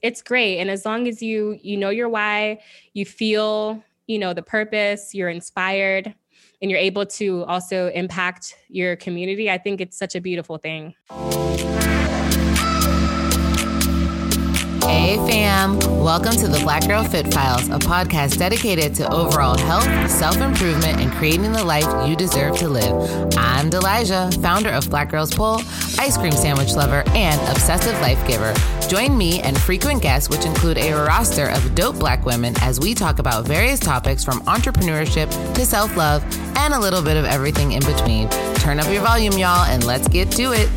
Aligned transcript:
It's 0.00 0.22
great. 0.22 0.58
And 0.60 0.70
as 0.70 0.84
long 0.84 1.08
as 1.08 1.20
you 1.20 1.58
you 1.60 1.76
know 1.76 1.90
your 1.90 2.08
why, 2.08 2.60
you 2.94 3.04
feel, 3.04 3.82
you 4.06 4.18
know, 4.18 4.32
the 4.32 4.42
purpose, 4.42 5.12
you're 5.12 5.28
inspired, 5.28 6.14
and 6.62 6.70
you're 6.70 6.78
able 6.78 7.04
to 7.06 7.44
also 7.46 7.88
impact 7.88 8.54
your 8.68 8.94
community, 8.94 9.50
I 9.50 9.58
think 9.58 9.80
it's 9.80 9.98
such 9.98 10.14
a 10.14 10.20
beautiful 10.20 10.56
thing. 10.56 10.94
Hey 14.82 15.16
fam, 15.26 15.78
welcome 15.80 16.32
to 16.32 16.46
the 16.46 16.60
Black 16.62 16.86
Girl 16.86 17.02
Fit 17.02 17.32
Files, 17.34 17.66
a 17.68 17.78
podcast 17.78 18.38
dedicated 18.38 18.94
to 18.96 19.12
overall 19.12 19.58
health, 19.58 20.10
self 20.10 20.36
improvement, 20.36 21.00
and 21.00 21.10
creating 21.12 21.50
the 21.52 21.64
life 21.64 22.08
you 22.08 22.14
deserve 22.14 22.56
to 22.58 22.68
live. 22.68 23.34
I'm 23.36 23.68
Delijah, 23.68 24.30
founder 24.42 24.70
of 24.70 24.88
Black 24.90 25.10
Girls 25.10 25.34
Pole, 25.34 25.60
ice 25.98 26.16
cream 26.16 26.32
sandwich 26.32 26.74
lover, 26.74 27.02
and 27.08 27.40
obsessive 27.50 28.00
life 28.00 28.24
giver. 28.28 28.54
Join 28.88 29.18
me 29.18 29.42
and 29.42 29.60
frequent 29.60 30.00
guests, 30.00 30.30
which 30.30 30.46
include 30.46 30.78
a 30.78 30.94
roster 30.94 31.50
of 31.50 31.74
dope 31.74 31.98
black 31.98 32.24
women, 32.24 32.54
as 32.62 32.80
we 32.80 32.94
talk 32.94 33.18
about 33.18 33.46
various 33.46 33.78
topics 33.78 34.24
from 34.24 34.40
entrepreneurship 34.44 35.28
to 35.54 35.66
self 35.66 35.94
love 35.94 36.24
and 36.56 36.72
a 36.72 36.78
little 36.78 37.02
bit 37.02 37.18
of 37.18 37.26
everything 37.26 37.72
in 37.72 37.84
between. 37.84 38.30
Turn 38.54 38.80
up 38.80 38.90
your 38.90 39.02
volume, 39.02 39.34
y'all, 39.34 39.66
and 39.66 39.84
let's 39.84 40.08
get 40.08 40.30
to 40.32 40.52
it. 40.54 40.70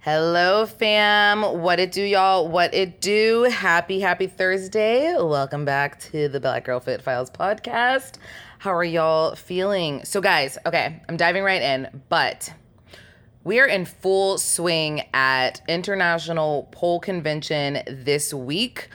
Hello, 0.00 0.64
fam. 0.64 1.42
What 1.42 1.80
it 1.80 1.92
do, 1.92 2.02
y'all? 2.02 2.48
What 2.48 2.72
it 2.72 3.02
do? 3.02 3.42
Happy, 3.42 4.00
happy 4.00 4.26
Thursday. 4.26 5.14
Welcome 5.18 5.66
back 5.66 6.00
to 6.00 6.28
the 6.28 6.40
Black 6.40 6.64
Girl 6.64 6.80
Fit 6.80 7.02
Files 7.02 7.30
podcast. 7.30 8.16
How 8.64 8.72
are 8.72 8.82
y'all 8.82 9.34
feeling? 9.34 10.06
So, 10.06 10.22
guys, 10.22 10.56
okay, 10.64 11.02
I'm 11.06 11.18
diving 11.18 11.42
right 11.44 11.60
in, 11.60 12.00
but 12.08 12.50
we 13.44 13.60
are 13.60 13.66
in 13.66 13.84
full 13.84 14.38
swing 14.38 15.02
at 15.12 15.60
International 15.68 16.66
Pole 16.72 16.98
Convention 16.98 17.82
this 17.86 18.32
week. 18.32 18.88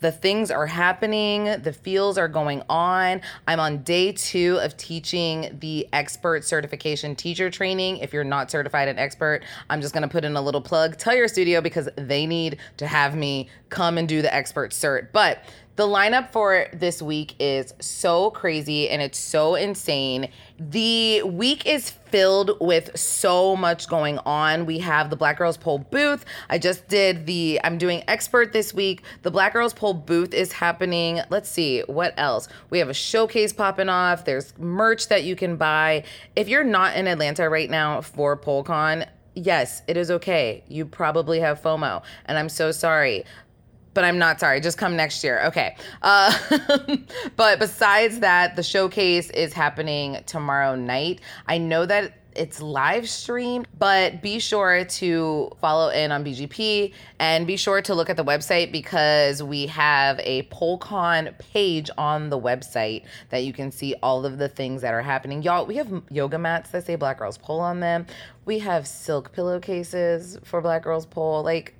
The 0.00 0.10
things 0.10 0.50
are 0.50 0.66
happening, 0.66 1.44
the 1.60 1.74
feels 1.74 2.16
are 2.16 2.28
going 2.28 2.62
on. 2.70 3.20
I'm 3.46 3.60
on 3.60 3.82
day 3.82 4.12
two 4.12 4.58
of 4.62 4.78
teaching 4.78 5.54
the 5.60 5.86
expert 5.92 6.42
certification 6.46 7.14
teacher 7.14 7.50
training. 7.50 7.98
If 7.98 8.14
you're 8.14 8.24
not 8.24 8.50
certified 8.50 8.88
an 8.88 8.98
expert, 8.98 9.42
I'm 9.68 9.82
just 9.82 9.92
gonna 9.92 10.08
put 10.08 10.24
in 10.24 10.34
a 10.34 10.40
little 10.40 10.62
plug. 10.62 10.96
Tell 10.96 11.14
your 11.14 11.28
studio 11.28 11.60
because 11.60 11.90
they 11.96 12.24
need 12.24 12.56
to 12.78 12.86
have 12.86 13.14
me 13.14 13.50
come 13.68 13.98
and 13.98 14.08
do 14.08 14.22
the 14.22 14.34
expert 14.34 14.70
cert. 14.70 15.08
But 15.12 15.44
the 15.76 15.86
lineup 15.86 16.30
for 16.30 16.66
this 16.72 17.00
week 17.00 17.34
is 17.38 17.72
so 17.80 18.30
crazy 18.30 18.88
and 18.88 19.00
it's 19.00 19.18
so 19.18 19.54
insane. 19.54 20.28
The 20.58 21.22
week 21.22 21.64
is 21.64 21.90
filled 21.90 22.58
with 22.60 22.98
so 22.98 23.56
much 23.56 23.88
going 23.88 24.18
on. 24.26 24.66
We 24.66 24.80
have 24.80 25.08
the 25.08 25.16
Black 25.16 25.38
Girls 25.38 25.56
Pole 25.56 25.78
booth. 25.78 26.24
I 26.50 26.58
just 26.58 26.88
did 26.88 27.24
the, 27.26 27.60
I'm 27.64 27.78
doing 27.78 28.02
expert 28.08 28.52
this 28.52 28.74
week. 28.74 29.02
The 29.22 29.30
Black 29.30 29.52
Girls 29.52 29.72
Pole 29.72 29.94
booth 29.94 30.34
is 30.34 30.52
happening. 30.52 31.20
Let's 31.30 31.48
see, 31.48 31.80
what 31.86 32.12
else? 32.18 32.48
We 32.68 32.78
have 32.80 32.88
a 32.88 32.94
showcase 32.94 33.52
popping 33.52 33.88
off. 33.88 34.24
There's 34.24 34.52
merch 34.58 35.08
that 35.08 35.24
you 35.24 35.34
can 35.34 35.56
buy. 35.56 36.04
If 36.36 36.48
you're 36.48 36.64
not 36.64 36.96
in 36.96 37.06
Atlanta 37.06 37.48
right 37.48 37.70
now 37.70 38.02
for 38.02 38.36
PoleCon, 38.36 39.08
yes, 39.34 39.82
it 39.86 39.96
is 39.96 40.10
okay. 40.10 40.64
You 40.68 40.84
probably 40.84 41.40
have 41.40 41.62
FOMO, 41.62 42.02
and 42.26 42.36
I'm 42.36 42.48
so 42.48 42.72
sorry 42.72 43.24
but 43.94 44.04
I'm 44.04 44.18
not 44.18 44.40
sorry. 44.40 44.60
Just 44.60 44.78
come 44.78 44.96
next 44.96 45.22
year. 45.24 45.42
Okay. 45.46 45.76
Uh, 46.02 46.36
but 47.36 47.58
besides 47.58 48.20
that, 48.20 48.56
the 48.56 48.62
showcase 48.62 49.30
is 49.30 49.52
happening 49.52 50.22
tomorrow 50.26 50.74
night. 50.76 51.20
I 51.46 51.58
know 51.58 51.86
that 51.86 52.14
it's 52.34 52.62
live 52.62 53.08
streamed, 53.08 53.66
but 53.78 54.22
be 54.22 54.38
sure 54.38 54.84
to 54.84 55.50
follow 55.60 55.88
in 55.88 56.12
on 56.12 56.24
BGP 56.24 56.92
and 57.18 57.46
be 57.46 57.56
sure 57.56 57.82
to 57.82 57.94
look 57.94 58.08
at 58.08 58.16
the 58.16 58.24
website 58.24 58.72
because 58.72 59.42
we 59.42 59.66
have 59.66 60.20
a 60.20 60.44
PoleCon 60.44 61.36
page 61.38 61.90
on 61.98 62.30
the 62.30 62.38
website 62.38 63.04
that 63.30 63.44
you 63.44 63.52
can 63.52 63.70
see 63.72 63.94
all 64.02 64.24
of 64.24 64.38
the 64.38 64.48
things 64.48 64.82
that 64.82 64.94
are 64.94 65.02
happening. 65.02 65.42
Y'all, 65.42 65.66
we 65.66 65.76
have 65.76 66.02
yoga 66.10 66.38
mats 66.38 66.70
that 66.70 66.86
say 66.86 66.96
Black 66.96 67.18
Girls 67.18 67.38
Pole 67.38 67.60
on 67.60 67.80
them. 67.80 68.06
We 68.44 68.60
have 68.60 68.86
silk 68.86 69.32
pillowcases 69.32 70.38
for 70.44 70.60
Black 70.60 70.84
Girls 70.84 71.06
Pole. 71.06 71.42
Like, 71.42 71.74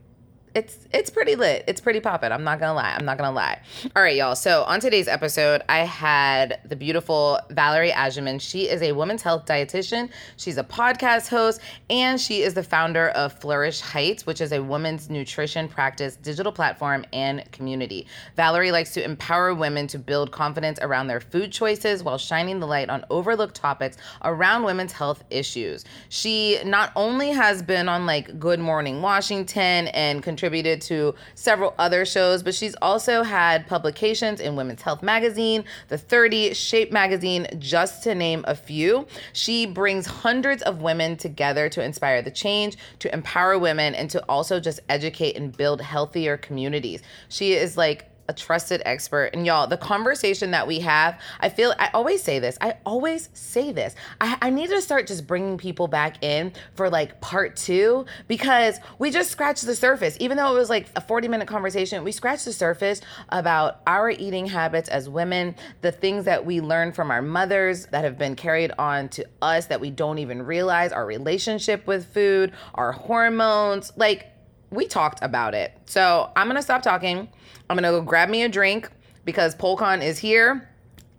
it's 0.55 0.79
it's 0.93 1.11
pretty 1.11 1.37
lit. 1.37 1.65
It's 1.69 1.81
pretty 1.81 2.01
poppin'. 2.01 2.33
I'm 2.33 2.43
not 2.43 2.59
gonna 2.59 2.75
lie. 2.75 2.95
I'm 2.97 3.05
not 3.05 3.19
gonna 3.19 3.35
lie. 3.35 3.61
All 3.95 4.03
right, 4.03 4.17
y'all. 4.17 4.35
So 4.35 4.65
on 4.65 4.81
today's 4.81 5.07
episode, 5.07 5.63
I 5.69 5.81
had 5.81 6.61
the 6.65 6.75
beautiful 6.75 7.39
Valerie 7.51 7.93
Agyeman. 7.93 8.41
She 8.41 8.69
is 8.69 8.83
a 8.83 8.93
women's 8.93 9.23
health 9.23 9.47
dietitian. 9.47 10.11
She's 10.37 10.59
a 10.59 10.65
podcast 10.65 11.29
host, 11.29 11.61
and 11.89 12.21
she 12.21 12.43
is 12.43 12.55
the 12.55 12.65
founder 12.65 13.11
of 13.11 13.33
Flourish 13.35 13.81
Heights, 13.81 14.27
which 14.27 14.41
is 14.41 14.53
a 14.53 14.61
women's 14.61 15.09
nutrition 15.09 15.69
practice 15.69 16.17
digital 16.17 16.51
platform 16.51 17.05
and 17.13 17.51
community. 17.53 18.07
Valerie 18.37 18.73
likes 18.73 18.93
to 18.95 19.05
empower 19.05 19.55
women 19.55 19.87
to 19.89 19.99
build 19.99 20.33
confidence 20.33 20.79
around 20.83 21.07
their 21.07 21.21
food 21.21 21.53
choices 21.53 22.03
while 22.03 22.19
shining 22.19 22.59
the 22.59 22.67
light 22.67 22.91
on 22.91 23.05
overlooked 23.11 23.55
topics 23.55 23.97
around 24.25 24.65
women's 24.65 24.93
health 24.93 25.23
issues. 25.31 25.85
She 26.09 26.59
not 26.65 26.91
only 26.97 27.31
has 27.31 27.63
been 27.63 27.89
on 27.89 28.07
like 28.07 28.39
Good 28.41 28.59
Morning 28.59 29.01
Washington 29.01 29.89
and 29.89 30.23
contributed 30.41 30.81
to 30.81 31.15
several 31.35 31.75
other 31.79 32.07
shows, 32.07 32.43
but 32.43 32.55
she's 32.55 32.75
also 32.81 33.23
had 33.23 33.67
publications 33.67 34.41
in 34.41 34.57
Women's 34.57 34.81
Health 34.81 35.03
Magazine, 35.03 35.67
The 35.89 35.99
30, 35.99 36.55
Shape 36.55 36.91
Magazine, 36.91 37.47
just 37.59 38.03
to 38.05 38.15
name 38.15 38.43
a 38.49 38.55
few. 38.55 39.07
She 39.35 39.67
brings 39.67 40.07
hundreds 40.07 40.63
of 40.63 40.81
women 40.81 41.19
together 41.19 41.69
to 41.69 41.85
inspire 41.85 42.23
the 42.23 42.31
change, 42.31 42.79
to 43.01 43.13
empower 43.13 43.59
women, 43.59 43.95
and 43.95 44.09
to 44.11 44.25
also 44.31 44.61
just 44.61 44.81
educate 44.89 45.37
and 45.37 45.55
build 45.55 45.83
healthier 45.83 46.39
communities. 46.39 47.03
She 47.29 47.53
is 47.53 47.77
like 47.77 48.10
a 48.31 48.33
trusted 48.33 48.81
expert. 48.85 49.31
And 49.35 49.45
y'all, 49.45 49.67
the 49.67 49.77
conversation 49.77 50.53
that 50.53 50.67
we 50.67 50.79
have, 50.81 51.21
I 51.41 51.49
feel, 51.49 51.75
I 51.81 51.91
always 51.93 52.23
say 52.23 52.39
this, 52.39 52.57
I 52.61 52.75
always 52.87 53.29
say 53.35 53.73
this. 53.73 53.97
I, 54.21 54.39
I 54.41 54.51
need 54.51 54.71
to 54.71 54.81
start 54.81 55.09
just 55.09 55.27
bringing 55.27 55.59
people 55.59 55.89
back 55.89 56.23
in 56.23 56.53
for 56.75 56.89
like 56.89 57.21
part 57.21 57.57
two 57.57 58.07
because 58.29 58.79
we 59.01 59.11
just 59.11 59.33
scratched 59.33 59.67
the 59.67 59.75
surface. 59.75 60.17
Even 60.21 60.37
though 60.37 60.55
it 60.55 60.59
was 60.59 60.71
like 60.71 60.87
a 60.95 61.01
40 61.01 61.27
minute 61.27 61.49
conversation, 61.49 62.05
we 62.05 62.13
scratched 62.13 62.45
the 62.45 62.53
surface 62.53 63.01
about 63.31 63.81
our 63.89 64.11
eating 64.11 64.47
habits 64.47 64.89
as 64.89 65.09
women, 65.09 65.57
the 65.81 65.91
things 65.91 66.25
that 66.25 66.47
we 66.47 66.61
learned 66.61 66.95
from 66.95 67.11
our 67.11 67.23
mothers 67.23 67.87
that 67.87 68.05
have 68.05 68.17
been 68.17 68.37
carried 68.37 68.71
on 68.79 69.09
to 69.09 69.27
us 69.43 69.67
that 69.67 69.81
we 69.81 69.91
don't 69.91 70.19
even 70.19 70.43
realize, 70.43 70.93
our 70.93 71.05
relationship 71.05 71.85
with 71.89 72.07
food, 72.15 72.53
our 72.75 72.93
hormones. 72.93 73.93
Like, 73.97 74.30
we 74.71 74.87
talked 74.87 75.23
about 75.23 75.55
it. 75.55 75.73
So 75.87 76.31
I'm 76.37 76.47
gonna 76.47 76.63
stop 76.63 76.83
talking. 76.83 77.29
I'm 77.69 77.77
gonna 77.77 77.91
go 77.91 78.03
grab 78.03 78.29
me 78.29 78.43
a 78.43 78.49
drink 78.49 78.91
because 79.25 79.55
PoleCon 79.55 80.03
is 80.03 80.19
here. 80.19 80.69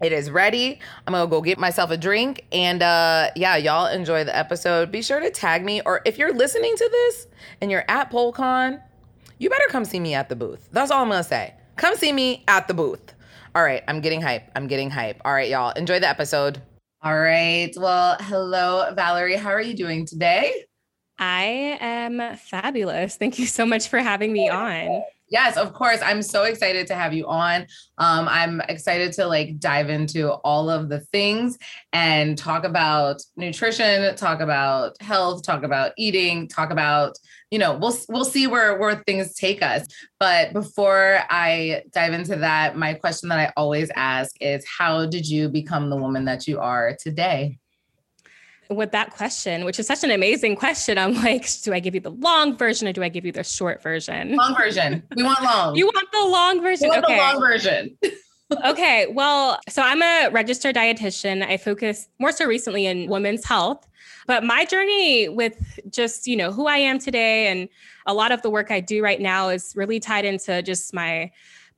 It 0.02 0.12
is 0.12 0.32
ready. 0.32 0.80
I'm 1.06 1.14
gonna 1.14 1.30
go 1.30 1.42
get 1.42 1.60
myself 1.60 1.92
a 1.92 1.98
drink. 1.98 2.46
And 2.52 2.82
uh, 2.82 3.30
yeah, 3.36 3.58
y'all 3.58 3.88
enjoy 3.88 4.24
the 4.24 4.36
episode. 4.36 4.92
Be 4.92 5.02
sure 5.02 5.20
to 5.20 5.30
tag 5.30 5.64
me, 5.64 5.82
or 5.86 6.02
if 6.06 6.18
you're 6.18 6.34
listening 6.34 6.76
to 6.76 6.90
this 6.92 7.28
and 7.62 7.70
you're 7.70 7.86
at 7.88 8.12
PoleCon, 8.12 8.82
you 9.38 9.50
better 9.50 9.68
come 9.70 9.86
see 9.86 10.00
me 10.00 10.14
at 10.14 10.30
the 10.30 10.36
booth. 10.36 10.70
That's 10.72 10.92
all 10.92 11.04
I'm 11.04 11.10
gonna 11.10 11.24
say. 11.24 11.54
Come 11.76 11.96
see 11.96 12.12
me 12.12 12.44
at 12.48 12.68
the 12.68 12.74
booth. 12.74 13.14
All 13.54 13.64
right, 13.64 13.84
I'm 13.88 14.02
getting 14.02 14.22
hype. 14.22 14.50
I'm 14.56 14.68
getting 14.68 14.90
hype. 14.90 15.22
All 15.26 15.34
right, 15.34 15.50
y'all, 15.50 15.72
enjoy 15.72 16.00
the 16.00 16.08
episode. 16.08 16.62
All 17.04 17.20
right. 17.20 17.74
Well, 17.76 18.16
hello, 18.22 18.94
Valerie. 18.96 19.36
How 19.36 19.50
are 19.50 19.62
you 19.62 19.76
doing 19.76 20.06
today? 20.06 20.66
I 21.22 21.78
am 21.80 22.36
fabulous. 22.36 23.16
Thank 23.16 23.38
you 23.38 23.46
so 23.46 23.64
much 23.64 23.90
for 23.90 24.00
having 24.00 24.34
me 24.34 24.50
on. 24.50 25.04
Yes, 25.30 25.56
of 25.56 25.72
course. 25.72 26.00
I'm 26.04 26.24
so 26.24 26.44
excited 26.44 26.88
to 26.88 26.96
have 26.96 27.14
you 27.14 27.26
on. 27.28 27.62
Um, 28.00 28.28
I'm 28.28 28.60
excited 28.68 29.14
to 29.14 29.28
like 29.28 29.60
dive 29.60 29.90
into 29.90 30.32
all 30.32 30.70
of 30.70 30.90
the 30.90 31.00
things 31.00 31.58
and 31.94 32.38
talk 32.38 32.66
about 32.66 33.22
nutrition, 33.38 34.14
talk 34.16 34.42
about 34.42 35.00
health, 35.00 35.44
talk 35.44 35.64
about 35.64 35.94
eating, 35.96 36.50
talk 36.50 36.72
about 36.72 37.18
you 37.50 37.60
know 37.60 37.78
we'll 37.78 37.96
we'll 38.10 38.26
see 38.26 38.48
where 38.48 38.78
where 38.78 38.96
things 39.06 39.36
take 39.36 39.62
us. 39.62 39.88
But 40.20 40.52
before 40.52 41.20
I 41.30 41.84
dive 41.92 42.14
into 42.14 42.36
that, 42.38 42.76
my 42.76 42.96
question 42.96 43.30
that 43.30 43.40
I 43.40 43.54
always 43.56 43.90
ask 43.96 44.36
is, 44.42 44.66
how 44.66 45.06
did 45.06 45.30
you 45.30 45.48
become 45.50 45.90
the 45.90 45.98
woman 45.98 46.26
that 46.26 46.48
you 46.48 46.60
are 46.60 46.98
today? 47.00 47.60
With 48.76 48.92
that 48.92 49.12
question, 49.12 49.66
which 49.66 49.80
is 49.80 49.88
such 49.88 50.04
an 50.04 50.12
amazing 50.12 50.56
question, 50.56 50.98
I'm 50.98 51.14
like, 51.16 51.48
do 51.62 51.74
I 51.74 51.80
give 51.80 51.94
you 51.94 52.02
the 52.02 52.12
long 52.12 52.58
version 52.58 52.88
or 52.88 52.94
do 52.94 53.04
I 53.04 53.10
give 53.10 53.26
you 53.26 53.32
the 53.32 53.44
short 53.44 53.84
version? 53.84 54.36
Long 54.36 54.56
version. 54.56 55.04
We 55.16 55.24
want 55.24 55.44
long. 55.44 55.76
you 55.76 55.86
want 55.86 56.12
the 56.12 56.26
long 56.26 56.62
version? 56.62 56.88
We 56.88 56.90
want 56.90 57.06
okay. 57.06 57.16
the 57.16 57.22
long 57.22 57.40
version. 57.40 57.98
okay. 58.66 59.08
Well, 59.12 59.60
so 59.70 59.82
I'm 59.82 60.02
a 60.02 60.30
registered 60.32 60.76
dietitian. 60.76 61.46
I 61.46 61.58
focus 61.58 62.08
more 62.20 62.32
so 62.32 62.46
recently 62.46 62.86
in 62.86 63.10
women's 63.10 63.46
health, 63.46 63.88
but 64.28 64.44
my 64.44 64.66
journey 64.66 65.30
with 65.30 65.80
just, 65.90 66.28
you 66.28 66.36
know, 66.36 66.52
who 66.52 66.68
I 66.68 66.78
am 66.78 67.00
today 67.00 67.48
and 67.48 67.68
a 68.06 68.14
lot 68.14 68.32
of 68.32 68.42
the 68.42 68.50
work 68.50 68.72
I 68.72 68.80
do 68.80 69.04
right 69.04 69.20
now 69.20 69.50
is 69.50 69.74
really 69.76 70.00
tied 70.00 70.26
into 70.26 70.62
just 70.64 70.94
my 70.94 71.32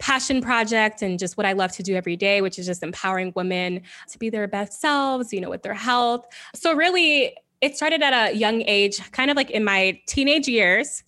passion 0.04 0.42
project 0.42 1.02
and 1.02 1.18
just 1.18 1.38
what 1.38 1.46
I 1.46 1.54
love 1.54 1.72
to 1.72 1.82
do 1.82 1.96
every 1.96 2.18
day, 2.18 2.42
which 2.42 2.60
is 2.60 2.66
just 2.66 2.84
empowering 2.84 3.32
women 3.38 3.82
to 4.10 4.20
be 4.20 4.30
their 4.30 4.50
best 4.50 4.82
selves, 4.82 5.32
you 5.32 5.40
know, 5.40 5.50
with 5.50 5.64
their 5.64 5.74
health. 5.74 6.26
So, 6.54 6.76
really, 6.76 7.38
it 7.62 7.78
started 7.78 8.02
at 8.02 8.14
a 8.14 8.36
young 8.36 8.64
age, 8.64 9.00
kind 9.14 9.32
of 9.32 9.38
like 9.38 9.50
in 9.50 9.64
my 9.64 9.98
teenage 10.06 10.50
years. 10.50 11.04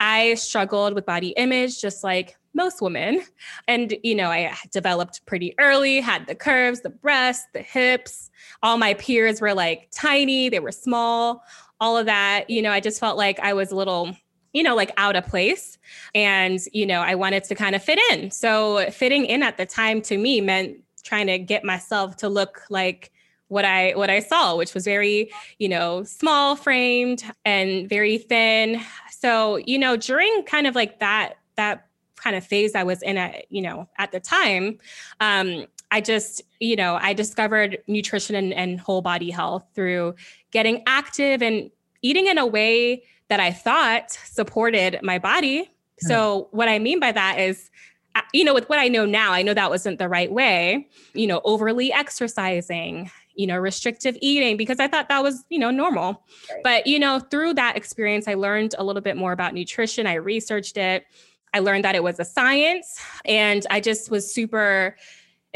I 0.00 0.32
struggled 0.34 0.94
with 0.94 1.04
body 1.04 1.34
image, 1.36 1.78
just 1.78 2.02
like 2.02 2.38
most 2.54 2.80
women. 2.80 3.22
And, 3.68 3.94
you 4.02 4.14
know, 4.14 4.30
I 4.30 4.56
developed 4.72 5.26
pretty 5.26 5.54
early, 5.60 6.00
had 6.00 6.26
the 6.26 6.34
curves, 6.34 6.80
the 6.80 6.88
breasts, 6.88 7.46
the 7.52 7.60
hips. 7.60 8.30
All 8.62 8.78
my 8.78 8.94
peers 8.94 9.42
were 9.42 9.52
like 9.52 9.88
tiny, 9.92 10.48
they 10.48 10.60
were 10.60 10.72
small, 10.72 11.42
all 11.80 11.98
of 11.98 12.06
that. 12.06 12.48
You 12.48 12.62
know, 12.62 12.72
I 12.72 12.80
just 12.80 12.98
felt 12.98 13.18
like 13.18 13.38
I 13.40 13.52
was 13.52 13.72
a 13.72 13.76
little, 13.76 14.16
you 14.52 14.62
know, 14.62 14.74
like 14.74 14.92
out 14.96 15.16
of 15.16 15.26
place. 15.26 15.78
And, 16.14 16.58
you 16.72 16.86
know, 16.86 17.00
I 17.00 17.14
wanted 17.14 17.44
to 17.44 17.54
kind 17.54 17.74
of 17.74 17.82
fit 17.82 17.98
in. 18.10 18.30
So 18.30 18.90
fitting 18.90 19.24
in 19.24 19.42
at 19.42 19.56
the 19.56 19.66
time 19.66 20.00
to 20.02 20.16
me 20.16 20.40
meant 20.40 20.78
trying 21.04 21.26
to 21.26 21.38
get 21.38 21.64
myself 21.64 22.16
to 22.18 22.28
look 22.28 22.62
like 22.70 23.12
what 23.48 23.64
I 23.64 23.92
what 23.92 24.10
I 24.10 24.20
saw, 24.20 24.56
which 24.56 24.74
was 24.74 24.84
very, 24.84 25.30
you 25.58 25.68
know, 25.68 26.02
small 26.04 26.54
framed 26.54 27.24
and 27.44 27.88
very 27.88 28.18
thin. 28.18 28.80
So, 29.10 29.56
you 29.56 29.78
know, 29.78 29.96
during 29.96 30.42
kind 30.44 30.66
of 30.66 30.74
like 30.74 31.00
that 31.00 31.34
that 31.56 31.86
kind 32.16 32.36
of 32.36 32.44
phase 32.44 32.74
I 32.74 32.82
was 32.82 33.02
in 33.02 33.16
at, 33.16 33.50
you 33.50 33.62
know, 33.62 33.88
at 33.96 34.12
the 34.12 34.20
time, 34.20 34.78
um, 35.20 35.66
I 35.90 36.00
just, 36.00 36.42
you 36.60 36.76
know, 36.76 36.98
I 37.00 37.14
discovered 37.14 37.78
nutrition 37.86 38.34
and, 38.34 38.52
and 38.52 38.78
whole 38.78 39.00
body 39.00 39.30
health 39.30 39.64
through 39.74 40.14
getting 40.50 40.82
active 40.86 41.42
and 41.42 41.70
eating 42.02 42.26
in 42.26 42.38
a 42.38 42.46
way 42.46 43.02
that 43.28 43.40
I 43.40 43.52
thought 43.52 44.10
supported 44.24 45.00
my 45.02 45.18
body. 45.18 45.70
So, 46.00 46.48
what 46.52 46.68
I 46.68 46.78
mean 46.78 47.00
by 47.00 47.12
that 47.12 47.40
is, 47.40 47.70
uh, 48.14 48.22
you 48.32 48.44
know, 48.44 48.54
with 48.54 48.68
what 48.68 48.78
I 48.78 48.88
know 48.88 49.04
now, 49.04 49.32
I 49.32 49.42
know 49.42 49.54
that 49.54 49.70
wasn't 49.70 49.98
the 49.98 50.08
right 50.08 50.30
way, 50.30 50.88
you 51.12 51.26
know, 51.26 51.40
overly 51.44 51.92
exercising, 51.92 53.10
you 53.34 53.46
know, 53.46 53.56
restrictive 53.56 54.16
eating, 54.20 54.56
because 54.56 54.78
I 54.78 54.86
thought 54.86 55.08
that 55.08 55.22
was, 55.22 55.44
you 55.48 55.58
know, 55.58 55.70
normal. 55.70 56.22
Right. 56.50 56.60
But, 56.62 56.86
you 56.86 56.98
know, 56.98 57.18
through 57.18 57.54
that 57.54 57.76
experience, 57.76 58.28
I 58.28 58.34
learned 58.34 58.76
a 58.78 58.84
little 58.84 59.02
bit 59.02 59.16
more 59.16 59.32
about 59.32 59.54
nutrition. 59.54 60.06
I 60.06 60.14
researched 60.14 60.76
it. 60.76 61.04
I 61.52 61.58
learned 61.60 61.84
that 61.84 61.94
it 61.94 62.02
was 62.02 62.20
a 62.20 62.24
science, 62.24 63.00
and 63.24 63.66
I 63.70 63.80
just 63.80 64.10
was 64.10 64.32
super 64.32 64.96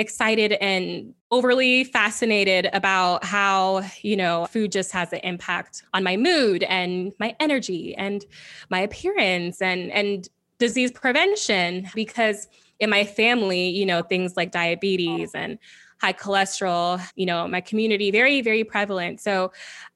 excited 0.03 0.53
and 0.53 1.15
overly 1.31 1.85
fascinated 1.85 2.69
about 2.75 3.25
how, 3.25 3.83
you 4.03 4.17
know, 4.17 4.47
food 4.47 4.71
just 4.71 4.93
has 4.93 5.13
an 5.15 5.21
impact 5.21 5.83
on 5.95 6.03
my 6.03 6.17
mood 6.19 6.63
and 6.65 7.15
my 7.19 7.35
energy 7.41 7.95
and 7.97 8.27
my 8.69 8.81
appearance 8.81 9.63
and 9.63 9.91
and 9.93 10.29
disease 10.59 10.93
prevention 10.93 11.89
because 11.95 12.49
in 12.79 12.91
my 12.91 13.05
family, 13.05 13.69
you 13.69 13.87
know, 13.87 14.03
things 14.03 14.37
like 14.37 14.53
diabetes 14.53 15.31
and 15.35 15.59
high 16.01 16.13
cholesterol, 16.13 17.01
you 17.15 17.25
know, 17.25 17.49
my 17.49 17.61
community 17.61 18.11
very 18.11 18.43
very 18.43 18.65
prevalent. 18.65 19.21
So 19.21 19.53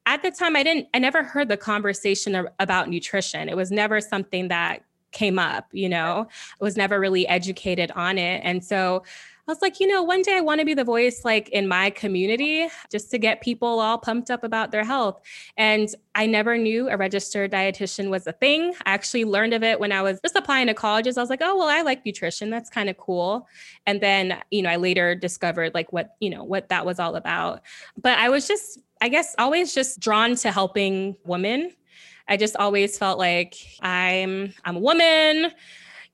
at 0.06 0.22
the 0.22 0.30
time 0.30 0.56
I 0.56 0.62
didn't 0.62 0.88
I 0.94 0.98
never 1.00 1.22
heard 1.22 1.48
the 1.48 1.56
conversation 1.58 2.48
about 2.58 2.88
nutrition. 2.88 3.48
It 3.48 3.56
was 3.56 3.70
never 3.70 4.00
something 4.00 4.48
that 4.48 4.84
came 5.12 5.38
up, 5.38 5.68
you 5.72 5.88
know, 5.88 6.28
I 6.60 6.64
was 6.64 6.76
never 6.76 7.00
really 7.00 7.26
educated 7.26 7.90
on 7.92 8.18
it. 8.18 8.40
And 8.44 8.64
so 8.64 9.02
I 9.48 9.52
was 9.52 9.62
like, 9.62 9.78
you 9.78 9.86
know, 9.86 10.02
one 10.02 10.22
day 10.22 10.36
I 10.36 10.40
want 10.40 10.58
to 10.58 10.64
be 10.64 10.74
the 10.74 10.82
voice 10.82 11.24
like 11.24 11.48
in 11.50 11.68
my 11.68 11.90
community 11.90 12.66
just 12.90 13.12
to 13.12 13.18
get 13.18 13.40
people 13.42 13.78
all 13.78 13.96
pumped 13.96 14.28
up 14.28 14.42
about 14.42 14.72
their 14.72 14.82
health. 14.82 15.20
And 15.56 15.88
I 16.16 16.26
never 16.26 16.58
knew 16.58 16.88
a 16.88 16.96
registered 16.96 17.52
dietitian 17.52 18.10
was 18.10 18.26
a 18.26 18.32
thing. 18.32 18.74
I 18.84 18.92
actually 18.92 19.24
learned 19.24 19.54
of 19.54 19.62
it 19.62 19.78
when 19.78 19.92
I 19.92 20.02
was 20.02 20.18
just 20.20 20.34
applying 20.34 20.66
to 20.66 20.74
colleges. 20.74 21.16
I 21.16 21.20
was 21.20 21.30
like, 21.30 21.42
oh, 21.42 21.56
well, 21.56 21.68
I 21.68 21.82
like 21.82 22.04
nutrition. 22.04 22.50
That's 22.50 22.68
kind 22.68 22.90
of 22.90 22.96
cool. 22.96 23.46
And 23.86 24.00
then, 24.00 24.36
you 24.50 24.62
know, 24.62 24.70
I 24.70 24.76
later 24.76 25.14
discovered 25.14 25.74
like 25.74 25.92
what, 25.92 26.16
you 26.18 26.30
know, 26.30 26.42
what 26.42 26.68
that 26.70 26.84
was 26.84 26.98
all 26.98 27.14
about. 27.14 27.62
But 27.96 28.18
I 28.18 28.30
was 28.30 28.48
just, 28.48 28.80
I 29.00 29.08
guess, 29.08 29.36
always 29.38 29.72
just 29.72 30.00
drawn 30.00 30.34
to 30.36 30.50
helping 30.50 31.16
women 31.24 31.70
I 32.28 32.36
just 32.36 32.56
always 32.56 32.98
felt 32.98 33.18
like 33.18 33.56
I'm 33.80 34.52
I'm 34.64 34.76
a 34.76 34.80
woman, 34.80 35.52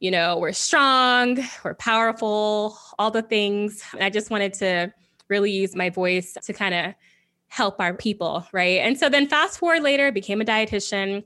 you 0.03 0.11
know, 0.11 0.37
we're 0.37 0.53
strong, 0.53 1.39
we're 1.65 1.75
powerful, 1.75 2.77
all 2.99 3.13
the 3.13 3.23
things. 3.23 3.85
And 3.93 4.03
I 4.03 4.11
just 4.11 4.31
wanted 4.31 4.53
to 4.55 4.93
really 5.29 5.53
use 5.53 5.77
my 5.77 5.91
voice 5.91 6.37
to 6.43 6.53
kind 6.53 6.75
of 6.75 6.95
help 7.47 7.77
our 7.79 7.95
people, 7.95 8.45
right? 8.53 8.81
And 8.81 8.99
so 8.99 9.09
then 9.09 9.29
fast 9.29 9.61
forward 9.61 9.85
later, 9.85 10.11
became 10.11 10.41
a 10.41 10.45
dietitian. 10.45 11.23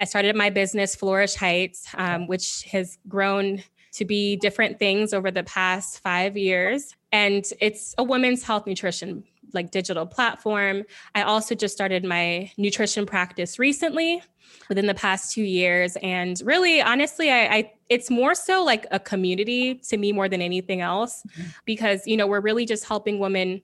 I 0.00 0.06
started 0.06 0.34
my 0.34 0.48
business, 0.48 0.96
Flourish 0.96 1.34
Heights, 1.34 1.88
um, 1.98 2.26
which 2.26 2.62
has 2.72 2.96
grown 3.06 3.62
to 3.92 4.06
be 4.06 4.36
different 4.36 4.78
things 4.78 5.12
over 5.12 5.30
the 5.30 5.42
past 5.42 6.02
five 6.02 6.38
years. 6.38 6.94
And 7.12 7.44
it's 7.60 7.94
a 7.98 8.02
women's 8.02 8.42
health 8.42 8.66
nutrition 8.66 9.24
like 9.52 9.70
digital 9.70 10.06
platform. 10.06 10.84
I 11.14 11.22
also 11.22 11.54
just 11.54 11.74
started 11.74 12.04
my 12.04 12.50
nutrition 12.56 13.06
practice 13.06 13.58
recently 13.58 14.22
within 14.68 14.86
the 14.86 14.94
past 14.94 15.32
two 15.32 15.42
years. 15.42 15.96
And 16.02 16.40
really, 16.44 16.80
honestly, 16.80 17.30
I, 17.30 17.46
I 17.46 17.72
it's 17.88 18.10
more 18.10 18.34
so 18.34 18.64
like 18.64 18.86
a 18.90 18.98
community 18.98 19.76
to 19.88 19.96
me 19.96 20.12
more 20.12 20.28
than 20.28 20.42
anything 20.42 20.80
else, 20.80 21.22
mm-hmm. 21.28 21.48
because 21.64 22.06
you 22.06 22.16
know, 22.16 22.26
we're 22.26 22.40
really 22.40 22.66
just 22.66 22.84
helping 22.84 23.18
women 23.18 23.62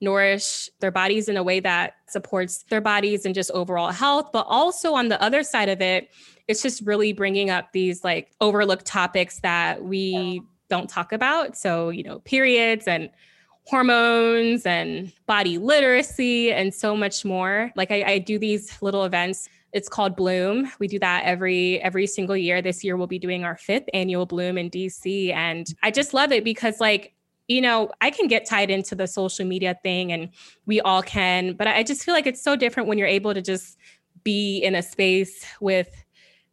nourish 0.00 0.70
their 0.80 0.92
bodies 0.92 1.28
in 1.28 1.36
a 1.36 1.42
way 1.42 1.60
that 1.60 1.94
supports 2.08 2.64
their 2.70 2.80
bodies 2.80 3.26
and 3.26 3.34
just 3.34 3.50
overall 3.50 3.90
health. 3.90 4.30
But 4.32 4.46
also 4.48 4.94
on 4.94 5.08
the 5.08 5.20
other 5.20 5.42
side 5.42 5.68
of 5.68 5.80
it, 5.80 6.08
it's 6.46 6.62
just 6.62 6.86
really 6.86 7.12
bringing 7.12 7.50
up 7.50 7.72
these 7.72 8.04
like 8.04 8.32
overlooked 8.40 8.86
topics 8.86 9.40
that 9.40 9.82
we 9.82 10.42
don't 10.70 10.88
talk 10.88 11.12
about. 11.12 11.56
So, 11.56 11.88
you 11.90 12.02
know, 12.02 12.20
periods 12.20 12.86
and 12.86 13.10
hormones 13.68 14.64
and 14.64 15.12
body 15.26 15.58
literacy 15.58 16.50
and 16.50 16.72
so 16.72 16.96
much 16.96 17.22
more. 17.22 17.70
Like 17.76 17.90
I, 17.90 18.02
I, 18.02 18.18
do 18.18 18.38
these 18.38 18.80
little 18.80 19.04
events. 19.04 19.46
It's 19.74 19.90
called 19.90 20.16
Bloom. 20.16 20.72
We 20.78 20.88
do 20.88 20.98
that 21.00 21.24
every 21.24 21.78
every 21.82 22.06
single 22.06 22.36
year. 22.36 22.62
This 22.62 22.82
year 22.82 22.96
we'll 22.96 23.06
be 23.06 23.18
doing 23.18 23.44
our 23.44 23.58
fifth 23.58 23.84
annual 23.92 24.24
Bloom 24.24 24.56
in 24.56 24.70
DC. 24.70 25.34
And 25.34 25.66
I 25.82 25.90
just 25.90 26.14
love 26.14 26.32
it 26.32 26.44
because 26.44 26.80
like 26.80 27.14
you 27.46 27.62
know, 27.62 27.90
I 28.02 28.10
can 28.10 28.26
get 28.26 28.44
tied 28.44 28.70
into 28.70 28.94
the 28.94 29.06
social 29.06 29.46
media 29.46 29.78
thing 29.82 30.12
and 30.12 30.28
we 30.66 30.82
all 30.82 31.02
can, 31.02 31.54
but 31.54 31.66
I 31.66 31.82
just 31.82 32.04
feel 32.04 32.12
like 32.12 32.26
it's 32.26 32.42
so 32.42 32.56
different 32.56 32.88
when 32.90 32.98
you're 32.98 33.06
able 33.06 33.32
to 33.32 33.40
just 33.40 33.78
be 34.22 34.58
in 34.58 34.74
a 34.74 34.82
space 34.82 35.46
with 35.58 35.88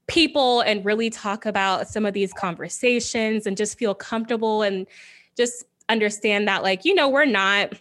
people 0.07 0.61
and 0.61 0.85
really 0.85 1.09
talk 1.09 1.45
about 1.45 1.89
some 1.89 2.05
of 2.05 2.13
these 2.13 2.31
conversations 2.31 3.45
and 3.45 3.57
just 3.57 3.77
feel 3.77 3.93
comfortable 3.93 4.61
and 4.61 4.87
just 5.35 5.65
understand 5.89 6.47
that 6.47 6.63
like 6.63 6.85
you 6.85 6.95
know 6.95 7.09
we're 7.09 7.25
not 7.25 7.73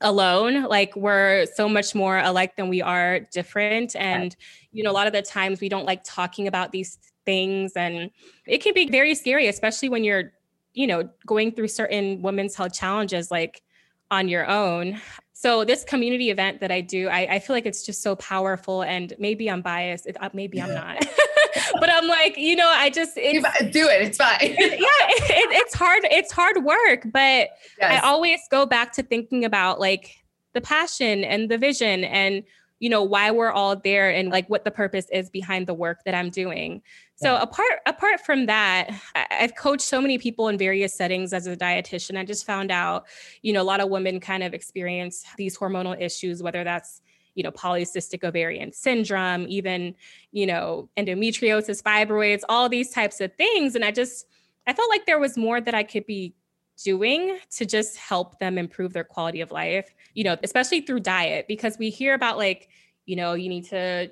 alone 0.00 0.64
like 0.64 0.94
we're 0.94 1.46
so 1.54 1.68
much 1.68 1.94
more 1.94 2.18
alike 2.18 2.56
than 2.56 2.68
we 2.68 2.82
are 2.82 3.20
different. 3.32 3.96
And 3.96 4.36
you 4.72 4.82
know 4.82 4.90
a 4.90 4.92
lot 4.92 5.06
of 5.06 5.12
the 5.12 5.22
times 5.22 5.60
we 5.60 5.68
don't 5.68 5.86
like 5.86 6.02
talking 6.04 6.46
about 6.46 6.72
these 6.72 6.98
things 7.24 7.72
and 7.74 8.10
it 8.46 8.62
can 8.62 8.72
be 8.72 8.88
very 8.88 9.12
scary 9.12 9.48
especially 9.48 9.88
when 9.88 10.04
you're 10.04 10.32
you 10.74 10.86
know 10.86 11.08
going 11.26 11.50
through 11.50 11.66
certain 11.66 12.22
women's 12.22 12.54
health 12.54 12.72
challenges 12.72 13.32
like 13.32 13.62
on 14.10 14.28
your 14.28 14.48
own. 14.48 15.00
So 15.32 15.64
this 15.64 15.84
community 15.84 16.30
event 16.30 16.60
that 16.60 16.70
i 16.70 16.80
do 16.80 17.08
i, 17.08 17.34
I 17.34 17.38
feel 17.40 17.54
like 17.54 17.66
it's 17.66 17.84
just 17.84 18.02
so 18.02 18.16
powerful 18.16 18.82
and 18.82 19.12
maybe 19.18 19.50
i'm 19.50 19.60
biased 19.60 20.06
uh, 20.18 20.30
maybe 20.32 20.56
yeah. 20.58 20.66
i'm 20.66 20.74
not 20.74 21.06
but 21.80 21.90
I'm 21.90 22.06
like, 22.08 22.36
you 22.36 22.56
know, 22.56 22.68
I 22.68 22.90
just 22.90 23.14
do 23.14 23.22
it. 23.22 24.02
It's 24.02 24.18
fine. 24.18 24.36
yeah, 24.40 24.56
it, 24.58 25.50
it's 25.52 25.74
hard. 25.74 26.02
It's 26.04 26.32
hard 26.32 26.64
work, 26.64 27.02
but 27.12 27.50
yes. 27.78 27.82
I 27.82 27.98
always 28.00 28.40
go 28.50 28.66
back 28.66 28.92
to 28.92 29.02
thinking 29.02 29.44
about 29.44 29.80
like 29.80 30.16
the 30.54 30.60
passion 30.60 31.24
and 31.24 31.50
the 31.50 31.58
vision 31.58 32.04
and 32.04 32.42
you 32.78 32.90
know 32.90 33.02
why 33.02 33.30
we're 33.30 33.50
all 33.50 33.76
there 33.76 34.10
and 34.10 34.28
like 34.30 34.48
what 34.48 34.64
the 34.64 34.70
purpose 34.70 35.06
is 35.10 35.30
behind 35.30 35.66
the 35.66 35.74
work 35.74 36.00
that 36.04 36.14
I'm 36.14 36.30
doing. 36.30 36.82
So 37.16 37.32
yeah. 37.32 37.42
apart 37.42 37.72
apart 37.86 38.20
from 38.20 38.46
that, 38.46 38.90
I've 39.14 39.56
coached 39.56 39.82
so 39.82 40.00
many 40.00 40.18
people 40.18 40.48
in 40.48 40.58
various 40.58 40.94
settings 40.94 41.32
as 41.32 41.46
a 41.46 41.56
dietitian. 41.56 42.18
I 42.18 42.24
just 42.24 42.44
found 42.44 42.70
out, 42.70 43.06
you 43.40 43.54
know, 43.54 43.62
a 43.62 43.64
lot 43.64 43.80
of 43.80 43.88
women 43.88 44.20
kind 44.20 44.42
of 44.42 44.52
experience 44.52 45.24
these 45.38 45.56
hormonal 45.56 45.98
issues, 45.98 46.42
whether 46.42 46.64
that's 46.64 47.00
you 47.36 47.44
know, 47.44 47.52
polycystic 47.52 48.24
ovarian 48.24 48.72
syndrome, 48.72 49.46
even, 49.48 49.94
you 50.32 50.46
know, 50.46 50.88
endometriosis, 50.96 51.80
fibroids, 51.82 52.42
all 52.48 52.68
these 52.68 52.90
types 52.90 53.20
of 53.20 53.32
things. 53.34 53.76
And 53.76 53.84
I 53.84 53.92
just, 53.92 54.26
I 54.66 54.72
felt 54.72 54.90
like 54.90 55.06
there 55.06 55.20
was 55.20 55.36
more 55.36 55.60
that 55.60 55.74
I 55.74 55.84
could 55.84 56.06
be 56.06 56.34
doing 56.82 57.38
to 57.56 57.64
just 57.64 57.96
help 57.96 58.38
them 58.40 58.58
improve 58.58 58.92
their 58.92 59.04
quality 59.04 59.40
of 59.40 59.52
life, 59.52 59.94
you 60.14 60.24
know, 60.24 60.36
especially 60.42 60.80
through 60.80 61.00
diet, 61.00 61.46
because 61.46 61.78
we 61.78 61.90
hear 61.90 62.14
about 62.14 62.36
like, 62.36 62.68
you 63.04 63.16
know, 63.16 63.34
you 63.34 63.48
need 63.48 63.66
to 63.66 64.10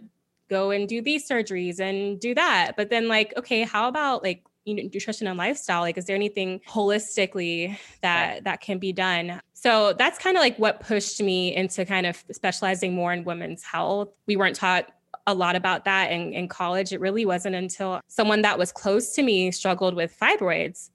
go 0.49 0.71
and 0.71 0.89
do 0.89 1.01
these 1.03 1.29
surgeries 1.29 1.81
and 1.81 2.21
do 2.21 2.35
that. 2.35 2.73
But 2.77 2.91
then, 2.91 3.09
like, 3.09 3.35
okay, 3.37 3.63
how 3.63 3.89
about 3.89 4.23
like 4.23 4.45
you 4.65 4.75
know, 4.75 4.83
nutrition 4.83 5.27
and 5.27 5.39
lifestyle? 5.39 5.81
Like, 5.81 5.99
is 5.99 6.07
there 6.07 6.17
anything 6.17 6.61
holistically 6.69 7.77
that 8.03 8.33
right. 8.33 8.45
that 8.45 8.61
can 8.61 8.79
be 8.79 8.93
done? 8.93 9.41
So 9.53 9.95
that's 9.95 10.19
kind 10.19 10.37
of 10.37 10.43
like 10.43 10.59
what 10.59 10.81
pushed 10.81 11.23
me 11.23 11.55
into 11.55 11.85
kind 11.85 12.07
of 12.07 12.23
specializing 12.33 12.95
more 12.95 13.13
in 13.13 13.25
women's 13.25 13.63
health. 13.63 14.09
We 14.27 14.37
weren't 14.37 14.57
taught 14.57 14.91
a 15.27 15.35
lot 15.35 15.57
about 15.57 15.85
that 15.87 16.13
in, 16.13 16.33
in 16.33 16.49
college. 16.49 16.93
It 16.93 17.01
really 17.01 17.25
wasn't 17.25 17.55
until 17.55 18.01
someone 18.09 18.43
that 18.43 18.59
was 18.59 18.73
close 18.73 19.13
to 19.15 19.23
me 19.23 19.51
struggled 19.51 19.95
with 19.95 20.17
fibroids. 20.19 20.91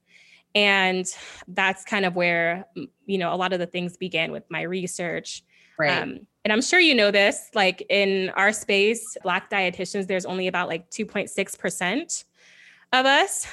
And 0.55 1.05
that's 1.47 1.83
kind 1.85 2.05
of 2.05 2.15
where, 2.15 2.65
you 3.05 3.17
know, 3.17 3.33
a 3.33 3.37
lot 3.37 3.53
of 3.53 3.59
the 3.59 3.67
things 3.67 3.97
began 3.97 4.31
with 4.31 4.43
my 4.49 4.61
research. 4.63 5.43
Right. 5.77 6.01
Um, 6.01 6.27
and 6.43 6.53
I'm 6.53 6.61
sure 6.61 6.79
you 6.79 6.95
know 6.95 7.11
this, 7.11 7.49
like 7.53 7.85
in 7.89 8.29
our 8.31 8.51
space, 8.53 9.17
Black 9.23 9.49
dietitians, 9.49 10.07
there's 10.07 10.25
only 10.25 10.47
about 10.47 10.67
like 10.67 10.89
2.6% 10.89 12.23
of 12.93 13.05
us. 13.05 13.47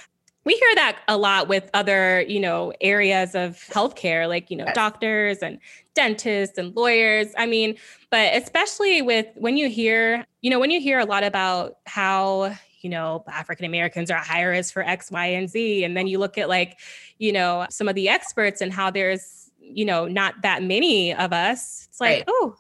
We 0.45 0.55
hear 0.55 0.75
that 0.77 0.99
a 1.09 1.17
lot 1.17 1.49
with 1.49 1.69
other, 1.75 2.23
you 2.23 2.39
know, 2.39 2.73
areas 2.81 3.35
of 3.35 3.57
healthcare, 3.69 4.29
like, 4.29 4.49
you 4.49 4.57
know, 4.57 4.67
doctors 4.75 5.39
and 5.39 5.59
dentists 5.95 6.57
and 6.57 6.75
lawyers. 6.77 7.33
I 7.37 7.47
mean, 7.47 7.77
but 8.11 8.33
especially 8.37 9.03
with 9.03 9.27
when 9.35 9.57
you 9.57 9.69
hear, 9.69 10.25
you 10.43 10.51
know, 10.51 10.61
when 10.61 10.71
you 10.71 10.81
hear 10.81 11.01
a 11.01 11.05
lot 11.05 11.25
about 11.25 11.79
how, 11.87 12.55
you 12.81 12.91
know, 12.91 13.25
African 13.27 13.65
Americans 13.65 14.09
are 14.09 14.19
higher 14.19 14.51
risk 14.51 14.73
for 14.73 14.85
X, 14.85 15.11
Y, 15.11 15.27
and 15.27 15.51
Z. 15.51 15.83
And 15.83 15.97
then 15.97 16.07
you 16.07 16.21
look 16.21 16.39
at 16.39 16.49
like, 16.49 16.79
you 17.19 17.33
know, 17.33 17.67
some 17.69 17.89
of 17.89 17.97
the 17.97 18.09
experts 18.09 18.61
and 18.61 18.73
how 18.73 18.89
there's, 18.89 19.51
you 19.59 19.85
know, 19.85 20.07
not 20.07 20.35
that 20.43 20.63
many 20.63 21.13
of 21.13 21.33
us. 21.33 21.89
It's 21.89 22.01
like, 22.01 22.19
right. 22.19 22.25
oh, 22.29 22.55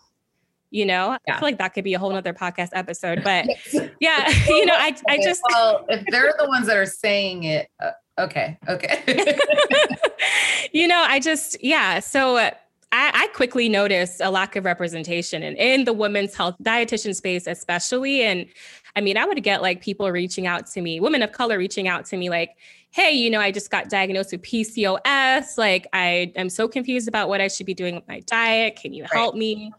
you 0.77 0.85
know 0.85 1.17
yeah. 1.27 1.35
i 1.35 1.39
feel 1.39 1.49
like 1.49 1.59
that 1.59 1.71
could 1.71 1.85
be 1.85 1.95
a 1.95 1.99
whole 1.99 2.11
nother 2.11 2.35
podcast 2.35 2.69
episode 2.73 3.23
but 3.25 3.47
yeah 4.01 4.29
you 4.47 4.67
know 4.67 4.75
i, 4.77 4.95
I 5.09 5.19
just 5.23 5.41
well 5.49 5.87
if 5.89 6.05
they're 6.11 6.35
the 6.39 6.47
ones 6.47 6.67
that 6.67 6.77
are 6.77 6.87
saying 6.87 7.45
it 7.45 7.71
uh, 7.81 7.93
okay 8.19 8.59
okay 8.69 9.39
you 10.73 10.87
know 10.87 11.03
i 11.09 11.19
just 11.19 11.63
yeah 11.65 12.01
so 12.01 12.37
uh, 12.37 12.51
I, 12.93 13.11
I, 13.13 13.27
quickly 13.35 13.69
noticed 13.69 14.21
a 14.21 14.31
lack 14.31 14.55
of 14.55 14.65
representation 14.65 15.43
in, 15.43 15.57
in 15.57 15.85
the 15.85 15.93
women's 15.93 16.35
health 16.35 16.55
dietitian 16.63 17.15
space 17.17 17.47
especially 17.47 18.23
and 18.23 18.47
i 18.95 19.01
mean 19.01 19.17
i 19.17 19.25
would 19.25 19.43
get 19.43 19.63
like 19.63 19.81
people 19.81 20.11
reaching 20.11 20.47
out 20.47 20.67
to 20.69 20.83
me 20.83 21.01
women 21.01 21.23
of 21.23 21.33
color 21.33 21.59
reaching 21.59 21.89
out 21.89 22.05
to 22.07 22.17
me 22.17 22.29
like 22.29 22.51
hey 22.91 23.11
you 23.11 23.31
know 23.31 23.41
i 23.41 23.51
just 23.51 23.71
got 23.71 23.89
diagnosed 23.89 24.33
with 24.33 24.43
pcos 24.43 25.59
like 25.59 25.87
i 25.95 26.33
am 26.37 26.49
so 26.49 26.69
confused 26.69 27.09
about 27.09 27.29
what 27.29 27.41
i 27.41 27.49
should 27.49 27.67
be 27.67 27.75
doing 27.75 27.95
with 27.95 28.07
my 28.07 28.21
diet 28.21 28.77
can 28.77 28.93
you 28.93 29.05
help 29.11 29.33
right. 29.33 29.39
me 29.39 29.73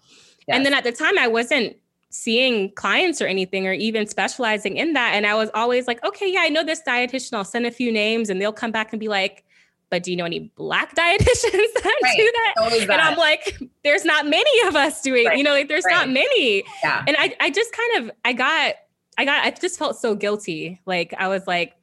Yes. 0.47 0.55
And 0.55 0.65
then 0.65 0.73
at 0.73 0.83
the 0.83 0.91
time, 0.91 1.17
I 1.17 1.27
wasn't 1.27 1.75
seeing 2.09 2.71
clients 2.71 3.21
or 3.21 3.27
anything 3.27 3.67
or 3.67 3.73
even 3.73 4.07
specializing 4.07 4.77
in 4.77 4.93
that. 4.93 5.13
And 5.13 5.25
I 5.25 5.35
was 5.35 5.49
always 5.53 5.87
like, 5.87 6.03
okay, 6.05 6.31
yeah, 6.31 6.41
I 6.41 6.49
know 6.49 6.63
this 6.63 6.81
dietitian. 6.87 7.33
I'll 7.33 7.43
send 7.43 7.65
a 7.65 7.71
few 7.71 7.91
names 7.91 8.29
and 8.29 8.41
they'll 8.41 8.53
come 8.53 8.71
back 8.71 8.93
and 8.93 8.99
be 8.99 9.07
like, 9.07 9.43
but 9.89 10.03
do 10.03 10.11
you 10.11 10.17
know 10.17 10.25
any 10.25 10.51
black 10.55 10.95
dietitians 10.95 11.73
that 11.75 11.95
right. 12.03 12.17
do 12.17 12.31
that? 12.33 12.53
that? 12.87 12.89
And 12.89 13.01
I'm 13.01 13.17
like, 13.17 13.57
there's 13.83 14.05
not 14.05 14.25
many 14.25 14.67
of 14.67 14.75
us 14.75 15.01
doing, 15.01 15.25
right. 15.25 15.37
you 15.37 15.43
know, 15.43 15.51
like 15.51 15.67
there's 15.67 15.85
right. 15.85 15.95
not 15.95 16.09
many. 16.09 16.63
Yeah. 16.83 17.03
And 17.07 17.15
I, 17.19 17.35
I 17.39 17.49
just 17.49 17.71
kind 17.73 18.05
of, 18.05 18.15
I 18.25 18.33
got, 18.33 18.75
I 19.17 19.25
got, 19.25 19.45
I 19.45 19.51
just 19.51 19.79
felt 19.79 19.97
so 19.97 20.15
guilty. 20.15 20.81
Like 20.85 21.13
I 21.17 21.27
was 21.27 21.47
like, 21.47 21.73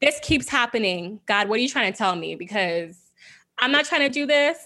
this 0.00 0.18
keeps 0.22 0.48
happening. 0.48 1.20
God, 1.26 1.48
what 1.48 1.58
are 1.58 1.62
you 1.62 1.68
trying 1.68 1.92
to 1.92 1.96
tell 1.96 2.14
me? 2.16 2.36
Because 2.36 2.96
I'm 3.58 3.72
not 3.72 3.84
trying 3.84 4.02
to 4.02 4.08
do 4.08 4.26
this, 4.26 4.58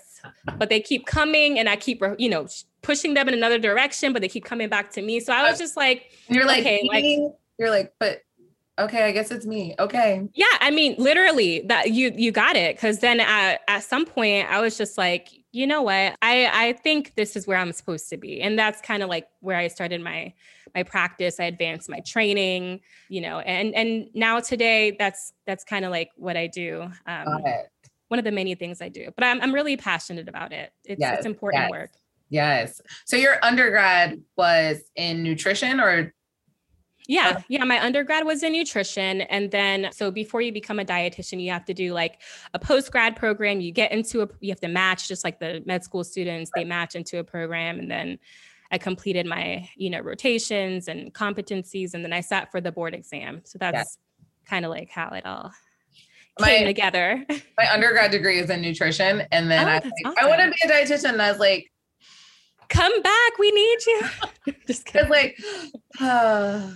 but 0.58 0.68
they 0.68 0.80
keep 0.80 1.06
coming 1.06 1.58
and 1.58 1.68
I 1.68 1.76
keep, 1.76 2.02
you 2.18 2.28
know, 2.28 2.46
pushing 2.82 3.14
them 3.14 3.28
in 3.28 3.34
another 3.34 3.58
direction, 3.58 4.12
but 4.12 4.22
they 4.22 4.28
keep 4.28 4.44
coming 4.44 4.68
back 4.68 4.90
to 4.92 5.02
me. 5.02 5.20
So 5.20 5.32
I 5.32 5.48
was 5.48 5.58
just 5.58 5.76
like, 5.76 6.12
you're 6.28 6.46
like, 6.46 6.60
okay, 6.60 6.88
like 6.88 7.04
you're 7.58 7.70
like, 7.70 7.94
but 7.98 8.22
okay, 8.78 9.04
I 9.04 9.12
guess 9.12 9.30
it's 9.30 9.46
me. 9.46 9.74
Okay. 9.78 10.28
Yeah, 10.34 10.46
I 10.60 10.70
mean, 10.70 10.94
literally 10.98 11.60
that 11.68 11.92
you 11.92 12.12
you 12.14 12.32
got 12.32 12.56
it. 12.56 12.78
Cause 12.78 12.98
then 12.98 13.20
at, 13.20 13.60
at 13.68 13.84
some 13.84 14.04
point 14.04 14.50
I 14.50 14.60
was 14.60 14.76
just 14.76 14.98
like, 14.98 15.28
you 15.52 15.66
know 15.66 15.82
what? 15.82 16.16
I 16.22 16.50
I 16.52 16.72
think 16.82 17.14
this 17.14 17.36
is 17.36 17.46
where 17.46 17.58
I'm 17.58 17.72
supposed 17.72 18.08
to 18.10 18.16
be. 18.16 18.40
And 18.40 18.58
that's 18.58 18.80
kind 18.80 19.02
of 19.02 19.08
like 19.08 19.28
where 19.40 19.56
I 19.56 19.68
started 19.68 20.00
my 20.00 20.32
my 20.74 20.82
practice. 20.82 21.38
I 21.38 21.44
advanced 21.44 21.88
my 21.88 22.00
training, 22.00 22.80
you 23.08 23.20
know, 23.20 23.40
and 23.40 23.74
and 23.74 24.08
now 24.14 24.40
today 24.40 24.96
that's 24.98 25.32
that's 25.46 25.64
kind 25.64 25.84
of 25.84 25.90
like 25.90 26.10
what 26.16 26.36
I 26.36 26.46
do. 26.46 26.90
Um, 27.06 27.42
one 28.08 28.18
of 28.18 28.24
the 28.26 28.32
many 28.32 28.54
things 28.54 28.82
I 28.82 28.88
do, 28.88 29.10
but 29.14 29.24
I'm 29.24 29.40
I'm 29.40 29.54
really 29.54 29.76
passionate 29.76 30.28
about 30.28 30.52
it. 30.52 30.72
It's 30.84 31.00
yes, 31.00 31.18
it's 31.18 31.26
important 31.26 31.62
yes. 31.62 31.70
work. 31.70 31.90
Yes. 32.32 32.80
So 33.04 33.16
your 33.16 33.36
undergrad 33.44 34.22
was 34.38 34.82
in 34.96 35.22
nutrition 35.22 35.80
or 35.80 36.14
yeah, 37.08 37.42
yeah. 37.48 37.64
My 37.64 37.84
undergrad 37.84 38.24
was 38.24 38.42
in 38.42 38.52
nutrition. 38.52 39.22
And 39.22 39.50
then, 39.50 39.90
so 39.92 40.10
before 40.10 40.40
you 40.40 40.52
become 40.52 40.78
a 40.78 40.84
dietitian, 40.84 41.42
you 41.42 41.50
have 41.50 41.64
to 41.66 41.74
do 41.74 41.92
like 41.92 42.20
a 42.54 42.58
post 42.58 42.90
grad 42.92 43.16
program. 43.16 43.60
You 43.60 43.72
get 43.72 43.90
into 43.90 44.22
a, 44.22 44.28
you 44.40 44.50
have 44.50 44.60
to 44.60 44.68
match 44.68 45.08
just 45.08 45.24
like 45.24 45.40
the 45.40 45.62
med 45.66 45.84
school 45.84 46.04
students, 46.04 46.50
they 46.54 46.64
match 46.64 46.94
into 46.94 47.18
a 47.18 47.24
program. 47.24 47.80
And 47.80 47.90
then 47.90 48.18
I 48.70 48.78
completed 48.78 49.26
my, 49.26 49.68
you 49.76 49.90
know, 49.90 50.00
rotations 50.00 50.88
and 50.88 51.12
competencies. 51.12 51.92
And 51.92 52.04
then 52.04 52.12
I 52.12 52.20
sat 52.20 52.50
for 52.50 52.60
the 52.60 52.72
board 52.72 52.94
exam. 52.94 53.42
So 53.44 53.58
that's 53.58 53.98
yeah. 54.20 54.26
kind 54.48 54.64
of 54.64 54.70
like 54.70 54.88
how 54.88 55.08
it 55.08 55.26
all 55.26 55.52
came 56.38 56.62
my, 56.62 56.66
together. 56.66 57.26
My 57.58 57.72
undergrad 57.72 58.10
degree 58.10 58.38
is 58.38 58.48
in 58.48 58.62
nutrition. 58.62 59.22
And 59.32 59.50
then 59.50 59.66
oh, 59.66 59.70
I, 59.70 59.74
like, 59.74 59.92
awesome. 60.06 60.14
I 60.20 60.28
want 60.28 60.40
to 60.40 60.50
be 60.50 60.72
a 60.72 60.72
dietitian. 60.72 61.12
And 61.12 61.22
I 61.22 61.30
was 61.30 61.40
like, 61.40 61.71
come 62.72 63.02
back. 63.02 63.38
We 63.38 63.50
need 63.50 63.78
you. 63.86 64.02
Just 64.66 64.86
kidding. 64.86 65.10
like, 65.10 65.38
uh, 66.00 66.68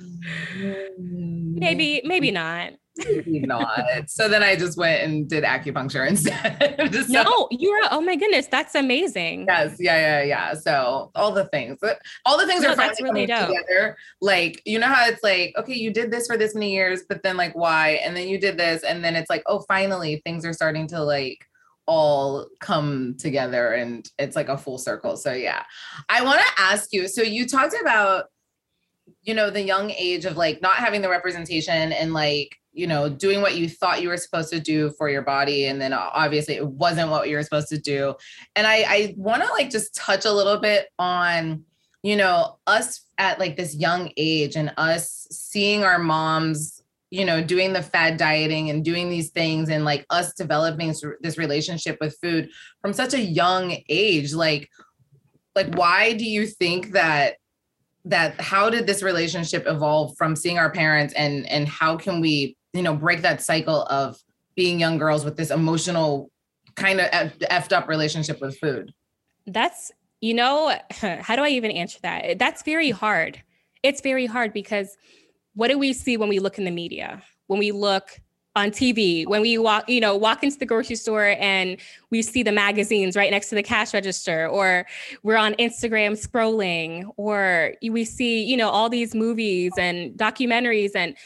maybe, 0.98 2.02
maybe 2.04 2.30
not. 2.30 2.72
maybe 2.98 3.40
not. 3.40 4.08
So 4.08 4.26
then 4.28 4.42
I 4.42 4.56
just 4.56 4.78
went 4.78 5.02
and 5.02 5.28
did 5.28 5.44
acupuncture 5.44 6.08
instead. 6.08 6.78
no, 7.10 7.48
you're, 7.50 7.82
oh 7.90 8.00
my 8.00 8.16
goodness, 8.16 8.46
that's 8.46 8.74
amazing. 8.74 9.46
Yes. 9.48 9.76
Yeah. 9.78 9.96
Yeah. 9.96 10.22
Yeah. 10.22 10.54
So 10.54 11.10
all 11.14 11.32
the 11.32 11.46
things, 11.46 11.78
all 12.24 12.38
the 12.38 12.46
things 12.46 12.62
no, 12.62 12.70
are 12.70 12.76
finally 12.76 13.02
really 13.02 13.26
coming 13.26 13.48
dope. 13.48 13.48
together. 13.48 13.96
Like, 14.22 14.62
you 14.64 14.78
know 14.78 14.86
how 14.86 15.06
it's 15.08 15.22
like, 15.22 15.54
okay, 15.58 15.74
you 15.74 15.92
did 15.92 16.10
this 16.10 16.26
for 16.26 16.36
this 16.38 16.54
many 16.54 16.72
years, 16.72 17.02
but 17.08 17.22
then 17.22 17.36
like, 17.36 17.54
why? 17.54 18.00
And 18.04 18.16
then 18.16 18.28
you 18.28 18.38
did 18.38 18.56
this. 18.56 18.82
And 18.82 19.04
then 19.04 19.14
it's 19.14 19.28
like, 19.28 19.42
oh, 19.46 19.64
finally 19.68 20.22
things 20.24 20.46
are 20.46 20.54
starting 20.54 20.86
to 20.88 21.02
like, 21.02 21.46
all 21.86 22.46
come 22.60 23.14
together 23.18 23.72
and 23.72 24.08
it's 24.18 24.36
like 24.36 24.48
a 24.48 24.58
full 24.58 24.78
circle. 24.78 25.16
So 25.16 25.32
yeah. 25.32 25.62
I 26.08 26.22
want 26.22 26.40
to 26.40 26.62
ask 26.62 26.92
you, 26.92 27.08
so 27.08 27.22
you 27.22 27.46
talked 27.46 27.74
about 27.80 28.26
you 29.22 29.34
know 29.34 29.50
the 29.50 29.62
young 29.62 29.90
age 29.90 30.24
of 30.24 30.36
like 30.36 30.62
not 30.62 30.76
having 30.76 31.02
the 31.02 31.08
representation 31.08 31.92
and 31.92 32.12
like 32.12 32.56
you 32.72 32.86
know 32.86 33.08
doing 33.08 33.40
what 33.40 33.56
you 33.56 33.68
thought 33.68 34.02
you 34.02 34.08
were 34.08 34.16
supposed 34.16 34.50
to 34.50 34.60
do 34.60 34.90
for 34.90 35.08
your 35.08 35.22
body 35.22 35.66
and 35.66 35.80
then 35.80 35.92
uh, 35.92 36.10
obviously 36.12 36.54
it 36.54 36.66
wasn't 36.66 37.10
what 37.10 37.28
you 37.28 37.36
were 37.36 37.42
supposed 37.42 37.68
to 37.68 37.78
do 37.78 38.14
and 38.54 38.66
i 38.66 38.84
i 38.88 39.14
want 39.16 39.42
to 39.42 39.48
like 39.52 39.70
just 39.70 39.94
touch 39.94 40.24
a 40.24 40.32
little 40.32 40.58
bit 40.58 40.88
on 40.98 41.64
you 42.02 42.16
know 42.16 42.58
us 42.66 43.04
at 43.18 43.38
like 43.38 43.56
this 43.56 43.74
young 43.74 44.10
age 44.16 44.56
and 44.56 44.72
us 44.76 45.26
seeing 45.30 45.82
our 45.82 45.98
moms 45.98 46.75
you 47.10 47.24
know 47.24 47.42
doing 47.42 47.72
the 47.72 47.82
fad 47.82 48.16
dieting 48.16 48.70
and 48.70 48.84
doing 48.84 49.08
these 49.08 49.30
things 49.30 49.68
and 49.68 49.84
like 49.84 50.04
us 50.10 50.34
developing 50.34 50.92
this 51.20 51.38
relationship 51.38 51.96
with 52.00 52.16
food 52.20 52.48
from 52.80 52.92
such 52.92 53.14
a 53.14 53.20
young 53.20 53.76
age 53.88 54.34
like 54.34 54.68
like 55.54 55.72
why 55.74 56.12
do 56.12 56.24
you 56.24 56.46
think 56.46 56.92
that 56.92 57.36
that 58.04 58.40
how 58.40 58.70
did 58.70 58.86
this 58.86 59.02
relationship 59.02 59.64
evolve 59.66 60.16
from 60.16 60.36
seeing 60.36 60.58
our 60.58 60.70
parents 60.70 61.12
and 61.14 61.46
and 61.48 61.68
how 61.68 61.96
can 61.96 62.20
we 62.20 62.56
you 62.72 62.82
know 62.82 62.94
break 62.94 63.22
that 63.22 63.42
cycle 63.42 63.82
of 63.84 64.16
being 64.54 64.80
young 64.80 64.96
girls 64.96 65.24
with 65.24 65.36
this 65.36 65.50
emotional 65.50 66.30
kind 66.76 67.00
of 67.00 67.10
effed 67.10 67.72
up 67.72 67.88
relationship 67.88 68.40
with 68.40 68.56
food? 68.58 68.92
That's 69.46 69.90
you 70.20 70.34
know 70.34 70.76
how 71.00 71.36
do 71.36 71.42
i 71.42 71.48
even 71.48 71.70
answer 71.70 71.98
that? 72.02 72.38
That's 72.38 72.62
very 72.62 72.90
hard. 72.90 73.42
It's 73.82 74.00
very 74.00 74.26
hard 74.26 74.52
because 74.52 74.96
what 75.56 75.68
do 75.68 75.78
we 75.78 75.92
see 75.92 76.16
when 76.16 76.28
we 76.28 76.38
look 76.38 76.58
in 76.58 76.64
the 76.64 76.70
media? 76.70 77.22
When 77.48 77.58
we 77.58 77.72
look 77.72 78.20
on 78.54 78.70
TV, 78.70 79.26
when 79.26 79.42
we 79.42 79.58
walk, 79.58 79.88
you 79.88 80.00
know, 80.00 80.16
walk 80.16 80.42
into 80.42 80.58
the 80.58 80.66
grocery 80.66 80.96
store 80.96 81.34
and 81.38 81.78
we 82.10 82.22
see 82.22 82.42
the 82.42 82.52
magazines 82.52 83.16
right 83.16 83.30
next 83.30 83.48
to 83.48 83.54
the 83.54 83.62
cash 83.62 83.92
register, 83.92 84.46
or 84.46 84.86
we're 85.22 85.36
on 85.36 85.54
Instagram 85.54 86.12
scrolling, 86.12 87.10
or 87.16 87.74
we 87.90 88.04
see, 88.04 88.44
you 88.44 88.56
know, 88.56 88.68
all 88.70 88.88
these 88.88 89.14
movies 89.14 89.72
and 89.78 90.12
documentaries 90.16 90.94
and 90.94 91.16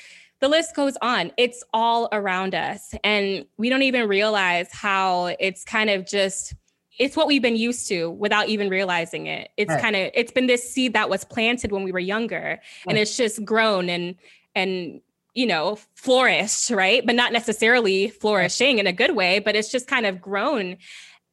the 0.41 0.49
list 0.49 0.75
goes 0.75 0.97
on. 1.03 1.31
It's 1.37 1.63
all 1.73 2.09
around 2.13 2.55
us. 2.55 2.95
And 3.05 3.45
we 3.59 3.69
don't 3.69 3.83
even 3.83 4.09
realize 4.09 4.69
how 4.73 5.37
it's 5.39 5.65
kind 5.65 5.91
of 5.91 6.07
just 6.07 6.55
it's 7.01 7.17
what 7.17 7.27
we've 7.27 7.41
been 7.41 7.57
used 7.57 7.89
to 7.89 8.11
without 8.11 8.51
even 8.51 8.69
realizing 8.69 9.27
it. 9.27 9.49
It's 9.57 9.71
right. 9.71 9.81
kind 9.81 9.97
of 9.97 10.11
it's 10.15 10.31
been 10.31 10.47
this 10.47 10.71
seed 10.71 10.93
that 10.93 11.09
was 11.09 11.25
planted 11.25 11.73
when 11.73 11.83
we 11.83 11.93
were 11.93 11.99
younger 11.99 12.39
right. 12.39 12.61
and 12.87 12.99
it's 12.99 13.17
just 13.17 13.43
grown 13.43 13.89
and 13.89 14.17
and 14.55 15.01
you 15.35 15.47
know 15.47 15.79
flourished, 15.95 16.71
right? 16.71 17.05
But 17.05 17.15
not 17.15 17.33
necessarily 17.33 18.11
flourishing 18.11 18.79
in 18.79 18.87
a 18.87 18.93
good 18.93 19.17
way, 19.17 19.39
but 19.39 19.57
it's 19.57 19.73
just 19.73 19.87
kind 19.87 20.05
of 20.05 20.21
grown. 20.21 20.77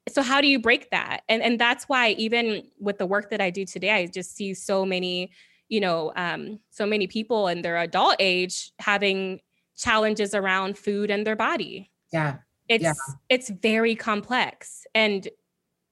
So 0.07 0.21
how 0.21 0.39
do 0.39 0.47
you 0.47 0.57
break 0.57 0.89
that? 0.91 1.23
And 1.27 1.43
and 1.43 1.59
that's 1.59 1.83
why 1.83 2.11
even 2.11 2.63
with 2.79 2.97
the 2.97 3.05
work 3.05 3.29
that 3.31 3.41
I 3.41 3.49
do 3.49 3.65
today, 3.65 3.91
I 3.91 4.07
just 4.07 4.37
see 4.37 4.53
so 4.53 4.85
many, 4.85 5.31
you 5.67 5.81
know, 5.81 6.13
um, 6.15 6.61
so 6.69 6.85
many 6.85 7.07
people 7.07 7.49
in 7.49 7.61
their 7.61 7.75
adult 7.75 8.15
age 8.19 8.71
having 8.79 9.41
challenges 9.77 10.33
around 10.33 10.77
food 10.77 11.11
and 11.11 11.27
their 11.27 11.35
body. 11.35 11.91
Yeah. 12.13 12.37
It's 12.69 12.83
yeah. 12.83 12.93
it's 13.27 13.49
very 13.49 13.95
complex. 13.95 14.87
And 14.95 15.27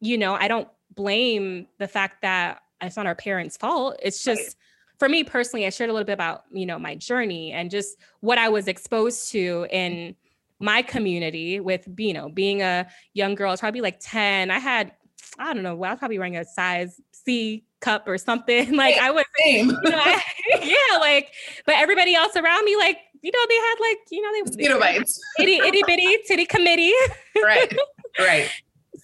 you 0.02 0.18
know, 0.18 0.36
I 0.36 0.48
don't 0.48 0.68
blame 0.94 1.68
the 1.80 1.88
fact 1.88 2.22
that 2.22 2.62
it's 2.82 2.98
not 2.98 3.08
our 3.08 3.16
parents' 3.16 3.58
fault. 3.58 4.00
It's 4.02 4.24
just 4.24 4.42
right. 4.42 4.56
for 5.00 5.10
me 5.10 5.24
personally, 5.24 5.66
I 5.66 5.70
shared 5.70 5.90
a 5.90 5.94
little 5.94 6.06
bit 6.06 6.14
about, 6.14 6.44
you 6.52 6.66
know, 6.66 6.78
my 6.80 6.96
journey 6.96 7.52
and 7.52 7.72
just 7.72 7.98
what 8.20 8.38
I 8.38 8.50
was 8.50 8.68
exposed 8.68 9.32
to 9.32 9.68
in 9.72 10.16
my 10.60 10.82
community 10.82 11.60
with 11.60 11.88
you 11.98 12.14
know 12.14 12.30
being 12.30 12.62
a 12.62 12.88
young 13.14 13.36
girl, 13.36 13.56
probably 13.58 13.82
like 13.82 13.98
10. 14.00 14.52
I 14.52 14.60
had, 14.60 14.94
I 15.38 15.54
don't 15.54 15.64
know, 15.64 15.76
well, 15.76 15.90
I 15.90 15.94
was 15.94 16.00
probably 16.00 16.18
wearing 16.18 16.38
a 16.38 16.46
size 16.46 17.00
C 17.12 17.66
cup 17.82 18.08
or 18.08 18.18
something. 18.18 18.76
Like 18.76 18.98
I 18.98 19.12
was, 19.12 19.26
Same. 19.44 19.70
you 19.70 19.90
know, 19.90 19.98
I, 19.98 20.22
yeah, 20.62 20.98
like, 21.00 21.32
but 21.66 21.76
everybody 21.76 22.16
else 22.16 22.36
around 22.36 22.66
me, 22.66 22.76
like, 22.76 22.98
you 23.22 23.32
know, 23.32 23.40
they 23.50 23.56
had 23.56 23.76
like, 23.82 23.98
you 24.12 24.22
know, 24.22 24.32
they 24.34 24.42
Mosquito 24.42 24.80
bites. 24.80 25.20
itty 25.40 25.58
itty 25.58 25.82
bitty 25.86 26.18
titty 26.28 26.46
committee. 26.46 26.94
right. 27.36 27.76
Right. 28.18 28.50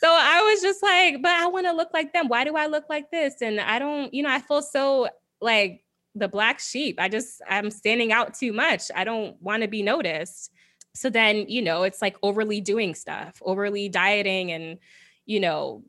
So 0.04 0.10
I 0.10 0.42
was 0.42 0.62
just 0.62 0.82
like, 0.82 1.22
but 1.22 1.32
I 1.32 1.46
want 1.48 1.68
to 1.68 1.74
look 1.74 1.90
like 1.94 2.12
them. 2.12 2.28
Why 2.28 2.44
do 2.44 2.56
I 2.56 2.66
look 2.66 2.86
like 2.90 3.12
this? 3.12 3.36
And 3.42 3.60
I 3.60 3.78
don't, 3.78 4.12
you 4.14 4.24
know, 4.24 4.32
I 4.32 4.40
feel 4.40 4.64
so 4.64 5.10
like 5.42 5.84
the 6.16 6.28
black 6.28 6.60
sheep. 6.60 7.00
I 7.00 7.08
just, 7.08 7.40
I'm 7.48 7.70
standing 7.70 8.12
out 8.12 8.34
too 8.34 8.52
much. 8.52 8.90
I 8.96 9.04
don't 9.04 9.40
want 9.42 9.62
to 9.62 9.68
be 9.68 9.84
noticed. 9.84 10.52
So 10.96 11.10
then, 11.10 11.46
you 11.48 11.62
know, 11.62 11.84
it's 11.84 12.02
like 12.02 12.18
overly 12.24 12.62
doing 12.62 12.96
stuff, 12.96 13.42
overly 13.46 13.90
dieting 13.90 14.52
and, 14.52 14.80
you 15.28 15.40
know, 15.40 15.84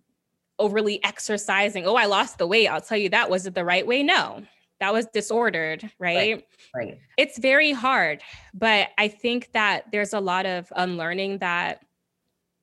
overly 0.59 1.03
exercising. 1.03 1.87
Oh, 1.87 1.97
I 1.97 2.05
lost 2.05 2.37
the 2.37 2.47
weight. 2.47 2.69
I'll 2.69 2.83
tell 2.83 2.99
you 2.99 3.09
that. 3.09 3.31
Was 3.31 3.47
it 3.47 3.55
the 3.55 3.65
right 3.65 3.87
way? 3.87 4.03
No, 4.03 4.43
that 4.79 4.93
was 4.93 5.07
disordered, 5.07 5.91
right? 5.99 6.17
Right. 6.17 6.47
Right. 6.75 7.01
It's 7.17 7.39
very 7.39 7.73
hard, 7.73 8.21
but 8.53 8.91
I 8.99 9.09
think 9.09 9.53
that 9.53 9.91
there's 9.91 10.13
a 10.13 10.21
lot 10.21 10.45
of 10.45 10.71
unlearning 10.77 11.39
that, 11.39 11.85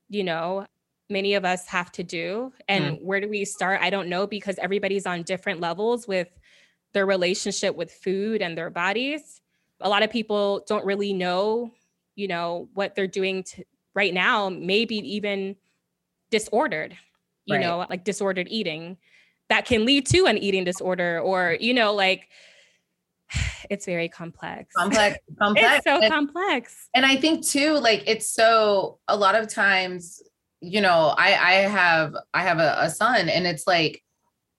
you 0.09 0.23
know, 0.23 0.65
many 1.09 1.33
of 1.33 1.43
us 1.45 1.65
have 1.67 1.91
to 1.93 2.03
do. 2.03 2.53
And 2.67 2.97
mm. 2.97 3.03
where 3.03 3.19
do 3.19 3.27
we 3.27 3.45
start? 3.45 3.81
I 3.81 3.89
don't 3.89 4.09
know 4.09 4.27
because 4.27 4.57
everybody's 4.59 5.05
on 5.05 5.23
different 5.23 5.59
levels 5.59 6.07
with 6.07 6.27
their 6.93 7.05
relationship 7.05 7.75
with 7.75 7.91
food 7.91 8.41
and 8.41 8.57
their 8.57 8.69
bodies. 8.69 9.41
A 9.81 9.89
lot 9.89 10.03
of 10.03 10.09
people 10.11 10.63
don't 10.67 10.85
really 10.85 11.13
know, 11.13 11.71
you 12.15 12.27
know, 12.27 12.69
what 12.73 12.95
they're 12.95 13.07
doing 13.07 13.43
to, 13.43 13.63
right 13.93 14.13
now, 14.13 14.49
maybe 14.49 14.95
even 14.97 15.55
disordered, 16.29 16.95
you 17.45 17.55
Right. 17.55 17.61
know, 17.61 17.85
like 17.89 18.03
disordered 18.03 18.47
eating 18.49 18.97
that 19.49 19.65
can 19.65 19.85
lead 19.85 20.05
to 20.07 20.25
an 20.25 20.37
eating 20.37 20.63
disorder 20.63 21.19
or, 21.19 21.57
you 21.59 21.73
know, 21.73 21.93
like 21.93 22.29
it's 23.69 23.85
very 23.85 24.09
complex. 24.09 24.73
Complex. 24.75 25.17
Complex. 25.39 25.67
It's 25.77 25.83
so 25.85 26.01
And- 26.01 26.11
complex. 26.13 26.89
and 26.93 27.05
i 27.05 27.15
think 27.15 27.45
too 27.45 27.73
like 27.79 28.03
it's 28.07 28.27
so 28.29 28.99
a 29.07 29.15
lot 29.15 29.35
of 29.35 29.47
times 29.47 30.21
you 30.61 30.81
know 30.81 31.13
i 31.17 31.27
i 31.27 31.53
have 31.61 32.13
i 32.33 32.43
have 32.43 32.59
a, 32.59 32.75
a 32.79 32.89
son 32.89 33.29
and 33.29 33.47
it's 33.47 33.65
like 33.65 34.03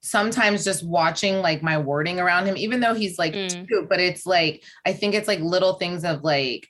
sometimes 0.01 0.65
just 0.65 0.83
watching 0.87 1.41
like 1.43 1.63
my 1.63 1.77
wording 1.77 2.19
around 2.19 2.47
him 2.47 2.57
even 2.57 2.81
though 2.81 2.95
he's 2.95 3.19
like 3.19 3.35
Mm. 3.35 3.69
two 3.69 3.87
but 3.89 4.01
it's 4.01 4.25
like 4.25 4.63
i 4.87 4.93
think 4.95 5.15
it's 5.15 5.29
like 5.29 5.41
little 5.41 5.75
things 5.75 6.05
of 6.05 6.23
like 6.23 6.67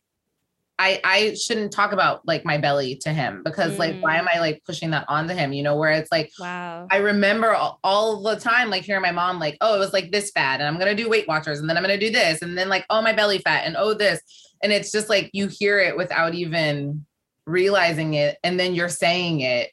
I, 0.83 0.99
I 1.05 1.35
shouldn't 1.35 1.73
talk 1.73 1.93
about 1.93 2.27
like 2.27 2.47
my 2.47 2.57
belly 2.57 2.97
to 3.03 3.13
him 3.13 3.43
because 3.45 3.79
like 3.79 4.01
why 4.01 4.17
Mm. 4.17 4.21
am 4.21 4.29
I 4.35 4.41
like 4.41 4.63
pushing 4.65 4.93
that 4.93 5.05
onto 5.09 5.35
him? 5.35 5.53
You 5.53 5.63
know, 5.63 5.77
where 5.77 5.93
it's 5.93 6.11
like 6.11 6.31
Wow. 6.39 6.89
I 6.91 6.97
remember 6.97 7.53
all, 7.53 7.79
all 7.85 8.23
the 8.23 8.37
time, 8.37 8.71
like 8.71 8.85
hearing 8.85 9.03
my 9.03 9.13
mom, 9.13 9.39
like, 9.39 9.59
oh, 9.61 9.77
it 9.77 9.79
was 9.79 9.93
like 9.93 10.11
this 10.11 10.31
fat, 10.31 10.59
and 10.59 10.67
I'm 10.67 10.79
gonna 10.79 10.95
do 10.95 11.11
Weight 11.11 11.29
Watchers, 11.29 11.61
and 11.61 11.69
then 11.69 11.77
I'm 11.77 11.83
gonna 11.83 11.99
do 11.99 12.09
this, 12.11 12.41
and 12.41 12.57
then 12.57 12.71
like, 12.71 12.87
oh, 12.89 13.03
my 13.03 13.13
belly 13.13 13.41
fat, 13.41 13.65
and 13.67 13.77
oh, 13.77 13.93
this. 13.93 14.23
And 14.63 14.73
it's 14.73 14.91
just 14.91 15.11
like 15.11 15.29
you 15.35 15.49
hear 15.49 15.79
it 15.81 15.99
without 15.99 16.33
even 16.33 17.05
realizing 17.51 18.15
it, 18.15 18.39
and 18.45 18.59
then 18.59 18.75
you're 18.75 18.89
saying 18.89 19.41
it, 19.41 19.71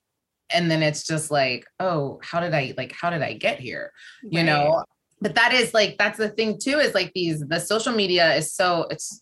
and 0.51 0.69
then 0.71 0.81
it's 0.81 1.05
just 1.05 1.29
like, 1.31 1.65
oh, 1.79 2.19
how 2.23 2.39
did 2.39 2.53
I 2.53 2.73
like, 2.77 2.91
how 2.91 3.09
did 3.09 3.21
I 3.21 3.33
get 3.33 3.59
here? 3.59 3.91
You 4.23 4.39
Right. 4.39 4.45
know? 4.45 4.83
But 5.21 5.35
that 5.35 5.51
is 5.53 5.73
like, 5.73 5.97
that's 5.97 6.17
the 6.17 6.29
thing 6.29 6.59
too, 6.59 6.77
is 6.79 6.93
like 6.93 7.11
these, 7.13 7.39
the 7.47 7.59
social 7.59 7.91
media 7.93 8.35
is 8.35 8.53
so, 8.53 8.85
it's 8.91 9.21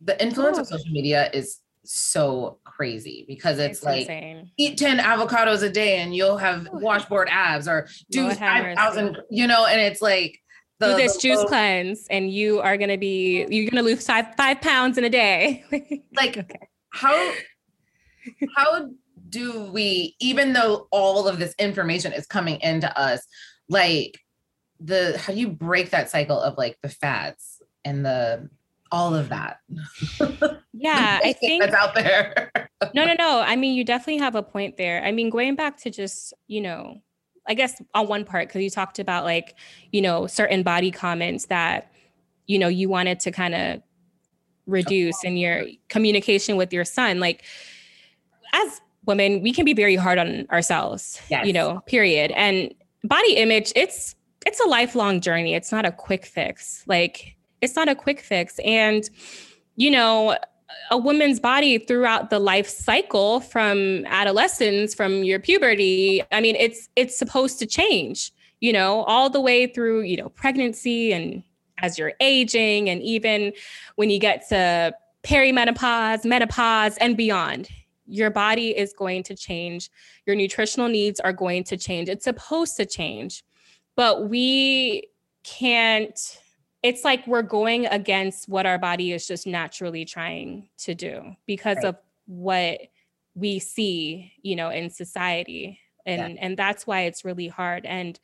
the 0.00 0.20
influence 0.22 0.58
of 0.58 0.66
Oh. 0.70 0.76
social 0.76 0.92
media 0.92 1.28
is 1.34 1.58
so 1.84 2.58
crazy 2.64 3.24
because 3.26 3.58
it's, 3.58 3.82
like, 3.82 4.02
insane. 4.02 4.50
eat 4.58 4.78
10 4.78 4.98
avocados 4.98 5.62
a 5.62 5.70
day 5.70 5.98
and 5.98 6.14
you'll 6.14 6.36
have 6.36 6.68
Oh. 6.72 6.78
washboard 6.78 7.28
abs 7.30 7.66
or 7.66 7.88
do 8.10 8.22
Lord 8.24 8.36
have 8.36 8.64
5,000, 8.76 9.16
you 9.30 9.46
know, 9.46 9.66
and 9.66 9.80
it's 9.80 10.00
like, 10.00 10.38
do 10.80 10.94
this 10.94 11.14
the 11.16 11.20
juice 11.22 11.38
low- 11.38 11.46
cleanse 11.46 12.06
and 12.08 12.30
you 12.32 12.60
are 12.60 12.76
going 12.76 12.88
to 12.90 12.96
be 12.96 13.44
you're 13.50 13.68
going 13.68 13.82
to 13.82 13.90
lose 13.90 14.06
five 14.06 14.26
five 14.36 14.60
pounds 14.60 14.96
in 14.96 15.02
a 15.02 15.10
day 15.10 15.64
like 16.16 16.36
Okay. 16.38 16.68
how 16.90 17.32
how 18.56 18.90
do 19.28 19.64
we 19.64 20.16
even 20.20 20.52
though 20.52 20.88
all 20.90 21.28
of 21.28 21.38
this 21.38 21.54
information 21.58 22.12
is 22.12 22.26
coming 22.26 22.60
into 22.60 22.98
us 22.98 23.26
like 23.68 24.18
the 24.80 25.18
how 25.18 25.32
do 25.32 25.38
you 25.38 25.48
break 25.48 25.90
that 25.90 26.10
cycle 26.10 26.40
of 26.40 26.56
like 26.56 26.78
the 26.82 26.88
fats 26.88 27.60
and 27.84 28.04
the 28.04 28.48
all 28.90 29.14
of 29.14 29.28
that? 29.28 29.58
Yeah 30.80 31.18
i 31.24 31.32
think 31.32 31.60
that's 31.60 31.74
out 31.74 31.96
there? 31.96 32.52
No 32.94 33.04
no 33.04 33.14
no. 33.14 33.40
I 33.40 33.56
mean 33.56 33.74
you 33.74 33.82
definitely 33.84 34.18
have 34.18 34.36
a 34.36 34.44
point 34.44 34.76
there. 34.76 35.02
I 35.02 35.10
mean 35.10 35.28
going 35.28 35.56
back 35.56 35.76
to 35.78 35.90
just 35.90 36.32
you 36.46 36.60
know 36.60 37.02
i 37.48 37.54
guess 37.54 37.82
on 37.94 38.06
one 38.06 38.24
part 38.24 38.46
because 38.46 38.62
you 38.62 38.70
talked 38.70 39.00
about 39.00 39.24
like 39.24 39.56
you 39.90 40.00
know 40.00 40.28
certain 40.28 40.62
body 40.62 40.92
comments 40.92 41.46
that 41.46 41.90
you 42.46 42.60
know 42.60 42.68
you 42.68 42.88
wanted 42.88 43.18
to 43.20 43.32
kind 43.32 43.56
of 43.56 43.82
reduce 44.68 45.24
in 45.24 45.36
your 45.36 45.64
communication 45.88 46.56
with 46.56 46.72
your 46.72 46.84
son. 46.84 47.18
Like 47.18 47.42
as 48.52 48.80
women 49.06 49.42
we 49.42 49.52
can 49.52 49.64
be 49.64 49.72
very 49.72 49.96
hard 49.96 50.18
on 50.18 50.46
ourselves 50.50 51.20
Yes. 51.30 51.46
you 51.46 51.52
know 51.52 51.80
period. 51.86 52.30
And 52.32 52.74
body 53.04 53.36
image 53.36 53.72
it's 53.76 54.14
it's 54.46 54.60
a 54.60 54.68
lifelong 54.68 55.20
journey. 55.20 55.54
It's 55.54 55.72
not 55.72 55.84
a 55.84 55.92
quick 55.92 56.24
fix. 56.26 56.84
Like 56.86 57.36
it's 57.60 57.74
not 57.76 57.88
a 57.88 57.94
quick 57.94 58.20
fix. 58.20 58.58
And 58.64 59.08
you 59.76 59.90
know 59.90 60.36
a 60.90 60.98
woman's 60.98 61.40
body 61.40 61.78
throughout 61.78 62.30
the 62.30 62.38
life 62.38 62.68
cycle 62.68 63.40
from 63.40 64.04
adolescence 64.06 64.94
from 64.94 65.24
your 65.24 65.38
puberty 65.38 66.22
i 66.30 66.40
mean 66.42 66.54
it's 66.56 66.88
it's 66.94 67.16
supposed 67.16 67.58
to 67.58 67.66
change 67.66 68.32
you 68.60 68.72
know 68.72 69.02
all 69.04 69.30
the 69.30 69.40
way 69.40 69.66
through 69.66 70.02
you 70.02 70.16
know 70.16 70.28
pregnancy 70.28 71.12
and 71.12 71.42
as 71.78 71.98
you're 71.98 72.12
aging 72.20 72.90
and 72.90 73.00
even 73.02 73.52
when 73.96 74.10
you 74.10 74.18
get 74.18 74.46
to 74.48 74.92
perimenopause 75.22 76.24
menopause 76.24 76.96
and 76.98 77.16
beyond 77.16 77.68
your 78.08 78.30
body 78.30 78.70
is 78.76 78.92
going 78.92 79.22
to 79.24 79.36
change. 79.36 79.90
Your 80.26 80.34
nutritional 80.34 80.88
needs 80.88 81.20
are 81.20 81.32
going 81.32 81.62
to 81.64 81.76
change. 81.76 82.08
It's 82.08 82.24
supposed 82.24 82.76
to 82.78 82.86
change 82.86 83.44
but 83.98 84.28
we 84.28 85.08
can't 85.42 86.40
it's 86.84 87.02
like 87.02 87.26
we're 87.26 87.42
going 87.42 87.86
against 87.86 88.48
what 88.48 88.64
our 88.64 88.78
body 88.78 89.12
is 89.12 89.26
just 89.26 89.44
naturally 89.44 90.04
trying 90.04 90.68
to 90.78 90.94
do 90.94 91.34
because 91.46 91.78
Right. 91.78 91.86
of 91.86 91.96
what 92.26 92.80
we 93.34 93.58
see 93.58 94.32
you 94.40 94.54
know 94.54 94.70
in 94.70 94.88
society. 94.88 95.80
And 96.06 96.38
and 96.38 96.56
that's 96.56 96.86
why 96.86 97.02
it's 97.02 97.24
really 97.24 97.48
hard. 97.48 97.84
And 97.84 98.18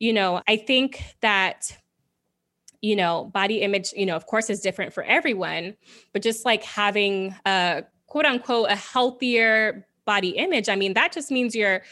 you 0.00 0.12
know 0.12 0.42
i 0.48 0.56
think 0.56 1.02
that 1.20 1.76
you 2.80 2.96
know 2.96 3.26
body 3.32 3.60
image 3.62 3.92
you 3.92 4.06
know 4.06 4.16
of 4.16 4.26
course 4.26 4.50
is 4.50 4.60
different 4.60 4.92
for 4.92 5.04
everyone 5.04 5.76
but 6.12 6.20
just 6.20 6.44
like 6.44 6.64
having 6.64 7.34
a 7.46 7.84
quote 8.14 8.26
unquote 8.26 8.70
a 8.70 8.76
healthier 8.76 9.84
body 10.04 10.28
image. 10.30 10.68
I 10.68 10.76
mean 10.76 10.94
that 10.94 11.10
just 11.10 11.32
means 11.32 11.52
you're 11.52 11.82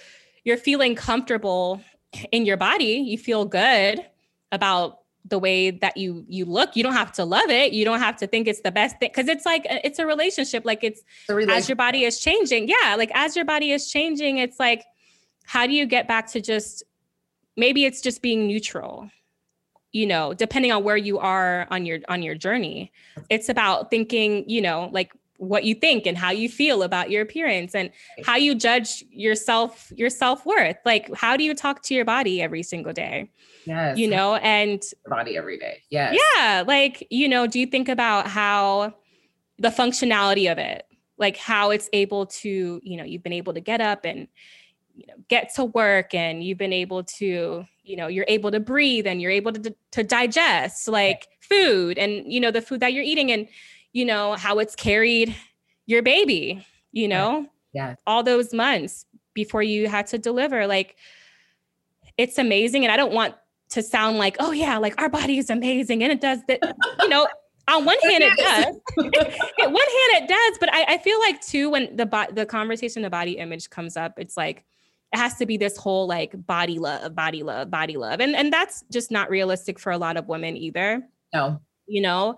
you're 0.45 0.57
feeling 0.57 0.95
comfortable 0.95 1.83
in 2.31 2.47
your 2.47 2.57
body. 2.57 3.03
You 3.05 3.19
feel 3.19 3.45
good 3.45 4.07
about 4.53 5.01
the 5.25 5.41
way 5.41 5.73
that 5.73 5.97
you 5.97 6.25
you 6.29 6.45
look. 6.45 6.77
You 6.77 6.85
don't 6.85 6.93
have 6.93 7.11
to 7.15 7.25
love 7.25 7.51
it. 7.51 7.73
You 7.73 7.85
don't 7.85 7.99
have 7.99 8.17
to 8.19 8.29
think 8.29 8.47
it's 8.47 8.61
the 8.61 8.71
best 8.71 9.01
thing 9.01 9.11
because 9.13 9.27
it's 9.27 9.45
like 9.45 9.67
it's 9.69 9.99
a 9.99 10.07
relationship. 10.07 10.65
Like 10.65 10.85
it's 10.85 11.03
as 11.29 11.69
your 11.69 11.75
body 11.75 12.05
is 12.05 12.21
changing 12.21 12.69
yeah 12.69 12.95
like 12.95 13.11
as 13.15 13.35
your 13.35 13.45
body 13.45 13.73
is 13.73 13.91
changing 13.91 14.39
it's 14.39 14.61
like 14.61 14.85
how 15.45 15.67
do 15.67 15.73
you 15.73 15.87
get 15.87 16.07
back 16.07 16.29
to 16.31 16.41
just 16.41 16.85
maybe 17.57 17.85
it's 17.85 18.01
just 18.01 18.23
being 18.23 18.47
neutral 18.47 19.11
you 19.91 20.07
know 20.07 20.35
depending 20.35 20.71
on 20.71 20.85
where 20.85 20.97
you 20.97 21.19
are 21.19 21.67
on 21.73 21.85
your 21.85 21.99
on 22.09 22.23
your 22.23 22.37
journey. 22.37 22.93
It's 23.29 23.49
about 23.49 23.91
thinking 23.91 24.49
you 24.49 24.61
know 24.61 24.89
like 24.93 25.11
what 25.43 25.65
you 25.65 25.75
think 25.75 26.07
and 26.07 26.17
how 26.17 26.31
you 26.31 26.49
feel 26.49 26.85
about 26.85 27.11
your 27.11 27.21
appearance 27.21 27.75
and 27.75 27.91
how 28.25 28.37
you 28.37 28.55
judge 28.55 29.05
yourself 29.11 29.93
your 29.97 30.09
self-worth. 30.09 30.77
Like 30.85 31.13
how 31.15 31.37
do 31.37 31.43
you 31.43 31.53
talk 31.53 31.83
to 31.83 31.95
your 31.95 32.05
body 32.05 32.41
every 32.41 32.63
single 32.63 32.93
day? 32.93 33.29
Yes. 33.67 33.99
You 33.99 34.09
know 34.09 34.37
and 34.37 34.81
body 35.07 35.37
every 35.37 35.59
day. 35.59 35.83
Yes. 35.91 36.17
Yeah 36.37 36.63
like 36.65 37.07
you 37.11 37.29
know 37.29 37.49
do 37.49 37.59
you 37.59 37.67
think 37.67 37.89
about 37.89 38.29
how 38.29 38.95
the 39.59 39.71
functionality 39.71 40.51
of 40.51 40.59
it 40.59 40.87
like 41.19 41.37
how 41.37 41.71
it's 41.71 41.89
able 41.93 42.27
to 42.27 42.81
you 42.85 42.97
know 42.97 43.05
you've 43.05 43.25
been 43.25 43.33
able 43.33 43.53
to 43.53 43.61
get 43.61 43.81
up 43.81 44.05
and 44.05 44.29
you 44.95 45.07
know 45.09 45.15
get 45.29 45.53
to 45.55 45.65
work 45.65 46.15
and 46.15 46.45
you've 46.45 46.59
been 46.59 46.73
able 46.73 47.03
to 47.03 47.65
you 47.83 47.97
know 47.97 48.07
you're 48.07 48.27
able 48.29 48.53
to 48.53 48.61
breathe 48.61 49.09
and 49.09 49.21
you're 49.21 49.31
able 49.33 49.53
to 49.53 49.75
to 49.91 50.05
digest 50.05 50.87
like 50.87 51.27
food 51.41 51.99
and 51.99 52.33
you 52.33 52.39
know 52.39 52.53
the 52.53 52.63
food 52.63 52.79
that 52.79 52.93
you're 52.93 53.03
eating 53.03 53.33
and 53.33 53.49
you 53.93 54.05
know 54.05 54.35
how 54.35 54.59
it's 54.59 54.75
carried 54.75 55.35
your 55.87 56.03
baby 56.03 56.65
you 56.93 57.09
know? 57.09 57.47
Yeah 57.73 57.95
all 58.07 58.23
those 58.23 58.53
months 58.53 59.07
before 59.35 59.63
you 59.63 59.89
had 59.89 60.07
to 60.09 60.19
deliver 60.19 60.67
like 60.67 60.97
it's 62.19 62.37
amazing 62.37 62.85
and 62.85 62.93
i 62.93 62.97
don't 62.99 63.15
want 63.15 63.35
to 63.71 63.83
sound 63.83 64.19
like 64.19 64.37
oh 64.41 64.53
yeah 64.53 64.77
like 64.77 65.01
our 65.01 65.09
body 65.09 65.39
is 65.39 65.49
amazing 65.49 66.03
and 66.03 66.13
it 66.13 66.21
does 66.21 66.41
that 66.49 66.61
you 67.01 67.09
know 67.09 67.27
on 67.69 67.85
one 67.87 67.99
hand 68.01 68.23
it 68.23 68.37
does. 68.37 68.67
On 68.99 69.73
one 69.73 69.87
hand 69.87 70.25
it 70.25 70.29
does 70.29 70.59
but 70.61 70.69
I, 70.75 70.85
I 70.95 70.99
feel 70.99 71.19
like 71.21 71.41
too 71.41 71.71
when 71.71 71.97
the 71.97 72.05
bo- 72.05 72.31
the 72.31 72.45
conversation 72.45 73.05
of 73.05 73.11
body 73.11 73.39
image 73.39 73.71
comes 73.71 73.97
up 73.97 74.19
it's 74.19 74.37
like 74.37 74.67
it 75.13 75.19
has 75.19 75.37
to 75.37 75.47
be 75.47 75.57
this 75.57 75.77
whole 75.77 76.07
like 76.07 76.35
body 76.47 76.79
love 76.79 77.15
body 77.15 77.43
love 77.43 77.71
body 77.71 77.97
love 77.97 78.21
and 78.21 78.35
and 78.35 78.53
that's 78.53 78.85
just 78.91 79.11
not 79.11 79.31
realistic 79.31 79.79
for 79.79 79.93
a 79.93 79.99
lot 79.99 80.17
of 80.17 80.27
women 80.29 80.57
either. 80.57 81.03
No. 81.35 81.61
You 81.87 82.03
know. 82.03 82.37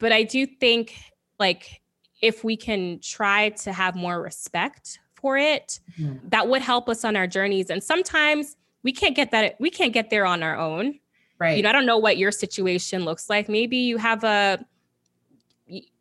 But 0.00 0.10
i 0.10 0.24
do 0.24 0.44
think 0.44 0.96
like 1.38 1.80
if 2.20 2.44
we 2.44 2.56
can 2.56 2.98
try 3.00 3.50
to 3.50 3.72
have 3.72 3.94
more 3.94 4.20
respect 4.20 4.98
for 5.14 5.36
it 5.36 5.80
mm-hmm. 5.98 6.16
that 6.28 6.48
would 6.48 6.62
help 6.62 6.88
us 6.88 7.04
on 7.04 7.16
our 7.16 7.26
journeys. 7.26 7.70
And 7.70 7.82
sometimes 7.82 8.56
we 8.82 8.92
can't 8.92 9.14
get 9.14 9.30
that 9.30 9.56
we 9.60 9.70
can't 9.70 9.92
get 9.92 10.10
there 10.10 10.26
on 10.26 10.42
our 10.42 10.56
own. 10.56 10.98
Right. 11.38 11.56
you 11.56 11.62
know 11.62 11.70
i 11.70 11.72
don't 11.72 11.86
know 11.86 11.96
what 11.96 12.18
your 12.18 12.30
situation 12.32 13.04
looks 13.04 13.30
like. 13.30 13.48
Maybe 13.48 13.78
you 13.78 13.96
have 13.96 14.24
a 14.24 14.64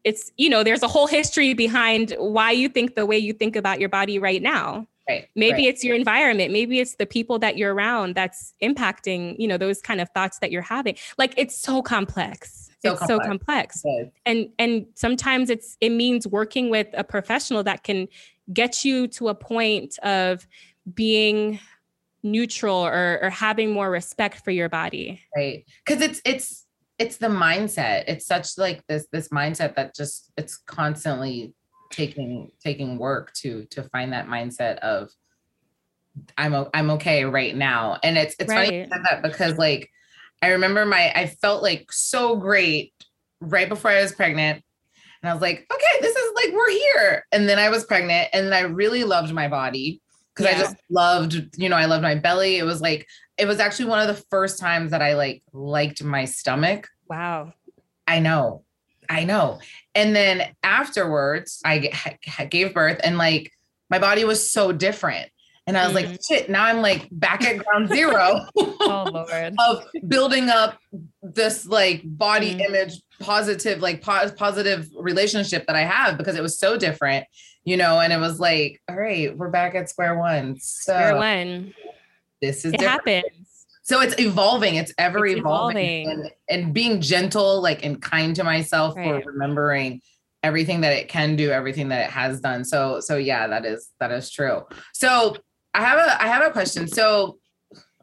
it's 0.03 0.31
you 0.37 0.49
know 0.49 0.63
there's 0.63 0.83
a 0.83 0.87
whole 0.87 1.07
history 1.07 1.53
behind 1.53 2.13
why 2.17 2.51
you 2.51 2.67
think 2.67 2.95
the 2.95 3.05
way 3.05 3.17
you 3.17 3.31
think 3.31 3.55
about 3.55 3.79
your 3.79 3.89
body 3.89 4.19
right 4.19 4.41
now. 4.41 4.85
Right 5.07 5.27
maybe 5.35 5.63
right. 5.63 5.73
it's 5.73 5.83
your 5.83 5.95
environment. 5.95 6.51
Maybe 6.51 6.79
it's 6.79 6.95
the 6.95 7.05
people 7.05 7.39
that 7.39 7.57
you're 7.57 7.73
around 7.73 8.15
that's 8.15 8.53
impacting 8.61 9.37
you 9.39 9.47
know 9.47 9.57
those 9.57 9.81
kind 9.81 10.01
of 10.01 10.09
thoughts 10.09 10.39
that 10.39 10.51
you're 10.51 10.61
having. 10.61 10.95
Like 11.17 11.33
it's 11.37 11.57
so 11.57 11.81
complex 11.81 12.68
so 12.81 12.93
it's 12.93 12.99
complex. 12.99 13.81
so 13.81 13.89
complex 13.89 14.15
and 14.25 14.49
and 14.57 14.85
sometimes 14.95 15.49
it's 15.49 15.77
it 15.81 15.89
means 15.89 16.25
working 16.25 16.69
with 16.69 16.87
a 16.93 17.03
professional 17.03 17.63
that 17.63 17.83
can 17.83 18.07
get 18.51 18.83
you 18.83 19.07
to 19.07 19.29
a 19.29 19.35
point 19.35 19.97
of 19.99 20.47
being 20.93 21.59
neutral 22.23 22.77
or, 22.77 23.19
or 23.21 23.29
having 23.29 23.71
more 23.71 23.89
respect 23.89 24.43
for 24.43 24.51
your 24.51 24.69
body. 24.69 25.21
Right. 25.35 25.65
Because 25.85 26.01
it's 26.01 26.21
it's 26.25 26.65
it's 26.97 27.17
the 27.17 27.27
mindset. 27.27 28.05
It's 28.07 28.25
such 28.25 28.57
like 28.57 28.85
this 28.87 29.07
this 29.11 29.29
mindset 29.29 29.75
that 29.75 29.95
just 29.95 30.31
it's 30.37 30.57
constantly 30.57 31.53
taking 31.91 32.51
taking 32.63 32.97
work 32.97 33.33
to 33.33 33.65
to 33.65 33.83
find 33.83 34.13
that 34.13 34.27
mindset 34.27 34.77
of 34.79 35.09
i'm 36.37 36.53
i'm 36.73 36.89
okay 36.91 37.25
right 37.25 37.55
now. 37.55 37.97
And 38.03 38.17
it's 38.17 38.35
it's 38.39 38.49
right. 38.49 38.87
funny 38.89 39.03
that 39.03 39.21
because 39.21 39.57
like 39.57 39.89
i 40.41 40.49
remember 40.49 40.85
my 40.85 41.11
i 41.15 41.27
felt 41.27 41.61
like 41.63 41.91
so 41.91 42.35
great 42.35 42.93
right 43.41 43.69
before 43.69 43.91
i 43.91 44.01
was 44.01 44.11
pregnant 44.11 44.63
and 45.21 45.29
i 45.29 45.33
was 45.33 45.41
like 45.41 45.65
okay 45.71 46.01
this 46.01 46.15
is 46.15 46.31
like 46.35 46.53
we're 46.53 46.69
here 46.69 47.25
and 47.31 47.47
then 47.47 47.59
i 47.59 47.69
was 47.69 47.85
pregnant 47.85 48.27
and 48.33 48.53
i 48.53 48.61
really 48.61 49.03
loved 49.03 49.33
my 49.33 49.47
body 49.47 50.01
because 50.39 50.53
yeah. 50.53 50.57
I 50.57 50.63
just 50.63 50.75
loved, 50.89 51.57
you 51.57 51.69
know, 51.69 51.75
I 51.75 51.85
loved 51.85 52.03
my 52.03 52.15
belly. 52.15 52.57
It 52.57 52.63
was 52.63 52.81
like, 52.81 53.07
it 53.37 53.45
was 53.45 53.59
actually 53.59 53.85
one 53.85 53.99
of 53.99 54.07
the 54.07 54.23
first 54.29 54.59
times 54.59 54.91
that 54.91 55.01
I 55.01 55.15
like 55.15 55.43
liked 55.53 56.03
my 56.03 56.25
stomach. 56.25 56.87
Wow. 57.09 57.53
I 58.07 58.19
know. 58.19 58.63
I 59.09 59.23
know. 59.23 59.59
And 59.95 60.15
then 60.15 60.55
afterwards, 60.63 61.61
I 61.65 61.91
gave 62.49 62.73
birth 62.73 62.99
and 63.03 63.17
like 63.17 63.51
my 63.89 63.99
body 63.99 64.23
was 64.23 64.51
so 64.51 64.71
different. 64.71 65.29
And 65.67 65.77
I 65.77 65.87
was 65.87 65.95
mm-hmm. 65.95 66.11
like, 66.11 66.19
shit, 66.27 66.49
now 66.49 66.63
I'm 66.63 66.81
like 66.81 67.07
back 67.11 67.43
at 67.43 67.63
ground 67.63 67.89
zero 67.89 68.45
oh, 68.57 69.09
Lord. 69.13 69.55
of 69.59 69.85
building 70.07 70.49
up 70.49 70.79
this 71.21 71.65
like 71.65 72.01
body 72.05 72.55
mm-hmm. 72.55 72.73
image 72.73 73.01
positive, 73.19 73.79
like 73.79 74.01
po- 74.01 74.31
positive 74.31 74.87
relationship 74.97 75.67
that 75.67 75.75
I 75.75 75.83
have 75.83 76.17
because 76.17 76.35
it 76.35 76.41
was 76.41 76.57
so 76.57 76.77
different 76.77 77.25
you 77.69 77.77
know, 77.77 77.99
and 77.99 78.11
it 78.11 78.19
was 78.19 78.39
like, 78.39 78.81
all 78.89 78.95
right, 78.95 79.35
we're 79.37 79.49
back 79.49 79.75
at 79.75 79.89
square 79.89 80.17
one. 80.17 80.57
So 80.59 80.93
square 80.93 81.15
one. 81.15 81.73
This 82.41 82.65
is 82.65 82.73
it 82.73 82.79
different. 82.79 83.05
happens. 83.05 83.65
So 83.83 84.01
it's 84.01 84.19
evolving. 84.19 84.75
It's 84.75 84.93
ever 84.97 85.25
it's 85.25 85.39
evolving, 85.39 86.03
evolving. 86.03 86.31
And, 86.49 86.63
and, 86.63 86.73
being 86.73 87.01
gentle, 87.01 87.61
like 87.61 87.83
and 87.83 88.01
kind 88.01 88.35
to 88.35 88.43
myself 88.43 88.95
right. 88.95 89.23
for 89.23 89.31
remembering 89.31 90.01
everything 90.41 90.81
that 90.81 90.93
it 90.93 91.09
can 91.09 91.35
do, 91.35 91.51
everything 91.51 91.89
that 91.89 92.05
it 92.05 92.11
has 92.11 92.39
done. 92.39 92.63
So 92.65 93.01
so 93.01 93.17
yeah, 93.17 93.47
that 93.47 93.65
is 93.65 93.89
that 93.99 94.11
is 94.11 94.31
true. 94.31 94.63
So 94.93 95.37
I 95.73 95.81
have 95.81 95.99
a 95.99 96.21
I 96.21 96.27
have 96.27 96.43
a 96.43 96.51
question. 96.51 96.87
So 96.87 97.37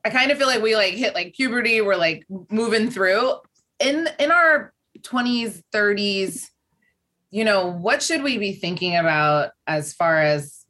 I 0.04 0.10
kind 0.10 0.30
of 0.30 0.38
feel 0.38 0.46
like 0.46 0.62
we 0.62 0.76
like 0.76 0.94
hit 0.94 1.14
like 1.14 1.34
puberty. 1.34 1.80
We're 1.80 1.96
like 1.96 2.24
moving 2.50 2.90
through 2.90 3.34
in 3.80 4.08
in 4.18 4.30
our 4.30 4.72
20s, 5.02 5.62
30s 5.74 6.46
you 7.30 7.44
know, 7.44 7.66
what 7.66 8.02
should 8.02 8.22
we 8.22 8.38
be 8.38 8.52
thinking 8.52 8.96
about 8.96 9.50
as 9.66 9.92
far 9.92 10.22
as 10.22 10.64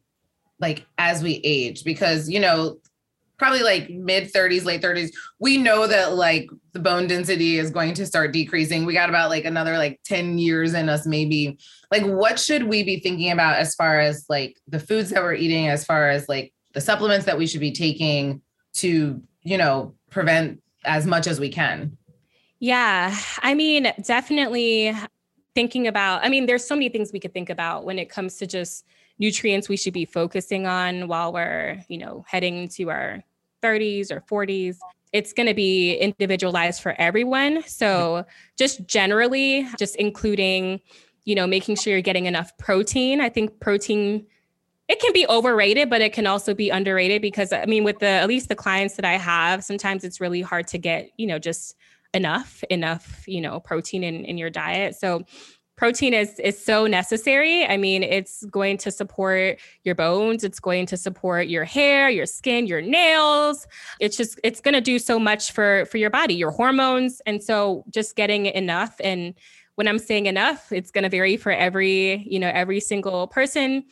like 0.58 0.84
as 0.98 1.22
we 1.22 1.40
age? 1.44 1.84
Because, 1.84 2.28
you 2.28 2.40
know, 2.40 2.78
probably 3.38 3.62
like 3.62 3.90
mid 3.90 4.32
30s, 4.32 4.64
late 4.64 4.82
30s, 4.82 5.10
we 5.38 5.58
know 5.58 5.86
that 5.86 6.14
like 6.14 6.48
the 6.72 6.80
bone 6.80 7.06
density 7.06 7.58
is 7.58 7.70
going 7.70 7.94
to 7.94 8.04
start 8.04 8.32
decreasing. 8.32 8.86
We 8.86 8.94
got 8.94 9.10
about 9.10 9.30
like 9.30 9.44
another 9.44 9.76
like 9.76 10.00
10 10.04 10.38
years 10.38 10.74
in 10.74 10.88
us, 10.88 11.06
maybe. 11.06 11.58
Like, 11.92 12.04
what 12.04 12.40
should 12.40 12.64
we 12.64 12.82
be 12.82 12.98
thinking 12.98 13.30
about 13.30 13.58
as 13.58 13.74
far 13.74 14.00
as 14.00 14.24
like 14.28 14.56
the 14.66 14.80
foods 14.80 15.10
that 15.10 15.22
we're 15.22 15.34
eating, 15.34 15.68
as 15.68 15.84
far 15.84 16.10
as 16.10 16.28
like 16.28 16.52
the 16.76 16.80
supplements 16.82 17.24
that 17.24 17.38
we 17.38 17.46
should 17.46 17.62
be 17.62 17.72
taking 17.72 18.42
to, 18.74 19.22
you 19.42 19.56
know, 19.56 19.94
prevent 20.10 20.62
as 20.84 21.06
much 21.06 21.26
as 21.26 21.40
we 21.40 21.48
can? 21.48 21.96
Yeah, 22.58 23.16
I 23.40 23.54
mean, 23.54 23.90
definitely 24.02 24.94
thinking 25.54 25.86
about, 25.86 26.22
I 26.22 26.28
mean, 26.28 26.44
there's 26.44 26.66
so 26.66 26.74
many 26.74 26.90
things 26.90 27.14
we 27.14 27.18
could 27.18 27.32
think 27.32 27.48
about 27.48 27.86
when 27.86 27.98
it 27.98 28.10
comes 28.10 28.36
to 28.36 28.46
just 28.46 28.84
nutrients 29.18 29.70
we 29.70 29.78
should 29.78 29.94
be 29.94 30.04
focusing 30.04 30.66
on 30.66 31.08
while 31.08 31.32
we're, 31.32 31.82
you 31.88 31.96
know, 31.96 32.26
heading 32.28 32.68
to 32.68 32.90
our 32.90 33.22
30s 33.62 34.12
or 34.12 34.20
40s. 34.30 34.76
It's 35.14 35.32
going 35.32 35.46
to 35.46 35.54
be 35.54 35.94
individualized 35.94 36.82
for 36.82 36.94
everyone. 36.98 37.62
So, 37.66 38.26
just 38.58 38.86
generally, 38.86 39.66
just 39.78 39.96
including, 39.96 40.82
you 41.24 41.34
know, 41.34 41.46
making 41.46 41.76
sure 41.76 41.94
you're 41.94 42.02
getting 42.02 42.26
enough 42.26 42.54
protein. 42.58 43.22
I 43.22 43.30
think 43.30 43.60
protein 43.60 44.26
it 44.88 45.00
can 45.00 45.12
be 45.12 45.26
overrated, 45.28 45.90
but 45.90 46.00
it 46.00 46.12
can 46.12 46.26
also 46.26 46.54
be 46.54 46.70
underrated 46.70 47.20
because 47.20 47.52
I 47.52 47.66
mean, 47.66 47.84
with 47.84 47.98
the 47.98 48.06
at 48.06 48.28
least 48.28 48.48
the 48.48 48.54
clients 48.54 48.94
that 48.96 49.04
I 49.04 49.14
have, 49.14 49.64
sometimes 49.64 50.04
it's 50.04 50.20
really 50.20 50.42
hard 50.42 50.68
to 50.68 50.78
get, 50.78 51.10
you 51.16 51.26
know, 51.26 51.38
just 51.38 51.74
enough 52.14 52.64
enough 52.70 53.24
you 53.26 53.40
know 53.40 53.60
protein 53.60 54.02
in, 54.02 54.24
in 54.24 54.38
your 54.38 54.50
diet. 54.50 54.94
So 54.96 55.24
protein 55.76 56.14
is 56.14 56.38
is 56.38 56.62
so 56.62 56.86
necessary. 56.86 57.66
I 57.66 57.76
mean 57.76 58.02
it's 58.02 58.44
going 58.46 58.78
to 58.78 58.90
support 58.90 59.58
your 59.84 59.94
bones. 59.94 60.42
It's 60.42 60.60
going 60.60 60.86
to 60.86 60.96
support 60.96 61.48
your 61.48 61.64
hair 61.64 62.08
your 62.08 62.26
skin 62.26 62.66
your 62.66 62.80
nails. 62.80 63.66
It's 64.00 64.16
just 64.16 64.40
it's 64.42 64.60
going 64.60 64.74
to 64.74 64.80
do 64.80 64.98
so 64.98 65.18
much 65.18 65.52
for 65.52 65.84
for 65.86 65.98
your 65.98 66.10
body 66.10 66.34
your 66.34 66.52
hormones. 66.52 67.20
And 67.26 67.42
so 67.42 67.84
just 67.90 68.16
getting 68.16 68.46
enough 68.46 68.96
and 69.02 69.34
when 69.74 69.86
i'm 69.86 69.98
saying 69.98 70.24
enough 70.24 70.72
it's 70.72 70.90
going 70.90 71.04
to 71.04 71.10
vary 71.10 71.36
for 71.36 71.52
every 71.52 72.26
you 72.26 72.38
know 72.38 72.50
every 72.54 72.80
single 72.80 73.26
person 73.26 73.84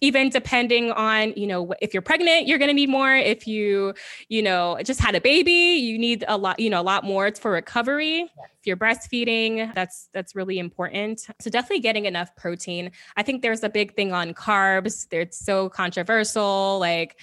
even 0.00 0.28
depending 0.30 0.90
on 0.92 1.32
you 1.36 1.46
know 1.46 1.72
if 1.80 1.94
you're 1.94 2.02
pregnant 2.02 2.46
you're 2.46 2.58
going 2.58 2.68
to 2.68 2.74
need 2.74 2.88
more. 2.88 3.14
If 3.14 3.46
you 3.46 3.94
you 4.28 4.42
know 4.42 4.78
just 4.84 5.00
had 5.00 5.14
a 5.14 5.20
baby 5.20 5.52
you 5.52 5.98
need 5.98 6.24
a 6.28 6.36
lot 6.36 6.58
you 6.58 6.70
know 6.70 6.80
a 6.80 6.82
lot 6.82 7.04
more 7.04 7.30
for 7.34 7.52
recovery. 7.52 8.30
If 8.36 8.66
you're 8.66 8.76
breastfeeding 8.76 9.74
that's 9.74 10.08
that's 10.12 10.34
really 10.34 10.58
important. 10.58 11.26
So 11.40 11.50
definitely 11.50 11.80
getting 11.80 12.06
enough 12.06 12.34
protein. 12.36 12.90
I 13.16 13.22
think 13.22 13.42
there's 13.42 13.62
a 13.62 13.68
big 13.68 13.94
thing 13.94 14.12
on 14.12 14.34
carbs. 14.34 15.08
They're 15.08 15.28
so 15.30 15.68
controversial 15.68 16.78
like 16.80 17.20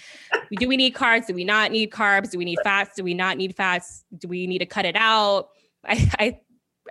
do 0.57 0.67
we 0.67 0.77
need 0.77 0.93
carbs? 0.93 1.27
Do 1.27 1.33
we 1.33 1.43
not 1.43 1.71
need 1.71 1.91
carbs? 1.91 2.31
Do 2.31 2.37
we 2.37 2.45
need 2.45 2.59
fats? 2.63 2.95
Do 2.95 3.03
we 3.03 3.13
not 3.13 3.37
need 3.37 3.55
fats? 3.55 4.05
Do 4.17 4.27
we 4.27 4.47
need 4.47 4.59
to 4.59 4.65
cut 4.65 4.85
it 4.85 4.95
out? 4.95 5.49
I 5.85 6.09
i 6.19 6.39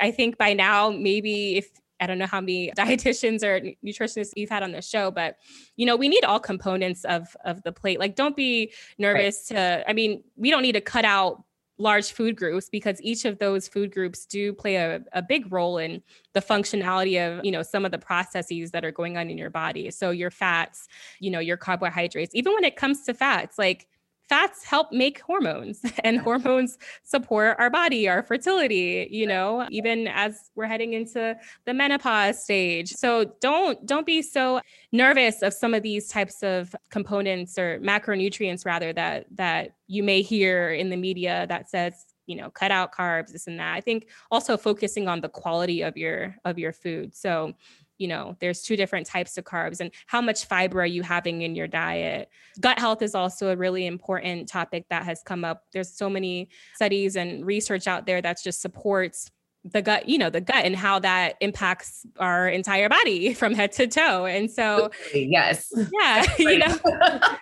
I 0.00 0.11
think 0.11 0.38
by 0.38 0.54
now, 0.54 0.90
maybe 0.90 1.56
if 1.56 1.68
I 2.02 2.06
don't 2.06 2.18
know 2.18 2.26
how 2.26 2.40
many 2.40 2.72
dietitians 2.76 3.42
or 3.42 3.60
nutritionists 3.86 4.32
you've 4.36 4.50
had 4.50 4.62
on 4.62 4.72
the 4.72 4.82
show, 4.82 5.10
but 5.10 5.36
you 5.76 5.86
know, 5.86 5.96
we 5.96 6.08
need 6.08 6.24
all 6.24 6.40
components 6.40 7.04
of 7.04 7.36
of 7.44 7.62
the 7.62 7.72
plate. 7.72 7.98
Like, 7.98 8.16
don't 8.16 8.36
be 8.36 8.72
nervous 8.98 9.48
right. 9.50 9.56
to. 9.56 9.90
I 9.90 9.92
mean, 9.92 10.22
we 10.36 10.50
don't 10.50 10.62
need 10.62 10.72
to 10.72 10.80
cut 10.80 11.04
out 11.04 11.44
large 11.78 12.12
food 12.12 12.36
groups 12.36 12.68
because 12.68 13.00
each 13.02 13.24
of 13.24 13.38
those 13.38 13.66
food 13.66 13.92
groups 13.92 14.26
do 14.26 14.52
play 14.52 14.76
a, 14.76 15.00
a 15.12 15.22
big 15.22 15.50
role 15.50 15.78
in 15.78 16.02
the 16.32 16.40
functionality 16.40 17.18
of 17.18 17.44
you 17.44 17.50
know 17.50 17.62
some 17.62 17.84
of 17.84 17.90
the 17.90 17.98
processes 17.98 18.70
that 18.70 18.84
are 18.84 18.92
going 18.92 19.16
on 19.16 19.30
in 19.30 19.38
your 19.38 19.50
body 19.50 19.90
so 19.90 20.10
your 20.10 20.30
fats 20.30 20.86
you 21.18 21.30
know 21.30 21.40
your 21.40 21.56
carbohydrates 21.56 22.34
even 22.34 22.52
when 22.52 22.62
it 22.62 22.76
comes 22.76 23.02
to 23.04 23.14
fats 23.14 23.58
like 23.58 23.88
fats 24.32 24.64
help 24.64 24.92
make 24.92 25.20
hormones 25.20 25.82
and 26.04 26.18
hormones 26.18 26.78
support 27.02 27.56
our 27.58 27.68
body 27.68 28.08
our 28.08 28.22
fertility 28.22 29.06
you 29.10 29.26
know 29.26 29.66
even 29.70 30.08
as 30.08 30.50
we're 30.54 30.66
heading 30.66 30.92
into 30.94 31.36
the 31.64 31.74
menopause 31.74 32.42
stage. 32.42 32.90
So 32.90 33.32
don't 33.40 33.84
don't 33.86 34.06
be 34.06 34.22
so 34.22 34.60
nervous 34.92 35.42
of 35.42 35.52
some 35.52 35.74
of 35.74 35.82
these 35.82 36.08
types 36.08 36.42
of 36.42 36.74
components 36.90 37.58
or 37.58 37.80
macronutrients 37.80 38.64
rather 38.64 38.92
that 38.92 39.26
that 39.32 39.74
you 39.86 40.02
may 40.02 40.22
hear 40.22 40.70
in 40.70 40.90
the 40.90 40.96
media 40.96 41.46
that 41.48 41.70
says 41.70 41.94
you 42.26 42.36
know 42.36 42.50
cut 42.50 42.70
out 42.70 42.92
carbs 42.92 43.32
this 43.32 43.46
and 43.46 43.58
that. 43.58 43.74
I 43.74 43.80
think 43.80 44.08
also 44.30 44.56
focusing 44.56 45.08
on 45.08 45.20
the 45.20 45.28
quality 45.28 45.82
of 45.82 45.96
your 45.96 46.36
of 46.44 46.58
your 46.58 46.72
food. 46.72 47.14
So 47.14 47.54
you 47.98 48.09
know 48.09 48.37
there's 48.40 48.62
two 48.62 48.76
different 48.76 49.07
types 49.07 49.38
of 49.38 49.44
carbs 49.44 49.81
and 49.81 49.90
how 50.07 50.20
much 50.20 50.46
fiber 50.46 50.81
are 50.81 50.87
you 50.87 51.02
having 51.02 51.42
in 51.42 51.55
your 51.55 51.68
diet 51.68 52.28
gut 52.61 52.78
health 52.78 53.02
is 53.02 53.14
also 53.14 53.50
a 53.50 53.57
really 53.57 53.87
important 53.87 54.48
topic 54.48 54.85
that 54.90 55.05
has 55.05 55.22
come 55.24 55.44
up 55.44 55.64
there's 55.72 55.94
so 55.94 56.09
many 56.09 56.48
studies 56.74 57.16
and 57.16 57.46
research 57.46 57.87
out 57.87 58.07
there 58.07 58.20
that 58.20 58.38
just 58.42 58.61
supports 58.61 59.31
the 59.64 59.83
gut, 59.83 60.09
you 60.09 60.18
know, 60.18 60.31
the 60.31 60.40
gut 60.40 60.64
and 60.64 60.74
how 60.74 60.98
that 60.98 61.37
impacts 61.40 62.05
our 62.18 62.48
entire 62.48 62.88
body 62.88 63.33
from 63.35 63.55
head 63.55 63.72
to 63.72 63.87
toe. 63.87 64.26
And 64.26 64.50
so, 64.50 64.90
yes, 65.14 65.72
yeah, 65.92 66.24
you 66.38 66.59
know, 66.59 66.78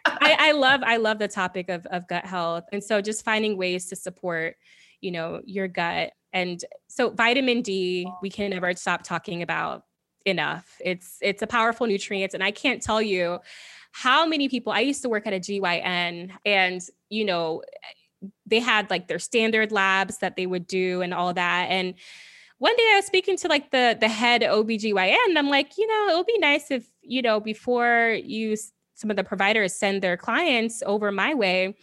I, 0.07 0.37
I 0.39 0.53
love, 0.53 0.83
I 0.85 0.97
love 0.97 1.19
the 1.19 1.29
topic 1.29 1.69
of, 1.69 1.87
of 1.87 2.07
gut 2.09 2.25
health. 2.25 2.65
And 2.73 2.83
so 2.83 3.01
just 3.01 3.25
finding 3.25 3.57
ways 3.57 3.87
to 3.87 3.97
support, 3.97 4.57
you 5.01 5.13
know, 5.13 5.41
your 5.45 5.69
gut. 5.69 6.13
And 6.33 6.63
so 6.89 7.11
vitamin 7.11 7.63
D, 7.63 8.07
we 8.23 8.31
can 8.31 8.51
never 8.51 8.75
stop 8.75 9.03
talking 9.03 9.43
about 9.43 9.85
enough. 10.25 10.77
It's, 10.85 11.19
it's 11.21 11.43
a 11.43 11.47
powerful 11.47 11.87
nutrient. 11.87 12.35
And 12.35 12.43
I 12.43 12.51
can't 12.51 12.83
tell 12.83 13.01
you 13.03 13.39
how 13.93 14.27
many 14.27 14.49
people, 14.49 14.73
I 14.73 14.81
used 14.81 15.03
to 15.03 15.09
work 15.09 15.27
at 15.27 15.33
a 15.33 15.41
GYN 15.41 16.31
and, 16.45 16.81
you 17.09 17.25
know, 17.25 17.63
they 18.47 18.61
had 18.61 18.91
like 18.91 19.09
their 19.09 19.19
standard 19.19 19.73
labs 19.73 20.19
that 20.19 20.37
they 20.37 20.47
would 20.47 20.67
do 20.67 21.01
and 21.01 21.15
all 21.15 21.33
that. 21.35 21.67
And 21.71 21.95
one 22.59 22.77
day 22.77 22.91
I 22.93 22.97
was 22.97 23.07
speaking 23.07 23.39
to 23.39 23.49
like 23.49 23.71
the 23.71 23.97
the 23.99 24.09
head 24.09 24.43
OBGYN 24.43 25.17
and 25.29 25.39
I'm 25.39 25.49
like, 25.49 25.79
you 25.79 25.87
know, 25.87 26.13
it 26.13 26.17
would 26.19 26.27
be 26.27 26.39
nice 26.39 26.71
if, 26.71 26.87
you 27.01 27.23
know, 27.23 27.41
before 27.41 28.19
you 28.23 28.57
some 28.95 29.11
of 29.11 29.17
the 29.17 29.25
providers 29.25 29.75
send 29.75 30.03
their 30.03 30.19
clients 30.19 30.83
over 30.85 31.11
my 31.11 31.33
way 31.33 31.75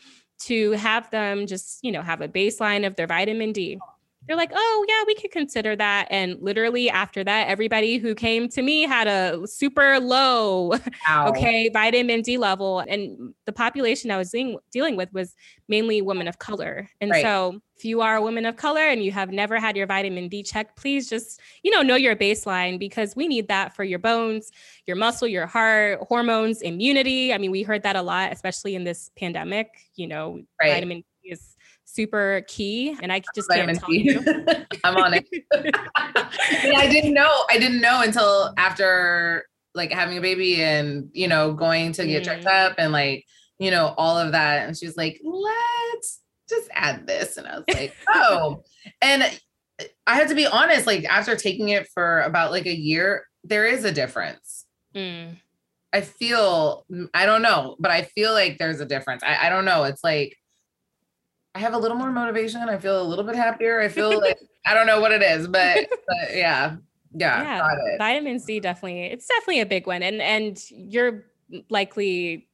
to 0.41 0.73
have 0.73 1.09
them 1.09 1.47
just, 1.47 1.79
you 1.81 1.91
know, 1.91 2.03
have 2.03 2.21
a 2.21 2.27
baseline 2.27 2.85
of 2.85 2.95
their 2.95 3.07
vitamin 3.07 3.51
D 3.51 3.79
they're 4.27 4.37
like, 4.37 4.51
oh, 4.53 4.85
yeah, 4.87 5.03
we 5.07 5.15
could 5.15 5.31
consider 5.31 5.75
that. 5.75 6.07
And 6.11 6.37
literally 6.41 6.89
after 6.89 7.23
that, 7.23 7.47
everybody 7.47 7.97
who 7.97 8.13
came 8.13 8.49
to 8.49 8.61
me 8.61 8.83
had 8.83 9.07
a 9.07 9.47
super 9.47 9.99
low, 9.99 10.73
Ow. 11.09 11.29
okay, 11.29 11.69
vitamin 11.69 12.21
D 12.21 12.37
level. 12.37 12.79
And 12.79 13.33
the 13.45 13.53
population 13.53 14.11
I 14.11 14.17
was 14.17 14.29
dealing, 14.29 14.57
dealing 14.71 14.97
with 14.97 15.13
was 15.13 15.33
mainly 15.67 16.01
women 16.01 16.27
of 16.27 16.39
color. 16.39 16.89
And 16.99 17.11
right. 17.11 17.23
so 17.23 17.61
if 17.77 17.85
you 17.85 18.01
are 18.01 18.15
a 18.15 18.21
woman 18.21 18.45
of 18.45 18.57
color 18.57 18.81
and 18.81 19.03
you 19.03 19.11
have 19.11 19.31
never 19.31 19.59
had 19.59 19.77
your 19.77 19.87
vitamin 19.87 20.27
D 20.27 20.43
check, 20.43 20.75
please 20.75 21.09
just, 21.09 21.39
you 21.63 21.71
know, 21.71 21.81
know 21.81 21.95
your 21.95 22.15
baseline 22.15 22.79
because 22.79 23.15
we 23.15 23.27
need 23.27 23.47
that 23.47 23.75
for 23.75 23.83
your 23.83 23.99
bones, 23.99 24.51
your 24.87 24.97
muscle, 24.97 25.27
your 25.27 25.45
heart, 25.45 25.99
hormones, 26.07 26.61
immunity. 26.61 27.33
I 27.33 27.37
mean, 27.37 27.51
we 27.51 27.63
heard 27.63 27.83
that 27.83 27.95
a 27.95 28.01
lot, 28.01 28.33
especially 28.33 28.75
in 28.75 28.83
this 28.83 29.11
pandemic, 29.17 29.69
you 29.95 30.07
know, 30.07 30.41
right. 30.61 30.73
vitamin 30.73 31.03
D 31.23 31.31
is 31.31 31.55
super 31.87 32.43
key 32.47 32.95
and 33.01 33.11
I 33.11 33.21
just 33.33 33.49
can't 33.49 33.79
tell 33.79 33.93
you. 33.93 34.19
I'm 34.83 34.97
on 34.97 35.13
it. 35.13 35.25
I 35.95 36.87
didn't 36.91 37.13
know. 37.13 37.45
I 37.49 37.57
didn't 37.57 37.81
know 37.81 38.01
until 38.01 38.53
after 38.57 39.45
like 39.73 39.91
having 39.91 40.17
a 40.17 40.21
baby 40.21 40.61
and 40.61 41.09
you 41.13 41.27
know 41.27 41.53
going 41.53 41.93
to 41.93 42.05
get 42.05 42.23
mm. 42.23 42.25
checked 42.25 42.45
up 42.45 42.75
and 42.77 42.91
like 42.91 43.25
you 43.57 43.71
know 43.71 43.93
all 43.97 44.17
of 44.17 44.33
that 44.33 44.67
and 44.67 44.77
she 44.77 44.85
was 44.85 44.97
like 44.97 45.21
let's 45.23 46.21
just 46.49 46.67
add 46.73 47.07
this 47.07 47.37
and 47.37 47.47
I 47.47 47.55
was 47.55 47.65
like 47.73 47.95
oh 48.09 48.63
and 49.01 49.23
I 50.05 50.15
had 50.15 50.27
to 50.29 50.35
be 50.35 50.45
honest 50.45 50.87
like 50.87 51.05
after 51.05 51.35
taking 51.35 51.69
it 51.69 51.87
for 51.93 52.21
about 52.21 52.51
like 52.51 52.65
a 52.65 52.75
year 52.75 53.25
there 53.43 53.65
is 53.65 53.85
a 53.85 53.91
difference. 53.91 54.65
Mm. 54.93 55.37
I 55.93 56.01
feel 56.01 56.85
I 57.13 57.25
don't 57.25 57.41
know 57.41 57.77
but 57.79 57.91
I 57.91 58.03
feel 58.03 58.33
like 58.33 58.57
there's 58.57 58.81
a 58.81 58.85
difference. 58.85 59.23
I, 59.23 59.47
I 59.47 59.49
don't 59.49 59.65
know 59.65 59.85
it's 59.85 60.03
like 60.03 60.35
I 61.57 61.59
have 61.59 61.73
a 61.73 61.77
little 61.77 61.97
more 61.97 62.11
motivation. 62.11 62.61
I 62.61 62.77
feel 62.77 63.01
a 63.01 63.03
little 63.03 63.23
bit 63.23 63.35
happier. 63.35 63.81
I 63.81 63.87
feel 63.87 64.21
like 64.21 64.37
I 64.67 64.75
don't 64.75 64.85
know 64.85 65.01
what 65.01 65.11
it 65.11 65.23
is, 65.23 65.47
but, 65.47 65.87
but 65.89 66.35
yeah. 66.35 66.75
Yeah. 67.15 67.41
Yeah. 67.41 67.97
Vitamin 67.97 68.39
C 68.39 68.59
definitely 68.59 69.05
it's 69.05 69.25
definitely 69.25 69.61
a 69.61 69.65
big 69.65 69.87
one. 69.87 70.03
And 70.03 70.21
and 70.21 70.61
you're 70.69 71.25
likely 71.71 72.47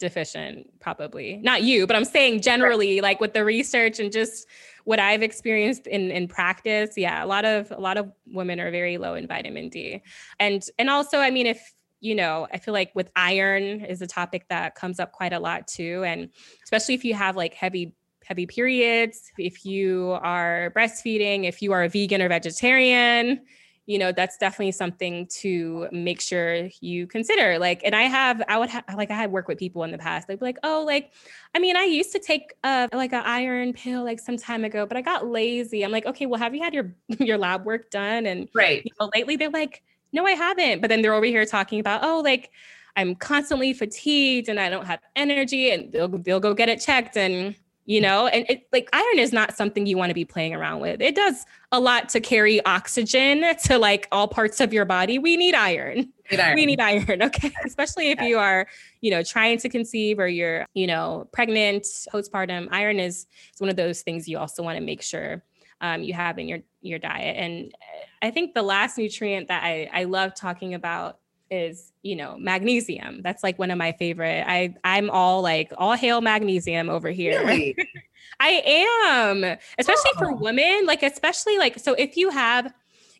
deficient, 0.00 0.68
probably. 0.80 1.36
Not 1.42 1.64
you, 1.64 1.86
but 1.86 1.96
I'm 1.96 2.06
saying 2.06 2.40
generally, 2.40 3.02
like 3.02 3.20
with 3.20 3.34
the 3.34 3.44
research 3.44 4.00
and 4.00 4.10
just 4.10 4.46
what 4.84 5.00
I've 5.00 5.22
experienced 5.22 5.86
in 5.86 6.10
in 6.10 6.26
practice. 6.26 6.96
Yeah, 6.96 7.22
a 7.22 7.26
lot 7.26 7.44
of 7.44 7.70
a 7.72 7.80
lot 7.80 7.98
of 7.98 8.10
women 8.26 8.58
are 8.58 8.70
very 8.70 8.96
low 8.96 9.16
in 9.16 9.26
vitamin 9.26 9.68
D. 9.68 10.02
And 10.40 10.64
and 10.78 10.88
also, 10.88 11.18
I 11.18 11.30
mean, 11.30 11.46
if 11.46 11.74
you 12.00 12.14
know, 12.14 12.46
I 12.52 12.58
feel 12.58 12.72
like 12.72 12.92
with 12.94 13.10
iron 13.16 13.84
is 13.84 14.00
a 14.00 14.06
topic 14.06 14.46
that 14.48 14.76
comes 14.76 15.00
up 15.00 15.12
quite 15.12 15.32
a 15.32 15.40
lot 15.40 15.66
too. 15.66 16.04
And 16.06 16.30
especially 16.62 16.94
if 16.94 17.04
you 17.04 17.14
have 17.14 17.36
like 17.36 17.52
heavy 17.52 17.95
heavy 18.26 18.46
periods, 18.46 19.32
if 19.38 19.64
you 19.64 20.18
are 20.22 20.72
breastfeeding, 20.76 21.44
if 21.44 21.62
you 21.62 21.72
are 21.72 21.84
a 21.84 21.88
vegan 21.88 22.20
or 22.20 22.28
vegetarian, 22.28 23.40
you 23.86 23.98
know, 23.98 24.10
that's 24.10 24.36
definitely 24.36 24.72
something 24.72 25.28
to 25.28 25.86
make 25.92 26.20
sure 26.20 26.68
you 26.80 27.06
consider. 27.06 27.56
Like, 27.58 27.82
and 27.84 27.94
I 27.94 28.02
have, 28.02 28.42
I 28.48 28.58
would 28.58 28.68
have, 28.68 28.84
like, 28.96 29.12
I 29.12 29.14
had 29.14 29.30
worked 29.30 29.46
with 29.46 29.58
people 29.58 29.84
in 29.84 29.92
the 29.92 29.98
past. 29.98 30.26
They'd 30.26 30.40
be 30.40 30.44
like, 30.44 30.58
oh, 30.64 30.82
like, 30.84 31.12
I 31.54 31.60
mean, 31.60 31.76
I 31.76 31.84
used 31.84 32.10
to 32.12 32.18
take 32.18 32.54
uh, 32.64 32.88
a, 32.90 32.96
like 32.96 33.12
an 33.12 33.22
iron 33.24 33.72
pill 33.72 34.02
like 34.02 34.18
some 34.18 34.36
time 34.36 34.64
ago, 34.64 34.86
but 34.86 34.96
I 34.96 35.02
got 35.02 35.28
lazy. 35.28 35.84
I'm 35.84 35.92
like, 35.92 36.04
okay, 36.04 36.26
well, 36.26 36.40
have 36.40 36.52
you 36.52 36.62
had 36.62 36.74
your 36.74 36.92
your 37.20 37.38
lab 37.38 37.64
work 37.64 37.90
done? 37.90 38.26
And 38.26 38.48
right, 38.54 38.84
you 38.84 38.90
know, 38.98 39.08
lately 39.14 39.36
they're 39.36 39.50
like, 39.50 39.84
no, 40.12 40.26
I 40.26 40.32
haven't. 40.32 40.80
But 40.80 40.88
then 40.88 41.00
they're 41.00 41.14
over 41.14 41.26
here 41.26 41.46
talking 41.46 41.78
about, 41.78 42.02
oh, 42.02 42.20
like, 42.20 42.50
I'm 42.96 43.14
constantly 43.14 43.72
fatigued 43.72 44.48
and 44.48 44.58
I 44.58 44.68
don't 44.68 44.86
have 44.86 44.98
energy, 45.14 45.70
and 45.70 45.92
they'll 45.92 46.08
they'll 46.08 46.40
go 46.40 46.54
get 46.54 46.68
it 46.68 46.80
checked 46.80 47.16
and 47.16 47.54
you 47.86 48.00
know? 48.00 48.26
And 48.26 48.44
it, 48.48 48.66
like 48.72 48.88
iron 48.92 49.18
is 49.18 49.32
not 49.32 49.56
something 49.56 49.86
you 49.86 49.96
want 49.96 50.10
to 50.10 50.14
be 50.14 50.24
playing 50.24 50.54
around 50.54 50.80
with. 50.80 51.00
It 51.00 51.14
does 51.14 51.46
a 51.72 51.80
lot 51.80 52.08
to 52.10 52.20
carry 52.20 52.64
oxygen 52.66 53.44
to 53.64 53.78
like 53.78 54.08
all 54.12 54.28
parts 54.28 54.60
of 54.60 54.72
your 54.72 54.84
body. 54.84 55.18
We 55.18 55.36
need 55.36 55.54
iron, 55.54 56.12
need 56.30 56.40
iron. 56.40 56.54
we 56.56 56.66
need 56.66 56.80
iron 56.80 57.22
okay? 57.22 57.52
Especially 57.64 58.10
if 58.10 58.20
you 58.20 58.38
are 58.38 58.66
you 59.00 59.10
know 59.10 59.22
trying 59.22 59.58
to 59.58 59.68
conceive 59.68 60.18
or 60.18 60.28
you're 60.28 60.66
you 60.74 60.86
know 60.86 61.28
pregnant 61.32 61.84
postpartum. 62.12 62.68
Iron 62.70 63.00
is, 63.00 63.26
is 63.54 63.60
one 63.60 63.70
of 63.70 63.76
those 63.76 64.02
things 64.02 64.28
you 64.28 64.38
also 64.38 64.62
want 64.62 64.76
to 64.76 64.84
make 64.84 65.02
sure 65.02 65.42
um, 65.80 66.02
you 66.02 66.14
have 66.14 66.38
in 66.38 66.48
your 66.48 66.58
your 66.82 66.98
diet. 66.98 67.36
And 67.36 67.72
i 68.22 68.30
think 68.30 68.54
the 68.54 68.62
last 68.62 68.96
nutrient 68.98 69.48
that 69.48 69.62
i 69.62 69.88
i 69.92 70.04
love 70.04 70.34
talking 70.34 70.74
about 70.74 71.18
is 71.50 71.92
you 72.02 72.16
know 72.16 72.36
magnesium 72.38 73.22
that's 73.22 73.42
like 73.42 73.58
one 73.58 73.70
of 73.70 73.78
my 73.78 73.92
favorite 73.92 74.44
i 74.48 74.74
i'm 74.84 75.08
all 75.10 75.42
like 75.42 75.72
all 75.78 75.94
hail 75.94 76.20
magnesium 76.20 76.90
over 76.90 77.10
here 77.10 77.40
really? 77.44 77.76
i 78.40 78.48
am 78.66 79.44
especially 79.78 80.10
oh. 80.16 80.18
for 80.18 80.32
women 80.34 80.84
like 80.86 81.02
especially 81.02 81.56
like 81.58 81.78
so 81.78 81.94
if 81.94 82.16
you 82.16 82.30
have 82.30 82.72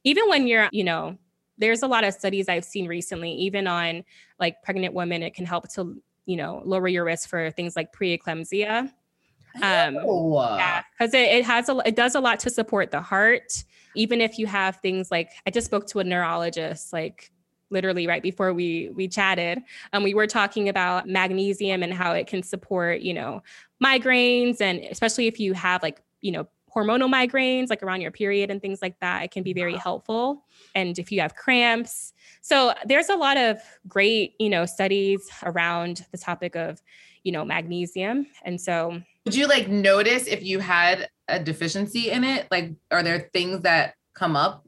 even 0.04 0.28
when 0.28 0.46
you're 0.46 0.68
you 0.72 0.82
know 0.82 1.16
there's 1.58 1.82
a 1.82 1.86
lot 1.86 2.02
of 2.02 2.12
studies 2.12 2.48
i've 2.48 2.64
seen 2.64 2.88
recently 2.88 3.32
even 3.32 3.66
on 3.66 4.02
like 4.40 4.60
pregnant 4.62 4.92
women 4.92 5.22
it 5.22 5.32
can 5.32 5.46
help 5.46 5.68
to 5.68 6.00
you 6.26 6.36
know 6.36 6.62
lower 6.64 6.88
your 6.88 7.04
risk 7.04 7.28
for 7.28 7.50
things 7.52 7.76
like 7.76 7.92
preeclampsia 7.92 8.90
um 9.62 9.96
oh. 10.02 10.56
yeah 10.56 10.82
because 10.98 11.14
it, 11.14 11.28
it 11.28 11.44
has 11.44 11.68
a 11.68 11.80
it 11.86 11.94
does 11.94 12.14
a 12.16 12.20
lot 12.20 12.40
to 12.40 12.50
support 12.50 12.90
the 12.90 13.00
heart 13.00 13.64
even 13.94 14.20
if 14.20 14.38
you 14.38 14.46
have 14.46 14.76
things 14.76 15.10
like 15.10 15.30
i 15.46 15.50
just 15.50 15.66
spoke 15.66 15.86
to 15.86 16.00
a 16.00 16.04
neurologist 16.04 16.92
like 16.92 17.30
literally 17.70 18.06
right 18.06 18.22
before 18.22 18.52
we 18.52 18.90
we 18.94 19.08
chatted 19.08 19.60
um, 19.92 20.02
we 20.02 20.14
were 20.14 20.26
talking 20.26 20.68
about 20.68 21.08
magnesium 21.08 21.82
and 21.82 21.92
how 21.92 22.12
it 22.12 22.26
can 22.26 22.42
support 22.42 23.00
you 23.00 23.12
know 23.12 23.42
migraines 23.82 24.60
and 24.60 24.80
especially 24.90 25.26
if 25.26 25.40
you 25.40 25.52
have 25.52 25.82
like 25.82 26.02
you 26.20 26.32
know 26.32 26.46
hormonal 26.76 27.10
migraines 27.10 27.70
like 27.70 27.82
around 27.82 28.02
your 28.02 28.10
period 28.10 28.50
and 28.50 28.60
things 28.60 28.82
like 28.82 28.98
that 29.00 29.24
it 29.24 29.30
can 29.30 29.42
be 29.42 29.54
very 29.54 29.74
helpful. 29.74 30.44
And 30.74 30.98
if 30.98 31.10
you 31.10 31.20
have 31.22 31.34
cramps. 31.34 32.12
So 32.42 32.74
there's 32.84 33.08
a 33.08 33.16
lot 33.16 33.38
of 33.38 33.58
great 33.88 34.34
you 34.38 34.50
know 34.50 34.66
studies 34.66 35.28
around 35.42 36.04
the 36.12 36.18
topic 36.18 36.54
of 36.54 36.82
you 37.22 37.32
know 37.32 37.44
magnesium. 37.44 38.26
And 38.44 38.60
so 38.60 39.00
would 39.24 39.34
you 39.34 39.48
like 39.48 39.68
notice 39.68 40.26
if 40.26 40.42
you 40.42 40.60
had 40.60 41.08
a 41.28 41.42
deficiency 41.42 42.10
in 42.10 42.24
it? 42.24 42.46
Like 42.50 42.72
are 42.90 43.02
there 43.02 43.30
things 43.32 43.62
that 43.62 43.94
come 44.14 44.36
up 44.36 44.65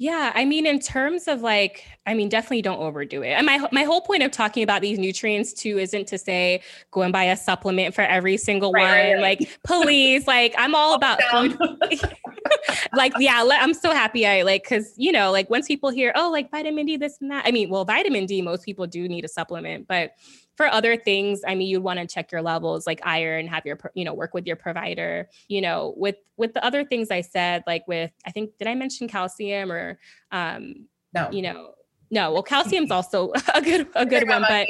yeah, 0.00 0.32
I 0.34 0.46
mean, 0.46 0.64
in 0.64 0.78
terms 0.78 1.28
of 1.28 1.42
like, 1.42 1.84
I 2.06 2.14
mean, 2.14 2.30
definitely 2.30 2.62
don't 2.62 2.80
overdo 2.80 3.20
it. 3.20 3.32
And 3.32 3.44
my 3.44 3.68
my 3.70 3.82
whole 3.82 4.00
point 4.00 4.22
of 4.22 4.30
talking 4.30 4.62
about 4.62 4.80
these 4.80 4.98
nutrients 4.98 5.52
too 5.52 5.78
isn't 5.78 6.08
to 6.08 6.16
say 6.16 6.62
go 6.90 7.02
and 7.02 7.12
buy 7.12 7.24
a 7.24 7.36
supplement 7.36 7.94
for 7.94 8.00
every 8.00 8.38
single 8.38 8.72
right, 8.72 9.10
one. 9.10 9.22
Right. 9.22 9.38
Like, 9.38 9.60
please, 9.62 10.26
like 10.26 10.54
I'm 10.56 10.74
all 10.74 10.94
about 10.94 11.20
food. 11.24 11.54
like, 12.92 13.12
yeah, 13.18 13.46
I'm 13.50 13.74
so 13.74 13.92
happy 13.92 14.26
I 14.26 14.42
like 14.42 14.64
because 14.64 14.94
you 14.96 15.12
know, 15.12 15.30
like 15.30 15.50
once 15.50 15.66
people 15.66 15.90
hear, 15.90 16.12
oh, 16.14 16.30
like 16.30 16.50
vitamin 16.50 16.86
D, 16.86 16.96
this 16.96 17.18
and 17.20 17.30
that. 17.30 17.46
I 17.46 17.50
mean, 17.50 17.70
well, 17.70 17.84
vitamin 17.84 18.26
D, 18.26 18.42
most 18.42 18.64
people 18.64 18.86
do 18.86 19.08
need 19.08 19.24
a 19.24 19.28
supplement, 19.28 19.86
but 19.88 20.12
for 20.60 20.66
other 20.66 20.94
things 20.94 21.40
i 21.48 21.54
mean 21.54 21.68
you'd 21.68 21.82
want 21.82 21.98
to 21.98 22.06
check 22.06 22.30
your 22.30 22.42
levels 22.42 22.86
like 22.86 23.00
iron 23.02 23.46
have 23.46 23.64
your 23.64 23.78
you 23.94 24.04
know 24.04 24.12
work 24.12 24.34
with 24.34 24.46
your 24.46 24.56
provider 24.56 25.26
you 25.48 25.58
know 25.58 25.94
with 25.96 26.16
with 26.36 26.52
the 26.52 26.62
other 26.62 26.84
things 26.84 27.10
i 27.10 27.22
said 27.22 27.64
like 27.66 27.82
with 27.88 28.10
i 28.26 28.30
think 28.30 28.50
did 28.58 28.68
i 28.68 28.74
mention 28.74 29.08
calcium 29.08 29.72
or 29.72 29.98
um 30.32 30.86
no 31.14 31.30
you 31.32 31.40
know 31.40 31.70
no 32.10 32.30
well 32.30 32.42
calcium's 32.42 32.90
also 32.90 33.32
a 33.54 33.62
good 33.62 33.88
a 33.94 34.04
good 34.04 34.28
one 34.28 34.44
but 34.46 34.68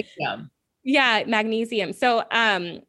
yeah 0.84 1.24
magnesium 1.26 1.92
so 1.92 2.22
um 2.30 2.80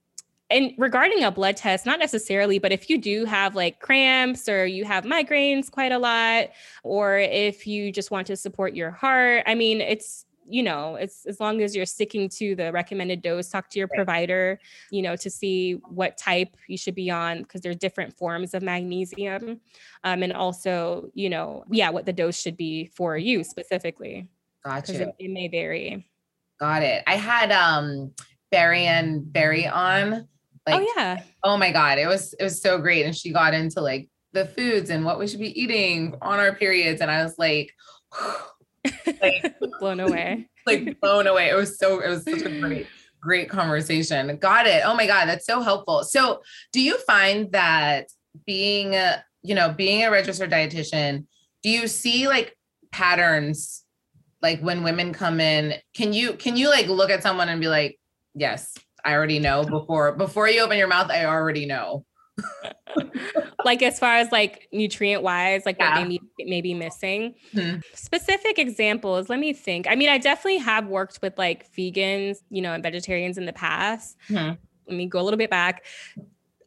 and 0.52 0.74
regarding 0.78 1.24
a 1.24 1.32
blood 1.32 1.58
test, 1.58 1.86
not 1.86 2.00
necessarily, 2.00 2.60
but 2.60 2.72
if 2.72 2.90
you 2.90 2.98
do 2.98 3.26
have 3.26 3.56
like 3.56 3.80
cramps 3.80 4.50
or 4.50 4.66
you 4.66 4.86
have 4.86 5.06
migraines 5.06 5.72
quite 5.72 5.92
a 5.92 5.98
lot, 5.98 6.50
or 6.84 7.18
if 7.18 7.66
you 7.66 7.92
just 7.92 8.12
want 8.12 8.28
to 8.28 8.36
support 8.36 8.76
your 8.76 8.92
heart, 8.92 9.44
I 9.48 9.56
mean, 9.56 9.82
it's 9.82 10.26
you 10.52 10.64
know, 10.64 10.96
it's 10.96 11.26
as 11.26 11.40
long 11.40 11.62
as 11.62 11.76
you're 11.76 11.86
sticking 11.86 12.28
to 12.28 12.56
the 12.56 12.72
recommended 12.74 13.22
dose, 13.22 13.48
talk 13.48 13.70
to 13.70 13.80
your 13.80 13.88
provider, 13.88 14.60
you 14.90 15.02
know, 15.02 15.16
to 15.16 15.30
see 15.30 15.74
what 15.88 16.18
type 16.18 16.58
you 16.68 16.78
should 16.78 16.96
be 16.96 17.10
on 17.10 17.44
because 17.44 17.62
there's 17.62 17.78
different 17.78 18.18
forms 18.18 18.54
of 18.54 18.62
magnesium. 18.62 19.62
Um, 20.04 20.24
and 20.24 20.34
also, 20.34 21.10
you 21.14 21.30
know, 21.30 21.64
yeah, 21.72 21.90
what 21.90 22.06
the 22.06 22.12
dose 22.12 22.40
should 22.40 22.58
be 22.58 22.88
for 22.88 23.18
you 23.18 23.46
specifically. 23.46 24.28
Gotcha. 24.66 25.04
It, 25.04 25.16
it 25.20 25.32
may 25.32 25.48
vary. 25.48 26.06
Got 26.60 26.84
it. 26.84 27.04
I 27.08 27.16
had 27.16 27.52
um 27.52 28.14
Barry 28.52 28.86
and 28.86 29.32
Barry 29.32 29.68
on. 29.68 30.28
Oh, 30.68 30.72
like, 30.72 30.82
oh 30.82 30.94
yeah. 30.96 31.24
Oh 31.44 31.58
my 31.58 31.72
God. 31.72 31.98
It 31.98 32.08
was 32.08 32.34
it 32.34 32.44
was 32.44 32.62
so 32.62 32.78
great. 32.78 33.06
And 33.06 33.16
she 33.16 33.32
got 33.32 33.54
into 33.54 33.82
like 33.82 34.10
the 34.34 34.46
foods 34.46 34.90
and 34.90 35.06
what 35.06 35.20
we 35.20 35.28
should 35.28 35.40
be 35.40 35.60
eating 35.60 36.16
on 36.22 36.40
our 36.40 36.54
periods. 36.54 37.02
And 37.02 37.12
I 37.12 37.24
was 37.24 37.38
like, 37.38 37.74
like 39.22 39.56
blown 39.80 40.00
away. 40.00 40.50
like 40.66 41.00
blown 41.00 41.28
away. 41.28 41.50
It 41.50 41.56
was 41.56 41.78
so 41.78 42.00
it 42.00 42.10
was 42.10 42.24
such 42.24 42.42
a 42.44 42.60
great 42.60 42.88
great 43.20 43.50
conversation. 43.50 44.36
Got 44.38 44.68
it. 44.68 44.84
Oh 44.86 44.96
my 44.96 45.08
god, 45.08 45.28
that's 45.28 45.46
so 45.46 45.62
helpful. 45.62 46.04
So, 46.04 46.42
do 46.72 46.82
you 46.82 46.98
find 47.00 47.52
that 47.52 48.08
being 48.46 48.96
a, 48.96 49.24
you 49.44 49.56
know, 49.56 49.72
being 49.72 50.04
a 50.04 50.12
registered 50.12 50.52
dietitian, 50.52 51.26
do 51.64 51.70
you 51.70 51.88
see 51.88 52.28
like 52.28 52.56
patterns 52.92 53.84
like 54.42 54.60
when 54.62 54.84
women 54.84 55.14
come 55.14 55.40
in, 55.40 55.76
can 55.94 56.14
you 56.14 56.34
can 56.34 56.58
you 56.58 56.70
like 56.70 56.88
look 56.88 57.10
at 57.10 57.24
someone 57.24 57.50
and 57.50 57.62
be 57.62 57.68
like, 57.68 58.00
"Yes, 58.34 58.74
I 59.06 59.14
already 59.14 59.40
know 59.40 59.64
before 59.70 60.14
before 60.14 60.50
you 60.50 60.62
open 60.62 60.78
your 60.78 60.88
mouth, 60.88 61.10
I 61.10 61.26
already 61.26 61.66
know." 61.66 62.06
like 63.66 63.82
as 63.82 64.00
far 64.00 64.16
as 64.16 64.32
like 64.32 64.68
nutrient 64.72 65.24
wise, 65.24 65.66
like 65.66 65.78
yeah. 65.80 66.00
what 66.00 66.04
they 66.04 66.20
may, 66.40 66.50
may 66.50 66.62
be 66.62 66.74
missing. 66.74 67.36
Mm-hmm. 67.54 67.80
Specific 67.94 68.60
examples, 68.60 69.30
let 69.30 69.40
me 69.40 69.54
think. 69.54 69.88
I 69.88 69.96
mean, 69.96 70.10
I 70.10 70.18
definitely 70.18 70.58
have 70.58 70.88
worked 70.88 71.20
with 71.22 71.38
like 71.38 71.72
vegans, 71.74 72.38
you 72.50 72.62
know, 72.62 72.74
and 72.74 72.84
vegetarians 72.84 73.38
in 73.38 73.46
the 73.46 73.54
past. 73.54 74.18
Mm-hmm. 74.30 74.56
Let 74.88 74.98
me 74.98 75.06
go 75.06 75.20
a 75.20 75.24
little 75.24 75.38
bit 75.38 75.50
back. 75.50 75.86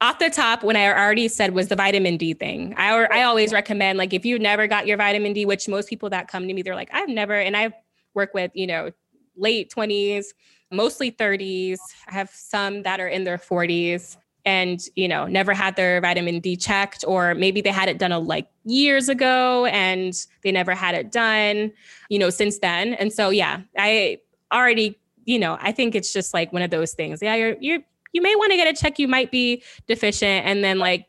Off 0.01 0.19
the 0.19 0.29
top, 0.29 0.63
when 0.63 0.77
I 0.77 0.87
already 0.89 1.29
said 1.29 1.55
was 1.55 1.69
the 1.69 1.77
vitamin 1.77 2.17
D 2.17 2.35
thing. 2.35 2.75
I 2.77 2.91
I 3.07 3.23
always 3.23 3.53
recommend 3.53 3.99
like 3.99 4.13
if 4.13 4.25
you 4.25 4.39
never 4.39 4.67
got 4.67 4.87
your 4.87 4.97
vitamin 4.97 5.33
D, 5.33 5.47
which 5.47 5.69
most 5.69 5.89
people 5.89 6.11
that 6.11 6.29
come 6.29 6.47
to 6.47 6.55
me, 6.55 6.63
they're 6.63 6.75
like, 6.75 6.91
I've 6.93 7.09
never, 7.09 7.35
and 7.35 7.57
I 7.57 7.73
work 8.13 8.35
with, 8.35 8.51
you 8.55 8.67
know, 8.67 8.91
late 9.37 9.73
20s, 9.75 10.27
mostly 10.71 11.11
30s. 11.11 11.79
I 12.09 12.15
have 12.15 12.31
some 12.31 12.83
that 12.83 13.01
are 13.01 13.09
in 13.09 13.25
their 13.25 13.39
40s 13.39 14.17
and 14.45 14.81
you 14.95 15.09
know 15.09 15.27
never 15.27 15.55
had 15.55 15.75
their 15.77 16.01
vitamin 16.01 16.39
d 16.39 16.57
checked 16.57 17.03
or 17.07 17.35
maybe 17.35 17.61
they 17.61 17.71
had 17.71 17.89
it 17.89 17.99
done 17.99 18.13
a, 18.13 18.19
like 18.19 18.47
years 18.65 19.09
ago 19.09 19.65
and 19.67 20.27
they 20.43 20.53
never 20.53 20.75
had 20.75 20.95
it 20.95 21.11
done 21.11 21.73
you 22.11 22.19
know 22.19 22.29
since 22.29 22.59
then 22.59 22.93
and 22.95 23.11
so 23.11 23.31
yeah 23.31 23.63
i 23.79 24.19
already 24.53 24.99
you 25.25 25.39
know 25.39 25.57
i 25.63 25.73
think 25.73 25.95
it's 25.95 26.13
just 26.13 26.35
like 26.35 26.53
one 26.53 26.61
of 26.61 26.71
those 26.71 26.93
things 26.93 27.21
yeah 27.23 27.35
you're 27.35 27.57
you 27.61 27.83
you 28.13 28.21
may 28.21 28.35
want 28.37 28.51
to 28.51 28.57
get 28.57 28.69
a 28.69 28.79
check 28.79 28.99
you 28.99 29.09
might 29.09 29.31
be 29.31 29.63
deficient 29.87 30.47
and 30.47 30.63
then 30.63 30.79
like 30.79 31.07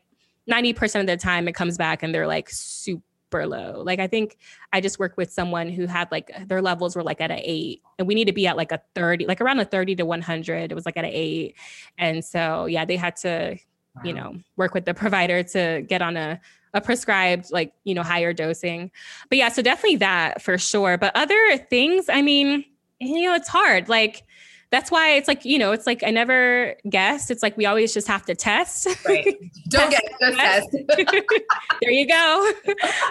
90% 0.50 1.00
of 1.00 1.06
the 1.06 1.16
time 1.16 1.48
it 1.48 1.54
comes 1.54 1.76
back 1.76 2.02
and 2.02 2.14
they're 2.14 2.26
like 2.26 2.48
super 2.50 3.02
super 3.36 3.46
low. 3.46 3.82
Like 3.82 3.98
I 3.98 4.06
think 4.06 4.38
I 4.72 4.80
just 4.80 4.98
worked 4.98 5.16
with 5.16 5.32
someone 5.32 5.70
who 5.70 5.86
had 5.86 6.10
like 6.10 6.30
their 6.46 6.62
levels 6.62 6.96
were 6.96 7.02
like 7.02 7.20
at 7.20 7.30
an 7.30 7.40
eight, 7.42 7.82
and 7.98 8.06
we 8.06 8.14
need 8.14 8.26
to 8.26 8.32
be 8.32 8.46
at 8.46 8.56
like 8.56 8.72
a 8.72 8.80
30, 8.94 9.26
like 9.26 9.40
around 9.40 9.58
a 9.58 9.64
30 9.64 9.96
to 9.96 10.04
100. 10.04 10.72
It 10.72 10.74
was 10.74 10.86
like 10.86 10.96
at 10.96 11.04
an 11.04 11.10
eight. 11.12 11.56
And 11.98 12.24
so, 12.24 12.66
yeah, 12.66 12.84
they 12.84 12.96
had 12.96 13.16
to, 13.16 13.58
wow. 13.94 14.02
you 14.04 14.12
know, 14.12 14.36
work 14.56 14.74
with 14.74 14.84
the 14.84 14.94
provider 14.94 15.42
to 15.42 15.84
get 15.88 16.02
on 16.02 16.16
a, 16.16 16.40
a 16.74 16.80
prescribed, 16.80 17.50
like, 17.52 17.72
you 17.84 17.94
know, 17.94 18.02
higher 18.02 18.32
dosing. 18.32 18.90
But 19.28 19.38
yeah, 19.38 19.48
so 19.48 19.62
definitely 19.62 19.96
that 19.96 20.42
for 20.42 20.58
sure. 20.58 20.98
But 20.98 21.14
other 21.14 21.58
things, 21.70 22.08
I 22.08 22.22
mean, 22.22 22.64
you 23.00 23.22
know, 23.22 23.34
it's 23.34 23.48
hard. 23.48 23.88
Like, 23.88 24.24
that's 24.70 24.90
why 24.90 25.10
it's 25.10 25.28
like 25.28 25.44
you 25.44 25.58
know 25.58 25.72
it's 25.72 25.86
like 25.86 26.02
i 26.02 26.10
never 26.10 26.74
guessed 26.88 27.30
it's 27.30 27.42
like 27.42 27.56
we 27.56 27.66
always 27.66 27.94
just 27.94 28.06
have 28.06 28.24
to 28.24 28.34
test 28.34 28.86
right 29.06 29.36
don't 29.68 29.90
get 29.90 30.02
just 30.20 30.38
test, 30.38 30.68
there 31.80 31.90
you 31.90 32.06
go 32.06 32.52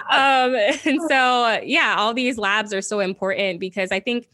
um, 0.10 0.56
and 0.86 1.00
so 1.08 1.60
yeah 1.64 1.96
all 1.98 2.14
these 2.14 2.38
labs 2.38 2.74
are 2.74 2.82
so 2.82 3.00
important 3.00 3.60
because 3.60 3.92
i 3.92 4.00
think 4.00 4.28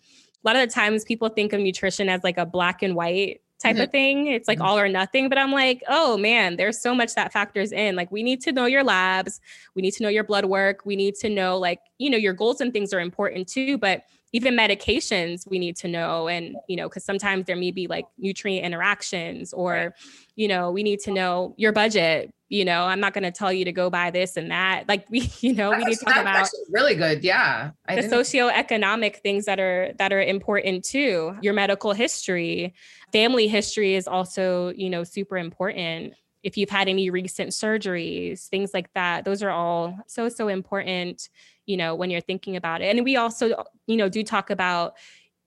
a 0.43 0.47
lot 0.47 0.55
of 0.55 0.67
the 0.67 0.73
times 0.73 1.03
people 1.03 1.29
think 1.29 1.53
of 1.53 1.61
nutrition 1.61 2.09
as 2.09 2.23
like 2.23 2.37
a 2.37 2.45
black 2.45 2.81
and 2.81 2.95
white 2.95 3.41
type 3.61 3.75
mm-hmm. 3.75 3.83
of 3.83 3.91
thing. 3.91 4.27
It's 4.27 4.47
like 4.47 4.57
mm-hmm. 4.57 4.67
all 4.67 4.79
or 4.79 4.89
nothing. 4.89 5.29
But 5.29 5.37
I'm 5.37 5.51
like, 5.51 5.83
oh 5.87 6.17
man, 6.17 6.55
there's 6.55 6.81
so 6.81 6.95
much 6.95 7.13
that 7.15 7.31
factors 7.31 7.71
in. 7.71 7.95
Like, 7.95 8.11
we 8.11 8.23
need 8.23 8.41
to 8.41 8.51
know 8.51 8.65
your 8.65 8.83
labs, 8.83 9.39
we 9.75 9.81
need 9.81 9.91
to 9.91 10.03
know 10.03 10.09
your 10.09 10.23
blood 10.23 10.45
work, 10.45 10.81
we 10.85 10.95
need 10.95 11.15
to 11.15 11.29
know, 11.29 11.57
like, 11.57 11.79
you 11.97 12.09
know, 12.09 12.17
your 12.17 12.33
goals 12.33 12.61
and 12.61 12.73
things 12.73 12.93
are 12.93 12.99
important 12.99 13.47
too. 13.47 13.77
But 13.77 14.03
even 14.33 14.55
medications 14.55 15.49
we 15.49 15.59
need 15.59 15.75
to 15.75 15.87
know 15.87 16.27
and 16.27 16.55
you 16.67 16.75
know 16.75 16.87
because 16.87 17.03
sometimes 17.03 17.45
there 17.45 17.55
may 17.55 17.71
be 17.71 17.87
like 17.87 18.05
nutrient 18.17 18.65
interactions 18.65 19.53
or 19.53 19.93
you 20.35 20.47
know 20.47 20.71
we 20.71 20.83
need 20.83 20.99
to 20.99 21.11
know 21.11 21.53
your 21.57 21.71
budget 21.71 22.33
you 22.49 22.65
know 22.65 22.83
i'm 22.83 22.99
not 22.99 23.13
going 23.13 23.23
to 23.23 23.31
tell 23.31 23.51
you 23.51 23.65
to 23.65 23.71
go 23.71 23.89
buy 23.89 24.11
this 24.11 24.37
and 24.37 24.51
that. 24.51 24.87
Like 24.87 25.09
we 25.09 25.31
you 25.39 25.53
know 25.53 25.71
we 25.71 25.83
need 25.83 25.97
to 25.97 26.05
talk 26.05 26.17
about 26.17 26.49
really 26.69 26.95
good 26.95 27.23
yeah. 27.23 27.71
I 27.87 27.95
the 27.95 28.03
socioeconomic 28.03 29.17
things 29.17 29.45
that 29.45 29.59
are 29.59 29.93
that 29.97 30.13
are 30.13 30.21
important 30.21 30.83
too. 30.85 31.35
Your 31.41 31.53
medical 31.53 31.93
history 31.93 32.73
family 33.11 33.47
history 33.47 33.95
is 33.95 34.07
also 34.07 34.69
you 34.69 34.89
know 34.89 35.03
super 35.03 35.37
important 35.37 36.13
if 36.43 36.57
you've 36.57 36.69
had 36.69 36.87
any 36.87 37.09
recent 37.09 37.49
surgeries, 37.51 38.47
things 38.47 38.73
like 38.73 38.91
that. 38.93 39.25
Those 39.25 39.43
are 39.43 39.51
all 39.51 39.97
so, 40.07 40.29
so 40.29 40.47
important, 40.47 41.29
you 41.65 41.77
know, 41.77 41.95
when 41.95 42.09
you're 42.09 42.21
thinking 42.21 42.55
about 42.55 42.81
it. 42.81 42.95
And 42.95 43.05
we 43.05 43.15
also, 43.15 43.63
you 43.87 43.97
know, 43.97 44.09
do 44.09 44.23
talk 44.23 44.49
about, 44.49 44.95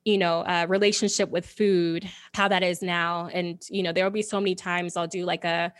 you 0.04 0.18
know, 0.18 0.40
uh, 0.40 0.66
relationship 0.68 1.30
with 1.30 1.46
food, 1.46 2.08
how 2.34 2.48
that 2.48 2.62
is 2.62 2.82
now. 2.82 3.28
And, 3.32 3.62
you 3.68 3.82
know, 3.82 3.92
there 3.92 4.04
will 4.04 4.10
be 4.10 4.22
so 4.22 4.40
many 4.40 4.54
times 4.54 4.96
I'll 4.96 5.06
do 5.06 5.24
like 5.24 5.44
a, 5.44 5.72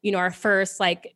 you 0.00 0.12
know, 0.12 0.18
our 0.18 0.30
first 0.30 0.80
like 0.80 1.14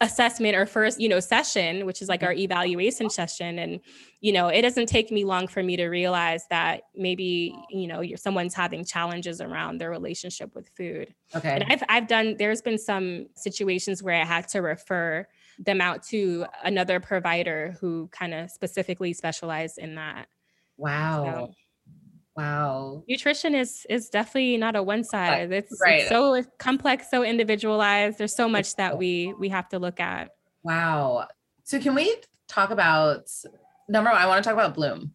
assessment 0.00 0.56
or 0.56 0.64
first 0.64 0.98
you 0.98 1.10
know 1.10 1.20
session 1.20 1.84
which 1.84 2.00
is 2.00 2.08
like 2.08 2.20
mm-hmm. 2.20 2.28
our 2.28 2.32
evaluation 2.32 3.10
session. 3.10 3.58
And 3.58 3.80
you 4.20 4.32
know 4.32 4.48
it 4.48 4.62
doesn't 4.62 4.86
take 4.86 5.10
me 5.10 5.24
long 5.24 5.46
for 5.46 5.62
me 5.62 5.76
to 5.76 5.88
realize 5.88 6.46
that 6.50 6.82
maybe 6.94 7.54
you 7.70 7.86
know 7.86 8.00
you're 8.00 8.18
someone's 8.18 8.54
having 8.54 8.84
challenges 8.84 9.40
around 9.40 9.78
their 9.78 9.90
relationship 9.90 10.54
with 10.54 10.68
food. 10.76 11.14
Okay. 11.34 11.50
And 11.50 11.64
i've 11.68 11.82
i've 11.88 12.08
done 12.08 12.36
there's 12.38 12.62
been 12.62 12.78
some 12.78 13.26
situations 13.34 14.02
where 14.02 14.20
i 14.20 14.24
had 14.24 14.48
to 14.48 14.60
refer 14.60 15.26
them 15.58 15.80
out 15.80 16.02
to 16.02 16.46
another 16.62 17.00
provider 17.00 17.76
who 17.80 18.08
kind 18.12 18.34
of 18.34 18.50
specifically 18.50 19.12
specialized 19.12 19.78
in 19.78 19.94
that. 19.96 20.26
Wow. 20.76 21.24
so, 21.24 21.54
Wow. 22.36 23.04
Nutrition 23.08 23.54
is 23.54 23.86
is 23.88 24.08
definitely 24.08 24.56
not 24.56 24.74
a 24.74 24.82
one 24.82 25.04
size. 25.04 25.50
It's, 25.52 25.78
right. 25.80 26.00
it's 26.00 26.08
so 26.08 26.42
complex, 26.58 27.08
so 27.10 27.22
individualized. 27.22 28.18
There's 28.18 28.34
so 28.34 28.48
much 28.48 28.74
that 28.76 28.98
we 28.98 29.32
we 29.38 29.48
have 29.50 29.68
to 29.68 29.78
look 29.78 30.00
at. 30.00 30.30
Wow. 30.64 31.28
So 31.62 31.78
can 31.78 31.94
we 31.94 32.16
talk 32.48 32.70
about 32.70 33.30
number 33.88 34.10
one? 34.10 34.20
I 34.20 34.26
want 34.26 34.42
to 34.42 34.48
talk 34.48 34.54
about 34.54 34.74
Bloom. 34.74 35.14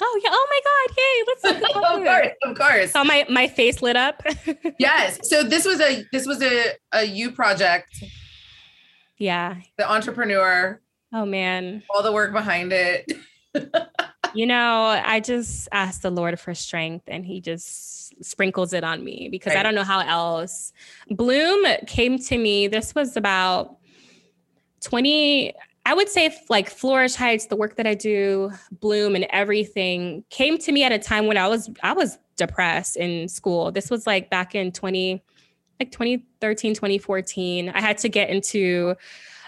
Oh 0.00 0.20
yeah! 0.22 0.30
Oh 0.32 0.46
my 0.50 0.60
God! 0.64 0.96
Yay! 0.98 1.24
Let's 1.26 1.62
talk 1.62 1.70
about 1.76 1.98
of 1.98 2.04
course, 2.04 2.28
of 2.44 2.58
course. 2.58 2.90
Saw 2.92 3.04
my 3.04 3.26
my 3.28 3.46
face 3.48 3.82
lit 3.82 3.96
up. 3.96 4.22
yes. 4.78 5.18
So 5.28 5.42
this 5.42 5.66
was 5.66 5.80
a 5.80 6.04
this 6.12 6.26
was 6.26 6.42
a 6.42 6.72
a 6.92 7.04
you 7.04 7.30
project. 7.30 8.02
Yeah. 9.18 9.56
The 9.76 9.90
entrepreneur. 9.90 10.80
Oh 11.12 11.26
man. 11.26 11.82
All 11.90 12.02
the 12.02 12.12
work 12.12 12.32
behind 12.32 12.72
it 12.72 13.12
you 14.34 14.46
know, 14.46 15.00
I 15.04 15.20
just 15.20 15.68
ask 15.72 16.00
the 16.00 16.10
Lord 16.10 16.38
for 16.38 16.54
strength 16.54 17.04
and 17.08 17.24
he 17.24 17.40
just 17.40 18.22
sprinkles 18.24 18.72
it 18.72 18.84
on 18.84 19.04
me 19.04 19.28
because 19.30 19.54
right. 19.54 19.60
I 19.60 19.62
don't 19.62 19.74
know 19.74 19.84
how 19.84 20.00
else. 20.00 20.72
Bloom 21.10 21.64
came 21.86 22.18
to 22.18 22.38
me, 22.38 22.66
this 22.66 22.94
was 22.94 23.16
about 23.16 23.76
20, 24.82 25.54
I 25.86 25.94
would 25.94 26.08
say 26.08 26.36
like 26.48 26.68
Flourish 26.68 27.14
Heights, 27.14 27.46
the 27.46 27.56
work 27.56 27.76
that 27.76 27.86
I 27.86 27.94
do, 27.94 28.52
Bloom 28.80 29.14
and 29.14 29.26
everything 29.30 30.24
came 30.30 30.58
to 30.58 30.72
me 30.72 30.84
at 30.84 30.92
a 30.92 30.98
time 30.98 31.26
when 31.26 31.36
I 31.36 31.48
was 31.48 31.70
I 31.82 31.92
was 31.92 32.18
depressed 32.36 32.96
in 32.96 33.28
school. 33.28 33.72
This 33.72 33.90
was 33.90 34.06
like 34.06 34.30
back 34.30 34.54
in 34.54 34.70
20 34.70 35.22
like 35.80 35.90
2013, 35.92 36.74
2014. 36.74 37.68
I 37.70 37.80
had 37.80 37.98
to 37.98 38.08
get 38.08 38.30
into 38.30 38.96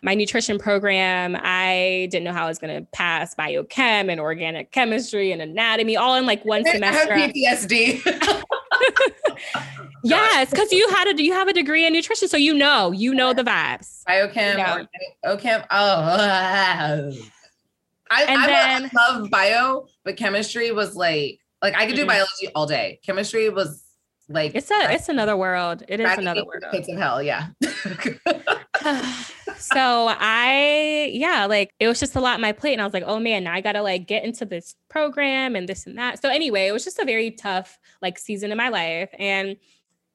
my 0.02 0.14
nutrition 0.14 0.58
program, 0.58 1.36
I 1.38 2.08
didn't 2.10 2.24
know 2.24 2.32
how 2.32 2.44
I 2.44 2.48
was 2.48 2.58
going 2.58 2.74
to 2.74 2.86
pass 2.92 3.34
biochem 3.34 4.10
and 4.10 4.20
organic 4.20 4.72
chemistry 4.72 5.32
and 5.32 5.42
anatomy 5.42 5.96
all 5.96 6.14
in 6.16 6.26
like 6.26 6.44
one 6.44 6.64
semester. 6.64 7.12
I 7.12 7.18
have 7.18 7.32
PTSD. 7.32 8.42
yes, 10.04 10.50
because 10.50 10.72
you 10.72 10.88
had 10.90 11.08
a 11.08 11.22
you 11.22 11.32
have 11.32 11.48
a 11.48 11.52
degree 11.52 11.86
in 11.86 11.92
nutrition, 11.92 12.28
so 12.28 12.36
you 12.36 12.54
know 12.54 12.92
you 12.92 13.14
know 13.14 13.32
the 13.32 13.44
vibes. 13.44 14.02
Biochem, 14.08 14.52
you 14.52 14.56
know. 14.58 14.86
OChem. 15.36 15.66
Oh, 15.70 17.12
I, 18.12 18.24
and 18.24 18.40
I, 18.40 18.46
then, 18.46 18.90
I 18.96 19.08
love 19.08 19.30
bio, 19.30 19.86
but 20.04 20.16
chemistry 20.16 20.72
was 20.72 20.96
like 20.96 21.40
like 21.62 21.74
I 21.74 21.86
could 21.86 21.94
do 21.94 22.02
mm-hmm. 22.02 22.08
biology 22.08 22.48
all 22.54 22.66
day. 22.66 23.00
Chemistry 23.04 23.50
was 23.50 23.84
like 24.28 24.54
it's 24.54 24.70
a 24.70 24.92
it's 24.92 25.08
another 25.08 25.36
world. 25.36 25.82
It 25.88 26.00
is 26.00 26.18
another 26.18 26.44
world. 26.44 26.64
Pits 26.70 26.88
of 26.88 26.96
hell, 26.96 27.22
yeah. 27.22 27.48
so 29.60 30.08
I, 30.08 31.10
yeah, 31.12 31.46
like 31.46 31.70
it 31.78 31.88
was 31.88 32.00
just 32.00 32.16
a 32.16 32.20
lot 32.20 32.34
on 32.34 32.40
my 32.40 32.52
plate. 32.52 32.72
And 32.72 32.82
I 32.82 32.84
was 32.84 32.94
like, 32.94 33.04
oh 33.06 33.18
man, 33.18 33.44
now 33.44 33.54
I 33.54 33.60
gotta 33.60 33.82
like 33.82 34.06
get 34.06 34.24
into 34.24 34.44
this 34.44 34.74
program 34.88 35.56
and 35.56 35.68
this 35.68 35.86
and 35.86 35.98
that. 35.98 36.20
So 36.20 36.28
anyway, 36.28 36.66
it 36.66 36.72
was 36.72 36.84
just 36.84 36.98
a 36.98 37.04
very 37.04 37.30
tough 37.30 37.78
like 38.02 38.18
season 38.18 38.50
in 38.50 38.58
my 38.58 38.68
life. 38.68 39.10
And 39.18 39.56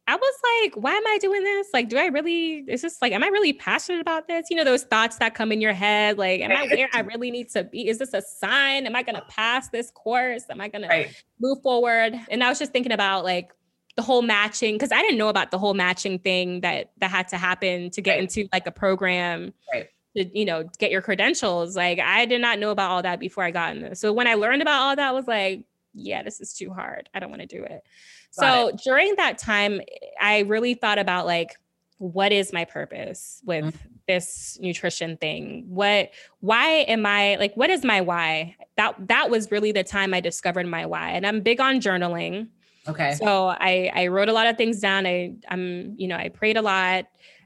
I 0.08 0.16
was 0.16 0.36
like, 0.62 0.76
why 0.76 0.94
am 0.94 1.08
I 1.08 1.18
doing 1.20 1.44
this? 1.44 1.68
Like, 1.74 1.90
do 1.90 1.98
I 1.98 2.06
really, 2.06 2.64
is 2.68 2.84
this 2.84 3.02
like, 3.02 3.12
am 3.12 3.24
I 3.24 3.28
really 3.28 3.54
passionate 3.54 4.02
about 4.02 4.28
this? 4.28 4.48
You 4.52 4.58
know, 4.58 4.64
those 4.64 4.84
thoughts 4.84 5.18
that 5.18 5.34
come 5.34 5.52
in 5.52 5.62
your 5.62 5.74
head, 5.74 6.20
like, 6.20 6.42
am 6.42 6.52
I 6.52 6.68
where 6.68 6.90
I 6.94 7.00
really 7.00 7.32
need 7.32 7.50
to 7.52 7.64
be? 7.64 7.88
Is 7.90 7.98
this 7.98 8.14
a 8.14 8.22
sign? 8.22 8.86
Am 8.86 8.96
I 8.96 9.02
going 9.02 9.16
to 9.16 9.26
pass 9.30 9.70
this 9.70 9.90
course? 9.90 10.44
Am 10.52 10.62
I 10.62 10.68
going 10.68 10.88
right. 10.88 11.10
to 11.10 11.16
move 11.40 11.60
forward? 11.64 12.14
And 12.30 12.44
I 12.44 12.50
was 12.50 12.60
just 12.60 12.72
thinking 12.72 12.92
about 12.92 13.24
like 13.24 13.52
the 13.96 14.02
whole 14.02 14.22
matching, 14.22 14.76
because 14.76 14.92
I 14.92 15.02
didn't 15.02 15.18
know 15.18 15.30
about 15.30 15.52
the 15.52 15.58
whole 15.58 15.74
matching 15.74 16.20
thing 16.20 16.62
that 16.62 16.92
that 16.98 17.10
had 17.10 17.28
to 17.30 17.38
happen 17.38 17.90
to 17.92 18.02
get 18.02 18.14
right. 18.14 18.22
into 18.22 18.48
like 18.52 18.68
a 18.68 18.72
program. 18.72 19.54
Right. 19.74 19.90
To, 20.18 20.26
you 20.38 20.46
know, 20.46 20.64
get 20.80 20.92
your 20.92 21.02
credentials. 21.02 21.76
Like 21.76 22.00
I 22.00 22.26
did 22.26 22.40
not 22.40 22.58
know 22.58 22.72
about 22.72 22.90
all 22.90 23.02
that 23.02 23.20
before 23.20 23.44
I 23.44 23.52
got 23.52 23.76
in 23.76 23.82
this. 23.82 24.00
So 24.00 24.14
when 24.14 24.28
I 24.28 24.36
learned 24.36 24.62
about 24.62 24.82
all 24.82 24.96
that, 24.96 25.10
I 25.10 25.12
was 25.12 25.28
like, 25.28 25.66
yeah, 25.94 26.24
this 26.24 26.40
is 26.40 26.54
too 26.54 26.72
hard. 26.72 27.10
I 27.14 27.20
don't 27.20 27.30
want 27.30 27.42
to 27.42 27.48
do 27.48 27.64
it. 27.64 27.84
so 28.32 28.70
it. 28.70 28.82
during 28.84 29.16
that 29.18 29.38
time, 29.38 29.82
I 30.22 30.40
really 30.40 30.74
thought 30.74 31.00
about 31.00 31.26
like, 31.26 31.58
what 31.98 32.32
is 32.32 32.52
my 32.52 32.66
purpose 32.66 33.42
with 33.46 33.66
mm-hmm. 33.66 33.88
this 34.08 34.58
nutrition 34.62 35.18
thing? 35.18 35.66
What, 35.68 36.12
why 36.40 36.68
am 36.68 37.06
I 37.06 37.36
like, 37.36 37.56
what 37.56 37.70
is 37.70 37.84
my 37.84 38.02
why? 38.02 38.56
That, 38.78 38.96
that 39.08 39.30
was 39.30 39.52
really 39.52 39.72
the 39.72 39.84
time 39.84 40.14
I 40.14 40.20
discovered 40.20 40.68
my 40.68 40.86
why. 40.86 41.12
And 41.12 41.26
I'm 41.26 41.42
big 41.42 41.62
on 41.62 41.80
journaling. 41.80 42.50
Okay. 42.88 43.14
So 43.14 43.48
I, 43.48 43.92
I 43.94 44.08
wrote 44.08 44.30
a 44.30 44.34
lot 44.34 44.48
of 44.48 44.58
things 44.58 44.80
down. 44.80 45.06
I, 45.08 45.36
I'm, 45.50 45.96
you 45.98 46.08
know, 46.08 46.18
I 46.18 46.30
prayed 46.30 46.58
a 46.58 46.62
lot 46.62 47.06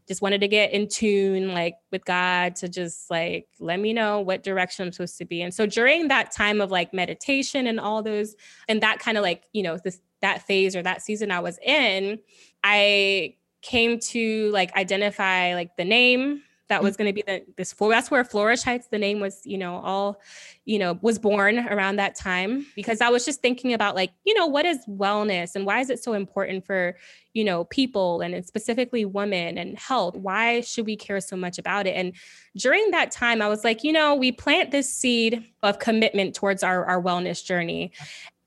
just 0.10 0.24
wanted 0.24 0.42
to 0.42 0.48
get 0.48 0.74
in 0.74 0.88
tune 0.88 1.54
like 1.54 1.76
with 1.92 2.04
God 2.04 2.56
to 2.56 2.68
just 2.68 3.12
like 3.12 3.48
let 3.60 3.80
me 3.80 3.94
know 3.94 4.20
what 4.20 4.42
direction 4.42 4.88
I'm 4.88 4.92
supposed 4.92 5.20
to 5.20 5.26
be. 5.26 5.44
And 5.44 5.54
so 5.54 5.68
during 5.68 6.08
that 6.08 6.32
time 6.32 6.62
of 6.62 6.72
like 6.72 6.96
meditation 6.96 7.68
and 7.68 7.80
all 7.80 8.02
those 8.02 8.36
and 8.68 8.82
that 8.82 8.98
kind 8.98 9.20
of 9.20 9.22
like, 9.22 9.44
you 9.54 9.62
know, 9.62 9.78
this 9.78 10.02
that 10.22 10.42
phase 10.42 10.76
or 10.76 10.82
that 10.82 11.04
season 11.04 11.30
I 11.30 11.40
was 11.42 11.60
in, 11.60 12.18
I 12.64 13.36
came 13.62 14.00
to 14.00 14.50
like 14.50 14.76
identify 14.76 15.54
like 15.54 15.78
the 15.78 15.86
name 15.86 16.42
that 16.70 16.84
was 16.84 16.94
mm-hmm. 16.94 17.04
going 17.04 17.16
to 17.16 17.24
be 17.24 17.24
the 17.24 17.54
this. 17.58 17.74
That's 17.74 18.10
where 18.10 18.24
Flourish 18.24 18.64
Heights, 18.64 18.88
the 18.88 19.00
name 19.00 19.20
was, 19.20 19.42
you 19.46 19.58
know, 19.58 19.78
all, 19.78 20.22
you 20.66 20.80
know, 20.80 20.98
was 21.02 21.20
born 21.20 21.60
around 21.60 21.98
that 21.98 22.16
time 22.16 22.66
because 22.76 23.02
I 23.02 23.10
was 23.10 23.26
just 23.26 23.42
thinking 23.42 23.74
about 23.74 23.96
like, 23.96 24.12
you 24.24 24.34
know, 24.36 24.46
what 24.46 24.66
is 24.66 24.86
wellness 24.88 25.56
and 25.56 25.66
why 25.66 25.80
is 25.80 25.90
it 25.90 26.02
so 26.02 26.14
important 26.14 26.66
for, 26.66 26.96
you 27.34 27.44
know, 27.44 27.66
people 27.66 28.22
and 28.22 28.46
specifically 28.46 29.04
women 29.04 29.58
and 29.58 29.78
health? 29.78 30.16
Why 30.16 30.62
should 30.62 30.86
we 30.86 30.96
care 30.96 31.20
so 31.20 31.36
much 31.36 31.58
about 31.58 31.88
it? 31.88 31.96
And 31.96 32.14
during 32.56 32.92
that 32.92 33.12
time, 33.12 33.42
I 33.42 33.48
was 33.48 33.64
like, 33.64 33.84
you 33.84 33.92
know, 33.92 34.16
we 34.16 34.32
plant 34.32 34.72
this 34.72 34.94
seed 34.94 35.44
of 35.64 35.80
commitment 35.80 36.36
towards 36.36 36.64
our, 36.64 36.86
our 36.86 37.02
wellness 37.02 37.44
journey 37.44 37.92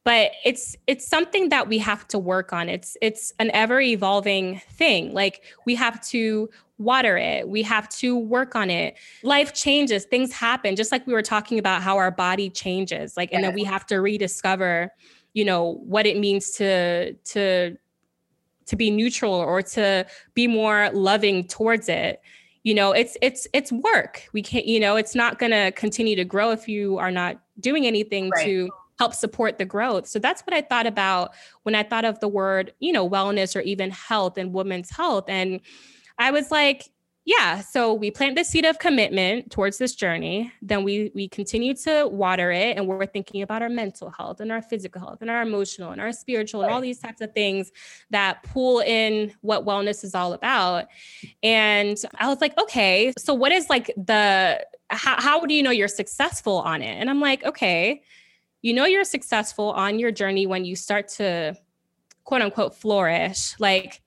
but 0.05 0.33
it's 0.45 0.77
it's 0.87 1.07
something 1.07 1.49
that 1.51 1.69
we 1.69 1.79
have 1.79 2.07
to 2.09 2.19
work 2.19 2.53
on 2.53 2.69
it's 2.69 2.97
it's 3.01 3.33
an 3.39 3.51
ever 3.53 3.81
evolving 3.81 4.61
thing 4.71 5.13
like 5.13 5.43
we 5.65 5.75
have 5.75 6.05
to 6.05 6.49
water 6.83 7.17
it. 7.17 7.49
We 7.49 7.63
have 7.63 7.89
to 7.91 8.17
work 8.17 8.55
on 8.55 8.71
it. 8.71 8.97
Life 9.23 9.55
changes. 9.55 10.05
Things 10.05 10.33
happen. 10.33 10.77
Just 10.77 10.93
like 10.93 11.07
we 11.07 11.13
were 11.13 11.23
talking 11.23 11.59
about 11.59 11.83
how 11.83 11.97
our 11.97 12.11
body 12.11 12.51
changes 12.51 13.17
like 13.17 13.33
and 13.33 13.43
then 13.45 13.55
we 13.55 13.65
have 13.65 13.87
to 13.87 14.01
rediscover 14.01 14.91
you 15.35 15.45
know 15.45 15.81
what 15.85 16.07
it 16.07 16.19
means 16.19 16.51
to 16.53 17.15
to 17.15 17.77
to 18.67 18.77
be 18.77 18.91
neutral 18.91 19.33
or 19.33 19.63
to 19.63 20.07
be 20.35 20.47
more 20.47 20.91
loving 20.93 21.47
towards 21.47 21.89
it. 21.89 22.21
You 22.63 22.75
know 22.75 22.93
it's 22.93 23.17
it's 23.23 23.47
it's 23.53 23.73
work. 23.73 24.29
We 24.33 24.43
can't 24.43 24.67
you 24.67 24.81
know 24.81 24.97
it's 24.97 25.15
not 25.15 25.39
going 25.39 25.53
to 25.53 25.73
continue 25.73 26.17
to 26.17 26.25
grow 26.25 26.51
if 26.51 26.69
you 26.69 26.99
are 26.99 27.11
not 27.11 27.41
doing 27.61 27.87
anything 27.87 28.31
right. 28.31 28.45
to 28.45 28.71
help 28.99 29.15
support 29.15 29.59
the 29.59 29.65
growth. 29.65 30.07
So 30.07 30.19
that's 30.19 30.43
what 30.43 30.55
I 30.55 30.61
thought 30.61 30.87
about 30.87 31.33
when 31.65 31.75
I 31.75 31.83
thought 31.83 32.05
of 32.05 32.21
the 32.21 32.29
word, 32.29 32.73
you 32.79 32.93
know, 32.93 33.09
wellness 33.09 33.57
or 33.57 33.61
even 33.61 33.91
health 33.91 34.39
and 34.39 34.53
women's 34.53 34.91
health. 34.91 35.25
And 35.29 35.61
I 36.19 36.31
was 36.31 36.51
like, 36.51 36.91
yeah, 37.25 37.61
so 37.61 37.95
we 37.95 38.11
plant 38.11 38.35
the 38.35 38.43
seed 38.43 38.65
of 38.65 38.81
commitment 38.81 39.53
towards 39.53 39.79
this 39.79 39.95
journey. 39.95 40.53
Then 40.61 40.83
we 40.83 41.13
we 41.15 41.29
continue 41.29 41.73
to 41.75 42.09
water 42.09 42.51
it, 42.51 42.77
and 42.77 42.89
we're 42.89 43.07
thinking 43.07 43.43
about 43.43 43.63
our 43.63 43.69
mental 43.69 44.11
health 44.11 44.41
and 44.41 44.51
our 44.51 44.61
physical 44.61 45.01
health 45.01 45.19
and 45.21 45.31
our 45.31 45.43
emotional 45.43 45.93
and 45.93 46.01
our 46.01 46.13
spiritual 46.13 46.63
and 46.63 46.73
all 46.73 46.81
these 46.81 46.99
types 46.99 47.21
of 47.21 47.33
things 47.33 47.71
that 48.11 48.43
pull 48.43 48.81
in 48.81 49.33
what 49.41 49.65
wellness 49.65 50.03
is 50.03 50.17
all 50.17 50.33
about. 50.33 50.87
And 51.45 51.97
I 52.19 52.27
was 52.27 52.41
like, 52.41 52.59
okay, 52.61 53.13
so 53.17 53.35
what 53.35 53.53
is 53.53 53.71
like 53.71 53.93
the 53.97 54.67
how, 54.91 55.21
how 55.21 55.47
do 55.47 55.55
you 55.55 55.63
know 55.63 55.71
you're 55.71 55.87
successful 55.87 56.59
on 56.59 56.83
it? 56.83 56.97
And 57.01 57.09
I'm 57.09 57.21
like, 57.21 57.45
okay, 57.45 58.03
you 58.63 58.75
know 58.75 58.85
you're 58.85 59.05
successful 59.05 59.71
on 59.71 60.01
your 60.01 60.11
journey 60.11 60.47
when 60.47 60.65
you 60.65 60.75
start 60.75 61.07
to 61.09 61.57
quote 62.25 62.43
unquote 62.43 62.75
flourish 62.75 63.55
like 63.61 64.02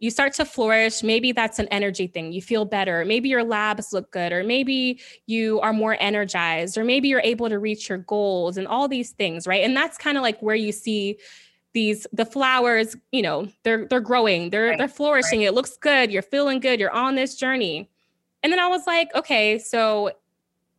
you 0.00 0.10
start 0.10 0.32
to 0.32 0.44
flourish 0.44 1.02
maybe 1.02 1.32
that's 1.32 1.58
an 1.58 1.68
energy 1.68 2.06
thing 2.06 2.32
you 2.32 2.42
feel 2.42 2.64
better 2.64 3.04
maybe 3.04 3.28
your 3.28 3.44
labs 3.44 3.92
look 3.92 4.10
good 4.10 4.32
or 4.32 4.42
maybe 4.42 5.00
you 5.26 5.60
are 5.60 5.72
more 5.72 5.96
energized 6.00 6.76
or 6.76 6.84
maybe 6.84 7.08
you're 7.08 7.20
able 7.20 7.48
to 7.48 7.58
reach 7.58 7.88
your 7.88 7.98
goals 7.98 8.56
and 8.56 8.66
all 8.66 8.88
these 8.88 9.10
things 9.12 9.46
right 9.46 9.62
and 9.62 9.76
that's 9.76 9.96
kind 9.96 10.16
of 10.16 10.22
like 10.22 10.40
where 10.40 10.56
you 10.56 10.72
see 10.72 11.18
these 11.72 12.06
the 12.12 12.24
flowers 12.24 12.96
you 13.12 13.22
know 13.22 13.48
they're 13.62 13.86
they're 13.86 14.00
growing 14.00 14.50
they're 14.50 14.70
right. 14.70 14.78
they're 14.78 14.88
flourishing 14.88 15.40
right. 15.40 15.48
it 15.48 15.54
looks 15.54 15.76
good 15.76 16.10
you're 16.10 16.22
feeling 16.22 16.58
good 16.58 16.80
you're 16.80 16.90
on 16.90 17.14
this 17.14 17.36
journey 17.36 17.88
and 18.42 18.52
then 18.52 18.58
i 18.58 18.66
was 18.66 18.86
like 18.86 19.08
okay 19.14 19.58
so 19.58 20.10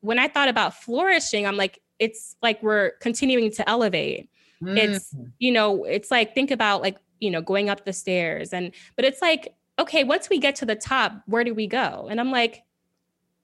when 0.02 0.20
i 0.20 0.28
thought 0.28 0.50
about 0.50 0.74
flourishing 0.74 1.48
i'm 1.48 1.56
like 1.56 1.80
it's 2.02 2.36
like 2.42 2.62
we're 2.64 2.92
continuing 3.00 3.52
to 3.52 3.70
elevate. 3.70 4.28
Mm. 4.62 4.76
It's, 4.76 5.16
you 5.38 5.52
know, 5.52 5.84
it's 5.84 6.10
like 6.10 6.34
think 6.34 6.50
about 6.50 6.82
like, 6.82 6.98
you 7.22 7.32
know, 7.32 7.42
going 7.42 7.70
up 7.70 7.86
the 7.86 7.94
stairs 7.94 8.52
and 8.52 8.74
but 8.98 9.06
it's 9.06 9.22
like, 9.22 9.56
okay, 9.80 10.04
once 10.04 10.30
we 10.30 10.38
get 10.38 10.56
to 10.58 10.66
the 10.66 10.76
top, 10.76 11.14
where 11.28 11.46
do 11.46 11.54
we 11.54 11.68
go? 11.68 12.08
And 12.12 12.20
I'm 12.20 12.32
like, 12.32 12.64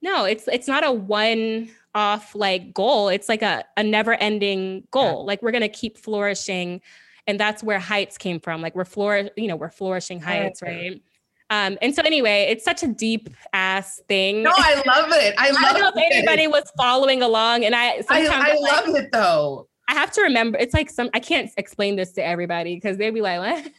no, 0.01 0.25
it's 0.25 0.47
it's 0.49 0.67
not 0.67 0.85
a 0.85 0.91
one 0.91 1.69
off 1.95 2.35
like 2.35 2.73
goal. 2.73 3.07
It's 3.07 3.29
like 3.29 3.41
a, 3.41 3.63
a 3.77 3.83
never 3.83 4.13
ending 4.15 4.87
goal. 4.91 5.25
Like 5.25 5.41
we're 5.41 5.51
gonna 5.51 5.69
keep 5.69 5.97
flourishing. 5.97 6.81
And 7.25 7.39
that's 7.39 7.61
where 7.61 7.79
heights 7.79 8.17
came 8.17 8.39
from. 8.39 8.61
Like 8.61 8.75
we're 8.75 8.85
flour, 8.85 9.29
you 9.35 9.47
know, 9.47 9.55
we're 9.55 9.69
flourishing 9.69 10.21
heights, 10.21 10.61
right? 10.61 11.01
Um, 11.49 11.77
and 11.81 11.95
so 11.95 12.01
anyway, 12.03 12.47
it's 12.49 12.63
such 12.63 12.83
a 12.83 12.87
deep 12.87 13.29
ass 13.53 14.01
thing. 14.07 14.43
No, 14.43 14.51
I 14.53 14.75
love 14.85 15.11
it. 15.11 15.33
I, 15.37 15.49
love 15.49 15.61
it. 15.61 15.65
I 15.65 15.73
don't 15.73 15.95
know 15.95 16.01
if 16.03 16.13
anybody 16.13 16.47
was 16.47 16.71
following 16.77 17.21
along, 17.21 17.63
and 17.63 17.75
I 17.75 18.01
I, 18.09 18.27
I 18.27 18.55
love 18.59 18.87
like, 18.87 19.03
it 19.03 19.09
though. 19.11 19.67
I 19.87 19.93
have 19.93 20.11
to 20.11 20.21
remember. 20.21 20.57
It's 20.57 20.73
like 20.73 20.89
some. 20.89 21.09
I 21.13 21.19
can't 21.19 21.49
explain 21.57 21.95
this 21.95 22.11
to 22.13 22.25
everybody 22.25 22.75
because 22.75 22.97
they'd 22.97 23.11
be 23.11 23.21
like, 23.21 23.39
"What?" 23.39 23.71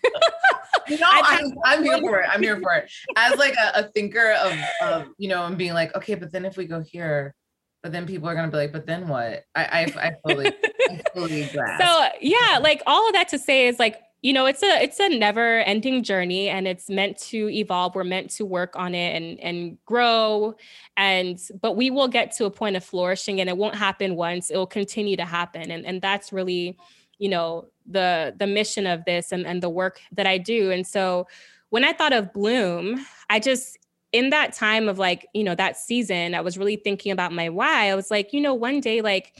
no, 0.90 0.96
I'm, 1.06 1.52
I'm 1.64 1.84
here 1.84 1.98
for 1.98 2.20
it. 2.20 2.28
I'm 2.32 2.42
here 2.42 2.60
for 2.60 2.74
it. 2.74 2.90
As 3.16 3.36
like 3.36 3.54
a, 3.54 3.80
a 3.80 3.82
thinker 3.90 4.32
of, 4.32 4.52
of, 4.82 5.08
you 5.18 5.28
know, 5.28 5.44
and 5.44 5.58
being 5.58 5.74
like, 5.74 5.94
okay, 5.96 6.14
but 6.14 6.32
then 6.32 6.44
if 6.44 6.56
we 6.56 6.66
go 6.66 6.80
here, 6.80 7.34
but 7.82 7.92
then 7.92 8.06
people 8.06 8.28
are 8.28 8.34
gonna 8.34 8.50
be 8.50 8.56
like, 8.56 8.72
but 8.72 8.86
then 8.86 9.08
what? 9.08 9.44
I 9.54 9.64
I, 9.64 10.08
I 10.08 10.12
fully, 10.26 10.52
I 10.88 11.02
fully 11.14 11.46
grasp. 11.52 11.84
So 11.84 12.08
yeah, 12.20 12.58
like 12.60 12.82
all 12.86 13.06
of 13.06 13.12
that 13.14 13.28
to 13.28 13.38
say 13.38 13.66
is 13.66 13.78
like 13.78 14.00
you 14.20 14.32
know 14.32 14.46
it's 14.46 14.62
a 14.62 14.82
it's 14.82 14.98
a 14.98 15.08
never 15.08 15.60
ending 15.60 16.02
journey 16.02 16.48
and 16.48 16.66
it's 16.66 16.90
meant 16.90 17.18
to 17.18 17.48
evolve. 17.50 17.94
We're 17.94 18.04
meant 18.04 18.30
to 18.32 18.44
work 18.44 18.74
on 18.74 18.94
it 18.94 19.16
and 19.16 19.38
and 19.40 19.78
grow. 19.84 20.56
And 20.96 21.38
but 21.60 21.76
we 21.76 21.90
will 21.90 22.08
get 22.08 22.32
to 22.36 22.44
a 22.44 22.50
point 22.50 22.76
of 22.76 22.84
flourishing 22.84 23.40
and 23.40 23.48
it 23.48 23.56
won't 23.56 23.76
happen 23.76 24.16
once. 24.16 24.50
It 24.50 24.56
will 24.56 24.66
continue 24.66 25.16
to 25.16 25.24
happen. 25.24 25.70
And 25.70 25.86
and 25.86 26.02
that's 26.02 26.32
really 26.32 26.76
you 27.18 27.28
know 27.28 27.66
the 27.86 28.34
the 28.36 28.46
mission 28.46 28.86
of 28.86 29.04
this 29.04 29.30
and 29.30 29.46
and 29.46 29.62
the 29.62 29.70
work 29.70 30.00
that 30.12 30.26
I 30.26 30.38
do. 30.38 30.72
And 30.72 30.86
so 30.86 31.28
when 31.70 31.84
I 31.84 31.92
thought 31.92 32.12
of 32.12 32.32
bloom 32.32 33.04
I 33.30 33.38
just 33.38 33.78
in 34.10 34.30
that 34.30 34.52
time 34.52 34.88
of 34.88 34.98
like 34.98 35.28
you 35.32 35.44
know 35.44 35.54
that 35.54 35.76
season 35.76 36.34
I 36.34 36.40
was 36.40 36.58
really 36.58 36.76
thinking 36.76 37.12
about 37.12 37.32
my 37.32 37.48
why. 37.50 37.88
I 37.88 37.94
was 37.94 38.10
like 38.10 38.32
you 38.32 38.40
know 38.40 38.54
one 38.54 38.80
day 38.80 39.00
like 39.00 39.32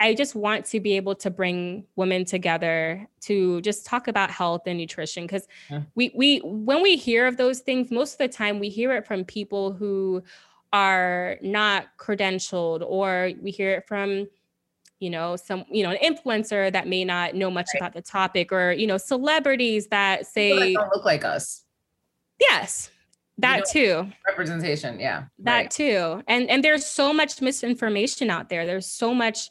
I 0.00 0.14
just 0.14 0.34
want 0.34 0.66
to 0.66 0.80
be 0.80 0.96
able 0.96 1.14
to 1.16 1.30
bring 1.30 1.84
women 1.96 2.24
together 2.24 3.08
to 3.22 3.60
just 3.60 3.86
talk 3.86 4.08
about 4.08 4.30
health 4.30 4.62
and 4.66 4.78
nutrition 4.78 5.24
because 5.24 5.46
yeah. 5.70 5.82
we 5.94 6.12
we 6.14 6.38
when 6.38 6.82
we 6.82 6.96
hear 6.96 7.26
of 7.26 7.36
those 7.36 7.60
things 7.60 7.90
most 7.90 8.12
of 8.12 8.18
the 8.18 8.28
time 8.28 8.58
we 8.58 8.68
hear 8.68 8.92
it 8.92 9.06
from 9.06 9.24
people 9.24 9.72
who 9.72 10.22
are 10.72 11.38
not 11.40 11.86
credentialed 11.98 12.84
or 12.84 13.30
we 13.40 13.52
hear 13.52 13.70
it 13.72 13.86
from 13.86 14.26
you 14.98 15.10
know 15.10 15.36
some 15.36 15.64
you 15.70 15.84
know 15.84 15.90
an 15.90 15.98
influencer 16.02 16.72
that 16.72 16.88
may 16.88 17.04
not 17.04 17.34
know 17.34 17.50
much 17.50 17.68
right. 17.74 17.80
about 17.80 17.92
the 17.92 18.02
topic 18.02 18.50
or 18.52 18.72
you 18.72 18.86
know 18.86 18.96
celebrities 18.96 19.86
that 19.88 20.26
say 20.26 20.74
don't 20.74 20.92
look 20.92 21.04
like 21.04 21.24
us 21.24 21.62
yes 22.40 22.90
that 23.38 23.64
too 23.68 24.08
representation 24.26 24.98
yeah 24.98 25.24
that 25.38 25.56
right. 25.56 25.70
too 25.70 26.22
and 26.26 26.48
and 26.50 26.64
there's 26.64 26.86
so 26.86 27.12
much 27.12 27.40
misinformation 27.40 28.30
out 28.30 28.48
there 28.48 28.66
there's 28.66 28.86
so 28.86 29.14
much 29.14 29.50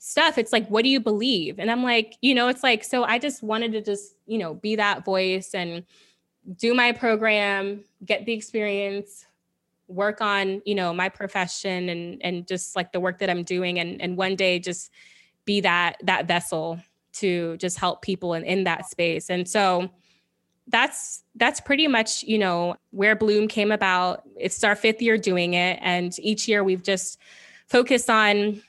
stuff. 0.00 0.36
It's 0.38 0.52
like 0.52 0.66
what 0.68 0.82
do 0.82 0.88
you 0.90 0.98
believe? 0.98 1.58
And 1.58 1.70
i'm 1.70 1.84
like 1.84 2.16
you 2.20 2.34
know 2.34 2.48
it's 2.48 2.62
like 2.62 2.82
so 2.82 3.04
i 3.04 3.18
just 3.18 3.42
wanted 3.42 3.72
to 3.72 3.80
just 3.80 4.16
you 4.26 4.38
know 4.38 4.54
be 4.54 4.76
that 4.76 5.04
voice 5.04 5.54
and 5.54 5.84
do 6.56 6.74
my 6.74 6.90
program 6.90 7.84
get 8.04 8.24
the 8.24 8.32
experience 8.32 9.26
work 9.88 10.20
on 10.20 10.62
you 10.64 10.74
know 10.74 10.92
my 10.92 11.08
profession 11.08 11.88
and 11.90 12.22
and 12.22 12.48
just 12.48 12.74
like 12.74 12.92
the 12.92 13.00
work 13.00 13.18
that 13.18 13.28
i'm 13.28 13.42
doing 13.42 13.78
and 13.78 14.00
and 14.00 14.16
one 14.16 14.36
day 14.36 14.58
just 14.58 14.90
be 15.44 15.60
that 15.60 15.96
that 16.02 16.26
vessel 16.26 16.80
to 17.12 17.56
just 17.56 17.78
help 17.78 18.02
people 18.02 18.34
in, 18.34 18.44
in 18.44 18.64
that 18.64 18.88
space. 18.88 19.30
And 19.30 19.48
so 19.48 19.90
that's 20.68 21.24
that's 21.34 21.60
pretty 21.60 21.88
much 21.88 22.22
you 22.22 22.38
know 22.38 22.76
where 22.90 23.16
bloom 23.16 23.48
came 23.48 23.72
about. 23.72 24.22
It's 24.36 24.62
our 24.62 24.76
fifth 24.76 25.02
year 25.02 25.18
doing 25.18 25.54
it. 25.54 25.78
And 25.82 26.16
each 26.20 26.46
year 26.46 26.62
we've 26.62 26.82
just 26.82 27.18
focused 27.66 28.08
on 28.08 28.62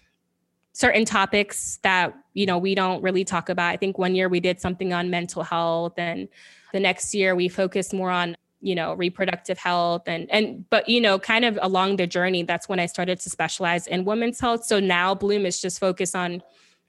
certain 0.74 1.05
topics 1.05 1.80
that 1.84 2.13
you 2.34 2.45
know 2.45 2.57
we 2.57 2.76
don't 2.76 3.01
really 3.03 3.24
talk 3.24 3.49
about. 3.49 3.72
I 3.72 3.78
think 3.78 3.97
one 3.97 4.15
year 4.15 4.30
we 4.30 4.39
did 4.39 4.59
something 4.59 4.93
on 4.93 5.09
mental 5.09 5.43
health 5.43 5.93
and 5.97 6.28
the 6.72 6.80
next 6.80 7.13
year 7.13 7.36
we 7.36 7.49
focused 7.49 7.93
more 7.93 8.09
on 8.09 8.36
you 8.61 8.76
know 8.76 8.93
reproductive 8.93 9.57
health 9.57 10.03
and 10.05 10.30
and 10.32 10.69
but 10.69 10.88
you 10.88 11.01
know 11.01 11.17
kind 11.19 11.43
of 11.43 11.57
along 11.61 11.95
the 11.95 12.05
journey 12.05 12.43
that's 12.43 12.69
when 12.69 12.80
i 12.80 12.86
started 12.86 13.19
to 13.19 13.30
specialize 13.30 13.88
in 13.88 14.05
women's 14.05 14.39
health. 14.39 14.63
So 14.63 14.80
now 14.80 15.15
bloom 15.15 15.45
is 15.45 15.61
just 15.61 15.80
focused 15.80 16.15
on 16.15 16.41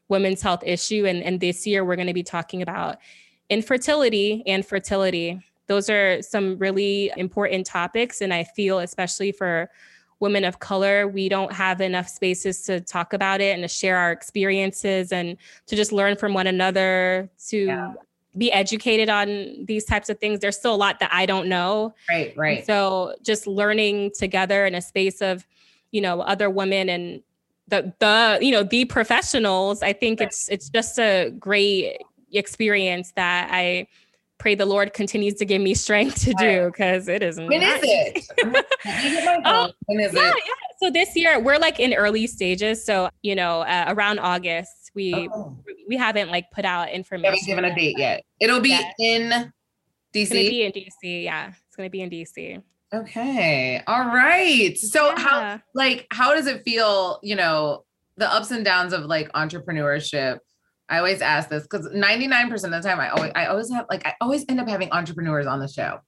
women's 0.08 0.42
health 0.42 0.62
issue 0.64 1.06
and 1.06 1.22
and 1.22 1.40
this 1.40 1.66
year 1.66 1.84
we're 1.84 1.96
going 1.96 2.08
to 2.08 2.14
be 2.14 2.22
talking 2.22 2.62
about 2.62 2.98
infertility 3.50 4.42
and 4.46 4.64
fertility. 4.64 5.40
Those 5.66 5.88
are 5.88 6.20
some 6.22 6.58
really 6.58 7.10
important 7.16 7.66
topics 7.66 8.20
and 8.20 8.32
i 8.32 8.44
feel 8.44 8.78
especially 8.78 9.32
for 9.32 9.70
women 10.22 10.44
of 10.44 10.60
color 10.60 11.06
we 11.06 11.28
don't 11.28 11.52
have 11.52 11.80
enough 11.80 12.08
spaces 12.08 12.62
to 12.62 12.80
talk 12.80 13.12
about 13.12 13.40
it 13.40 13.52
and 13.52 13.62
to 13.62 13.68
share 13.68 13.98
our 13.98 14.12
experiences 14.12 15.12
and 15.12 15.36
to 15.66 15.76
just 15.76 15.92
learn 15.92 16.16
from 16.16 16.32
one 16.32 16.46
another 16.46 17.28
to 17.48 17.66
yeah 17.66 17.92
be 18.36 18.50
educated 18.52 19.08
on 19.08 19.64
these 19.66 19.84
types 19.84 20.08
of 20.08 20.18
things. 20.18 20.40
There's 20.40 20.56
still 20.56 20.74
a 20.74 20.76
lot 20.76 21.00
that 21.00 21.10
I 21.12 21.26
don't 21.26 21.48
know. 21.48 21.94
Right, 22.08 22.34
right. 22.36 22.58
And 22.58 22.66
so 22.66 23.14
just 23.22 23.46
learning 23.46 24.12
together 24.18 24.64
in 24.64 24.74
a 24.74 24.80
space 24.80 25.20
of, 25.20 25.46
you 25.90 26.00
know, 26.00 26.20
other 26.22 26.48
women 26.48 26.88
and 26.88 27.22
the 27.68 27.92
the 28.00 28.38
you 28.40 28.50
know 28.50 28.62
the 28.62 28.84
professionals. 28.86 29.82
I 29.82 29.92
think 29.92 30.20
it's 30.20 30.48
it's 30.48 30.68
just 30.68 30.98
a 30.98 31.30
great 31.38 31.98
experience 32.32 33.12
that 33.16 33.50
I 33.52 33.86
pray 34.42 34.56
the 34.56 34.66
Lord 34.66 34.92
continues 34.92 35.34
to 35.34 35.44
give 35.44 35.62
me 35.62 35.72
strength 35.72 36.24
to 36.24 36.34
do 36.34 36.66
because 36.66 37.06
it 37.06 37.22
is. 37.22 37.38
When 37.38 37.60
not- 37.60 37.76
is 37.84 38.28
it? 38.34 38.66
oh, 39.44 39.70
when 39.86 40.00
is 40.00 40.12
yeah, 40.12 40.30
it? 40.30 40.36
Yeah. 40.44 40.52
So 40.80 40.90
this 40.90 41.14
year 41.14 41.38
we're 41.38 41.58
like 41.58 41.78
in 41.78 41.94
early 41.94 42.26
stages. 42.26 42.84
So 42.84 43.08
you 43.22 43.36
know, 43.36 43.60
uh, 43.60 43.84
around 43.86 44.18
August 44.18 44.90
we 44.94 45.28
oh. 45.32 45.56
we 45.88 45.96
haven't 45.96 46.28
like 46.28 46.50
put 46.50 46.64
out 46.64 46.90
information. 46.90 47.34
haven't 47.34 47.46
given 47.46 47.64
a 47.64 47.74
date 47.74 47.96
yet. 47.96 48.24
It'll 48.40 48.60
be 48.60 48.70
yet. 48.70 48.94
in 48.98 49.30
DC. 49.30 49.52
It's 50.14 50.30
gonna 50.30 50.40
be 50.50 50.62
in 50.64 50.72
DC. 50.72 51.24
Yeah, 51.24 51.52
it's 51.66 51.76
gonna 51.76 51.90
be 51.90 52.02
in 52.02 52.10
DC. 52.10 52.62
Okay. 52.92 53.80
All 53.86 54.06
right. 54.06 54.76
So 54.76 55.06
yeah. 55.06 55.18
how 55.18 55.60
like 55.72 56.08
how 56.10 56.34
does 56.34 56.48
it 56.48 56.64
feel? 56.64 57.20
You 57.22 57.36
know 57.36 57.84
the 58.16 58.30
ups 58.30 58.50
and 58.50 58.64
downs 58.64 58.92
of 58.92 59.04
like 59.04 59.30
entrepreneurship. 59.34 60.38
I 60.92 60.98
always 60.98 61.22
ask 61.22 61.48
this 61.48 61.62
because 61.62 61.88
99% 61.88 62.52
of 62.52 62.70
the 62.70 62.82
time 62.82 63.00
I 63.00 63.08
always 63.08 63.32
I 63.34 63.46
always 63.46 63.72
have 63.72 63.86
like 63.88 64.06
I 64.06 64.12
always 64.20 64.44
end 64.50 64.60
up 64.60 64.68
having 64.68 64.92
entrepreneurs 64.92 65.46
on 65.46 65.58
the 65.58 65.66
show. 65.66 66.00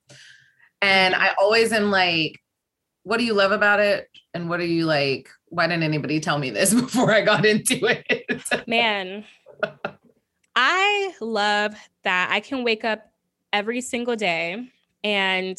And 0.83 1.15
mm-hmm. 1.15 1.25
I 1.25 1.35
always 1.39 1.73
am 1.73 1.91
like, 1.91 2.39
what 3.03 3.17
do 3.17 3.25
you 3.25 3.33
love 3.33 3.51
about 3.51 3.81
it? 3.81 4.11
And 4.35 4.51
what 4.51 4.61
are 4.61 4.67
you 4.67 4.85
like, 4.85 5.31
why 5.47 5.67
didn't 5.67 5.85
anybody 5.85 6.21
tell 6.21 6.39
me 6.39 6.51
this 6.51 6.75
before 6.81 7.11
I 7.11 7.23
got 7.23 7.47
into 7.47 7.81
it? 7.87 8.69
Man, 8.69 9.25
I 10.55 11.15
love 11.19 11.75
that 12.03 12.29
I 12.31 12.41
can 12.41 12.63
wake 12.63 12.85
up 12.85 13.11
every 13.55 13.81
single 13.81 14.17
day 14.17 14.69
and 15.03 15.57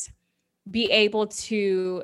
be 0.70 0.92
able 0.92 1.26
to 1.28 2.04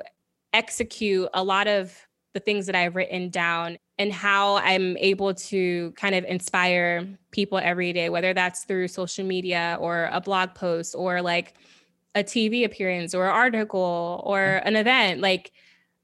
execute 0.52 1.28
a 1.34 1.44
lot 1.44 1.68
of 1.68 1.96
the 2.34 2.40
things 2.40 2.66
that 2.66 2.74
I've 2.74 2.96
written 2.96 3.28
down 3.28 3.78
and 4.02 4.12
how 4.12 4.56
I'm 4.56 4.96
able 4.96 5.32
to 5.32 5.92
kind 5.92 6.16
of 6.16 6.24
inspire 6.24 7.08
people 7.30 7.58
every 7.58 7.92
day, 7.92 8.08
whether 8.08 8.34
that's 8.34 8.64
through 8.64 8.88
social 8.88 9.24
media 9.24 9.78
or 9.80 10.10
a 10.12 10.20
blog 10.20 10.54
post 10.54 10.96
or 10.96 11.22
like 11.22 11.54
a 12.16 12.24
TV 12.24 12.64
appearance 12.64 13.14
or 13.14 13.26
an 13.26 13.32
article 13.32 14.20
or 14.26 14.38
mm. 14.38 14.62
an 14.66 14.74
event. 14.74 15.20
Like, 15.20 15.52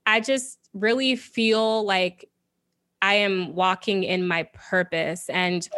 I 0.07 0.21
just 0.21 0.61
really 0.73 1.17
feel 1.17 1.85
like 1.85 2.31
I 3.03 3.15
am 3.15 3.57
walking 3.57 4.05
in 4.05 4.27
my 4.27 4.45
purpose. 4.55 5.29
And 5.29 5.69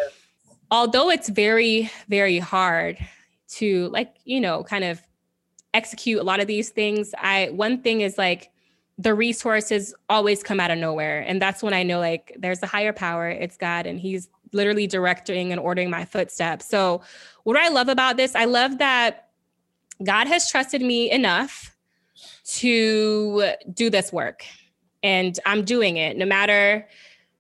although 0.71 1.09
it's 1.09 1.31
very, 1.31 1.91
very 2.09 2.39
hard 2.39 2.99
to, 3.53 3.89
like, 3.89 4.15
you 4.25 4.41
know, 4.41 4.63
kind 4.63 4.85
of 4.85 5.01
execute 5.73 6.21
a 6.21 6.23
lot 6.23 6.39
of 6.39 6.47
these 6.47 6.69
things, 6.69 7.15
I, 7.17 7.49
one 7.53 7.81
thing 7.81 8.03
is 8.03 8.19
like, 8.19 8.51
the 9.01 9.15
resources 9.15 9.95
always 10.11 10.43
come 10.43 10.61
out 10.61 10.71
of 10.71 10.79
nowhere. 10.79 11.21
And 11.21 11.41
that's 11.41 11.63
when 11.63 11.73
I 11.73 11.83
know 11.83 11.99
like 11.99 12.37
there's 12.39 12.63
a 12.63 12.67
higher 12.67 12.93
power, 12.93 13.31
it's 13.31 13.57
God, 13.57 13.87
and 13.87 13.99
He's 13.99 14.29
literally 14.53 14.87
directing 14.87 15.53
and 15.53 15.61
ordering 15.61 15.89
my 15.89 16.05
footsteps. 16.05 16.67
So, 16.67 17.01
what 17.45 17.57
I 17.57 17.69
love 17.69 17.89
about 17.89 18.19
this, 18.19 18.35
I 18.35 18.45
love 18.45 18.79
that 18.79 19.29
God 20.03 20.27
has 20.27 20.51
trusted 20.51 20.83
me 20.83 21.11
enough 21.11 21.75
to 22.45 23.53
do 23.73 23.89
this 23.89 24.13
work. 24.13 24.45
And 25.03 25.39
I'm 25.47 25.65
doing 25.65 25.97
it 25.97 26.19
no 26.19 26.27
matter 26.27 26.87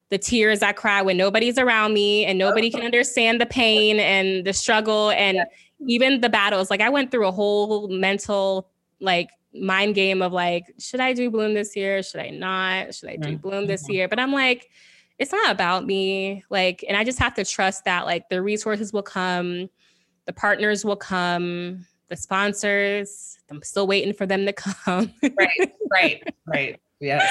the 0.08 0.18
tears 0.18 0.62
I 0.62 0.72
cry 0.72 1.02
when 1.02 1.18
nobody's 1.18 1.58
around 1.58 1.92
me 1.92 2.24
and 2.24 2.38
nobody 2.38 2.70
can 2.70 2.82
understand 2.82 3.40
the 3.40 3.46
pain 3.46 4.00
and 4.00 4.46
the 4.46 4.52
struggle 4.52 5.10
and 5.10 5.40
even 5.86 6.22
the 6.22 6.30
battles. 6.30 6.70
Like 6.70 6.80
I 6.80 6.88
went 6.88 7.10
through 7.10 7.26
a 7.26 7.30
whole 7.30 7.88
mental 7.88 8.70
like 9.00 9.30
mind 9.54 9.94
game 9.94 10.22
of 10.22 10.32
like, 10.32 10.74
should 10.78 11.00
I 11.00 11.12
do 11.12 11.30
bloom 11.30 11.54
this 11.54 11.74
year? 11.74 12.02
Should 12.02 12.20
I 12.20 12.30
not? 12.30 12.94
Should 12.94 13.10
I 13.10 13.16
do 13.16 13.36
bloom 13.36 13.66
this 13.66 13.84
mm-hmm. 13.84 13.92
year? 13.92 14.08
But 14.08 14.18
I'm 14.18 14.32
like, 14.32 14.70
it's 15.18 15.32
not 15.32 15.50
about 15.50 15.84
me. 15.86 16.44
Like, 16.50 16.84
and 16.88 16.96
I 16.96 17.04
just 17.04 17.18
have 17.18 17.34
to 17.34 17.44
trust 17.44 17.84
that 17.84 18.06
like 18.06 18.28
the 18.28 18.40
resources 18.42 18.92
will 18.92 19.02
come, 19.02 19.68
the 20.26 20.32
partners 20.32 20.84
will 20.84 20.96
come, 20.96 21.84
the 22.08 22.16
sponsors. 22.16 23.38
I'm 23.50 23.62
still 23.62 23.86
waiting 23.86 24.12
for 24.12 24.26
them 24.26 24.46
to 24.46 24.52
come. 24.52 25.12
right, 25.22 25.72
right, 25.90 26.22
right. 26.46 26.80
Yeah. 27.00 27.26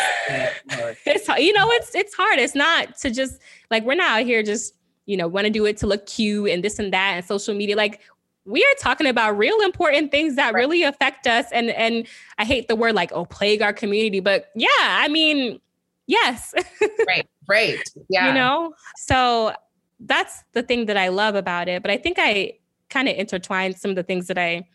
it's 1.05 1.27
you 1.27 1.53
know 1.53 1.69
it's 1.71 1.93
it's 1.93 2.15
hard. 2.15 2.39
It's 2.39 2.55
not 2.55 2.97
to 2.99 3.11
just 3.11 3.39
like 3.69 3.83
we're 3.83 3.95
not 3.95 4.19
out 4.19 4.25
here 4.25 4.41
just 4.41 4.73
you 5.05 5.15
know 5.15 5.27
want 5.27 5.45
to 5.45 5.51
do 5.51 5.65
it 5.65 5.77
to 5.77 5.87
look 5.87 6.07
cute 6.07 6.49
and 6.49 6.63
this 6.63 6.79
and 6.79 6.91
that 6.91 7.13
and 7.17 7.25
social 7.25 7.53
media. 7.53 7.75
Like 7.75 8.01
we 8.45 8.61
are 8.61 8.75
talking 8.79 9.07
about 9.07 9.37
real 9.37 9.59
important 9.61 10.11
things 10.11 10.35
that 10.35 10.53
right. 10.53 10.59
really 10.59 10.83
affect 10.83 11.27
us. 11.27 11.45
And 11.51 11.69
and 11.69 12.07
I 12.37 12.45
hate 12.45 12.67
the 12.67 12.75
word 12.75 12.95
like 12.95 13.11
oh 13.11 13.25
plague 13.25 13.61
our 13.61 13.73
community, 13.73 14.19
but 14.19 14.49
yeah, 14.55 14.67
I 14.79 15.07
mean 15.07 15.59
yes. 16.07 16.53
right. 17.07 17.27
Right. 17.47 17.83
Yeah. 18.09 18.27
You 18.27 18.33
know. 18.33 18.73
So 18.97 19.53
that's 19.99 20.43
the 20.53 20.63
thing 20.63 20.85
that 20.85 20.97
I 20.97 21.09
love 21.09 21.35
about 21.35 21.67
it. 21.67 21.81
But 21.81 21.91
I 21.91 21.97
think 21.97 22.17
I 22.19 22.53
kind 22.89 23.07
of 23.07 23.15
intertwine 23.15 23.75
some 23.75 23.91
of 23.91 23.95
the 23.95 24.03
things 24.03 24.27
that 24.27 24.37
I 24.37 24.65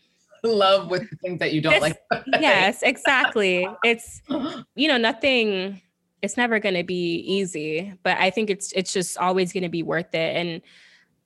love 0.43 0.89
with 0.89 1.09
the 1.09 1.15
things 1.17 1.39
that 1.39 1.53
you 1.53 1.61
don't 1.61 1.73
it's, 1.73 1.81
like. 1.81 2.01
yes, 2.39 2.81
exactly. 2.83 3.67
It's 3.83 4.21
you 4.75 4.87
know 4.87 4.97
nothing. 4.97 5.81
It's 6.21 6.37
never 6.37 6.59
going 6.59 6.75
to 6.75 6.83
be 6.83 7.17
easy, 7.17 7.93
but 8.03 8.17
I 8.17 8.29
think 8.29 8.49
it's 8.49 8.71
it's 8.73 8.93
just 8.93 9.17
always 9.17 9.53
going 9.53 9.63
to 9.63 9.69
be 9.69 9.83
worth 9.83 10.13
it. 10.13 10.35
And 10.35 10.61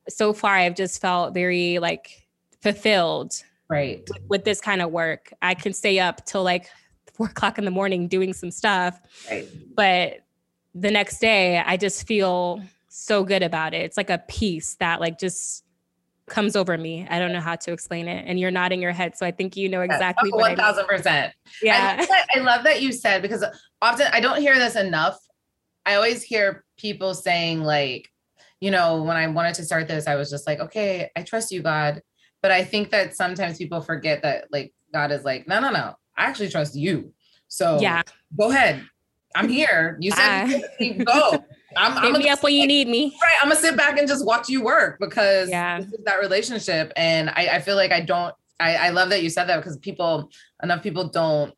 so 0.09 0.33
far, 0.33 0.55
I've 0.55 0.75
just 0.75 0.99
felt 0.99 1.33
very 1.33 1.79
like 1.79 2.27
fulfilled. 2.61 3.33
Right. 3.69 4.07
With, 4.09 4.23
with 4.29 4.43
this 4.45 4.61
kind 4.61 4.81
of 4.81 4.91
work, 4.91 5.31
I 5.41 5.53
can 5.53 5.73
stay 5.73 5.99
up 5.99 6.25
till 6.25 6.43
like 6.43 6.69
four 7.13 7.27
o'clock 7.27 7.57
in 7.57 7.65
the 7.65 7.71
morning 7.71 8.07
doing 8.07 8.33
some 8.33 8.51
stuff. 8.51 8.99
Right. 9.29 9.47
But 9.75 10.21
the 10.73 10.91
next 10.91 11.19
day, 11.19 11.59
I 11.59 11.77
just 11.77 12.07
feel 12.07 12.61
so 12.87 13.23
good 13.23 13.43
about 13.43 13.73
it. 13.73 13.81
It's 13.81 13.97
like 13.97 14.09
a 14.09 14.23
peace 14.27 14.75
that 14.79 14.99
like 14.99 15.19
just 15.19 15.63
comes 16.27 16.55
over 16.55 16.77
me. 16.77 17.07
I 17.09 17.19
don't 17.19 17.33
know 17.33 17.41
how 17.41 17.55
to 17.55 17.71
explain 17.71 18.07
it. 18.07 18.25
And 18.27 18.39
you're 18.39 18.51
nodding 18.51 18.81
your 18.81 18.91
head. 18.91 19.17
So 19.17 19.25
I 19.25 19.31
think 19.31 19.57
you 19.57 19.67
know 19.67 19.81
exactly 19.81 20.31
oh, 20.33 20.37
One 20.37 20.55
thousand 20.55 20.87
percent. 20.87 21.33
Yeah. 21.61 21.95
I 21.95 21.99
love, 21.99 22.07
that, 22.07 22.27
I 22.35 22.39
love 22.39 22.63
that 22.63 22.81
you 22.81 22.91
said 22.91 23.21
because 23.21 23.43
often 23.81 24.07
I 24.13 24.19
don't 24.19 24.39
hear 24.39 24.55
this 24.55 24.75
enough. 24.75 25.17
I 25.85 25.95
always 25.95 26.21
hear 26.21 26.63
people 26.77 27.13
saying, 27.15 27.61
like, 27.61 28.11
you 28.61 28.69
know, 28.69 29.01
when 29.01 29.17
I 29.17 29.27
wanted 29.27 29.55
to 29.55 29.65
start 29.65 29.87
this, 29.87 30.05
I 30.05 30.15
was 30.15 30.29
just 30.29 30.45
like, 30.45 30.59
okay, 30.59 31.09
I 31.15 31.23
trust 31.23 31.51
you, 31.51 31.61
God. 31.61 32.01
But 32.41 32.51
I 32.51 32.63
think 32.63 32.91
that 32.91 33.15
sometimes 33.15 33.57
people 33.57 33.81
forget 33.81 34.21
that 34.23 34.45
like 34.51 34.73
God 34.93 35.11
is 35.11 35.23
like, 35.23 35.47
no, 35.47 35.59
no, 35.59 35.71
no. 35.71 35.95
I 36.17 36.25
actually 36.25 36.49
trust 36.49 36.75
you. 36.75 37.13
So 37.47 37.79
yeah, 37.79 38.01
go 38.37 38.49
ahead. 38.51 38.85
I'm 39.35 39.49
here. 39.59 39.97
You 39.99 40.11
said 40.11 40.63
uh, 40.79 41.03
go. 41.03 41.45
I'm, 41.77 41.97
I'm 41.97 42.13
me 42.13 42.29
up 42.29 42.41
when 42.41 42.55
you 42.55 42.65
need 42.65 42.87
me. 42.87 43.15
Right. 43.21 43.35
I'm 43.43 43.49
gonna 43.49 43.59
sit 43.59 43.77
back 43.77 43.99
and 43.99 44.07
just 44.07 44.25
watch 44.25 44.49
you 44.49 44.63
work 44.63 44.97
because 44.99 45.49
yeah. 45.49 45.79
this 45.79 45.93
is 45.93 46.03
that 46.05 46.19
relationship. 46.19 46.91
And 46.95 47.29
I, 47.29 47.47
I 47.53 47.59
feel 47.59 47.75
like 47.75 47.91
I 47.91 48.01
don't 48.01 48.33
I, 48.59 48.75
I 48.75 48.89
love 48.89 49.09
that 49.09 49.23
you 49.23 49.29
said 49.29 49.45
that 49.45 49.57
because 49.57 49.77
people 49.77 50.31
enough 50.61 50.83
people 50.83 51.07
don't 51.09 51.53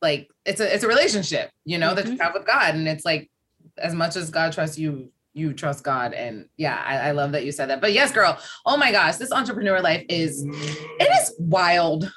like 0.00 0.28
it's 0.44 0.60
a 0.60 0.74
it's 0.74 0.84
a 0.84 0.88
relationship, 0.88 1.50
you 1.64 1.78
know, 1.78 1.88
mm-hmm. 1.88 1.96
that 1.96 2.06
you 2.06 2.12
mm-hmm. 2.12 2.22
have 2.22 2.34
with 2.34 2.46
God. 2.46 2.74
And 2.74 2.88
it's 2.88 3.04
like 3.04 3.30
as 3.78 3.94
much 3.94 4.16
as 4.16 4.30
God 4.30 4.52
trusts 4.52 4.78
you, 4.78 5.10
you 5.34 5.52
trust 5.52 5.84
God. 5.84 6.12
And 6.12 6.48
yeah, 6.56 6.82
I, 6.84 7.08
I 7.08 7.10
love 7.12 7.32
that 7.32 7.44
you 7.44 7.52
said 7.52 7.70
that. 7.70 7.80
But 7.80 7.92
yes, 7.92 8.12
girl, 8.12 8.38
oh 8.66 8.76
my 8.76 8.92
gosh, 8.92 9.16
this 9.16 9.32
entrepreneur 9.32 9.80
life 9.80 10.04
is 10.08 10.44
it 10.46 11.10
is 11.20 11.34
wild. 11.38 12.12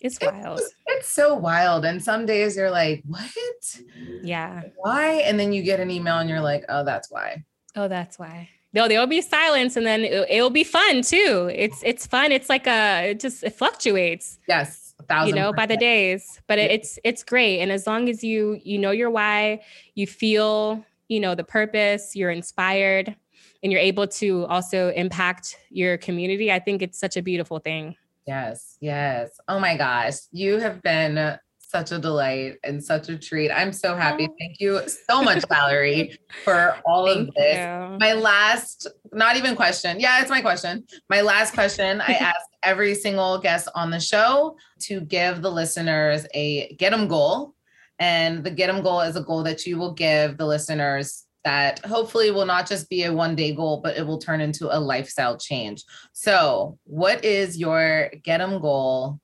It's 0.00 0.18
wild. 0.20 0.60
It's, 0.60 0.74
it's 0.86 1.08
so 1.08 1.34
wild. 1.34 1.84
And 1.84 2.02
some 2.02 2.26
days 2.26 2.56
you're 2.56 2.70
like, 2.70 3.02
what? 3.06 3.80
Yeah. 4.22 4.62
Why? 4.76 5.22
And 5.24 5.40
then 5.40 5.52
you 5.52 5.62
get 5.62 5.80
an 5.80 5.90
email 5.90 6.18
and 6.18 6.28
you're 6.28 6.42
like, 6.42 6.64
oh, 6.68 6.84
that's 6.84 7.10
why. 7.10 7.44
Oh, 7.74 7.88
that's 7.88 8.18
why. 8.18 8.50
No, 8.74 8.86
there'll 8.86 9.06
be 9.06 9.22
silence 9.22 9.76
and 9.76 9.86
then 9.86 10.02
it, 10.02 10.26
it'll 10.28 10.50
be 10.50 10.64
fun 10.64 11.02
too. 11.02 11.48
It's 11.54 11.80
it's 11.84 12.06
fun. 12.06 12.32
It's 12.32 12.48
like 12.48 12.66
a 12.66 13.10
it 13.10 13.20
just 13.20 13.44
it 13.44 13.54
fluctuates. 13.54 14.38
Yes. 14.48 14.94
You 15.26 15.34
know, 15.34 15.52
by 15.52 15.66
the 15.66 15.76
days. 15.76 16.40
But 16.46 16.58
yeah. 16.58 16.64
it's 16.64 16.98
it's 17.04 17.22
great. 17.22 17.60
And 17.60 17.70
as 17.70 17.86
long 17.86 18.08
as 18.08 18.24
you 18.24 18.60
you 18.64 18.78
know 18.78 18.90
your 18.90 19.10
why, 19.10 19.60
you 19.94 20.06
feel, 20.06 20.84
you 21.08 21.20
know, 21.20 21.34
the 21.34 21.44
purpose, 21.44 22.16
you're 22.16 22.30
inspired, 22.30 23.14
and 23.62 23.72
you're 23.72 23.80
able 23.80 24.06
to 24.06 24.46
also 24.46 24.90
impact 24.90 25.56
your 25.70 25.96
community, 25.96 26.52
I 26.52 26.58
think 26.58 26.82
it's 26.82 26.98
such 26.98 27.16
a 27.16 27.22
beautiful 27.22 27.58
thing. 27.58 27.96
Yes, 28.26 28.76
yes. 28.80 29.30
Oh 29.48 29.58
my 29.58 29.76
gosh. 29.76 30.14
You 30.32 30.58
have 30.58 30.82
been 30.82 31.38
such 31.58 31.90
a 31.90 31.98
delight 31.98 32.54
and 32.62 32.82
such 32.82 33.08
a 33.08 33.18
treat. 33.18 33.50
I'm 33.50 33.72
so 33.72 33.96
happy. 33.96 34.28
Oh. 34.30 34.34
Thank 34.38 34.60
you 34.60 34.80
so 35.08 35.22
much, 35.22 35.44
Valerie, 35.48 36.16
for 36.44 36.76
all 36.86 37.06
of 37.06 37.34
this. 37.34 37.56
You. 37.56 37.98
My 37.98 38.12
last, 38.12 38.86
not 39.12 39.36
even 39.36 39.56
question. 39.56 39.98
Yeah, 39.98 40.20
it's 40.20 40.30
my 40.30 40.40
question. 40.40 40.84
My 41.10 41.20
last 41.20 41.52
question 41.52 42.00
I 42.00 42.12
ask 42.20 42.46
every 42.62 42.94
single 42.94 43.38
guest 43.38 43.68
on 43.74 43.90
the 43.90 43.98
show 43.98 44.56
to 44.82 45.00
give 45.00 45.42
the 45.42 45.50
listeners 45.50 46.26
a 46.32 46.74
get 46.76 46.90
them 46.90 47.08
goal. 47.08 47.53
And 47.98 48.44
the 48.44 48.50
get 48.50 48.66
them 48.66 48.82
goal 48.82 49.00
is 49.00 49.16
a 49.16 49.22
goal 49.22 49.42
that 49.44 49.66
you 49.66 49.78
will 49.78 49.92
give 49.92 50.36
the 50.36 50.46
listeners 50.46 51.24
that 51.44 51.78
hopefully 51.80 52.30
will 52.30 52.46
not 52.46 52.66
just 52.66 52.88
be 52.88 53.04
a 53.04 53.12
one 53.12 53.36
day 53.36 53.54
goal, 53.54 53.80
but 53.82 53.96
it 53.96 54.06
will 54.06 54.18
turn 54.18 54.40
into 54.40 54.74
a 54.74 54.80
lifestyle 54.80 55.36
change. 55.36 55.84
So, 56.12 56.78
what 56.84 57.24
is 57.24 57.58
your 57.58 58.10
get 58.22 58.38
them 58.38 58.60
goal 58.60 59.20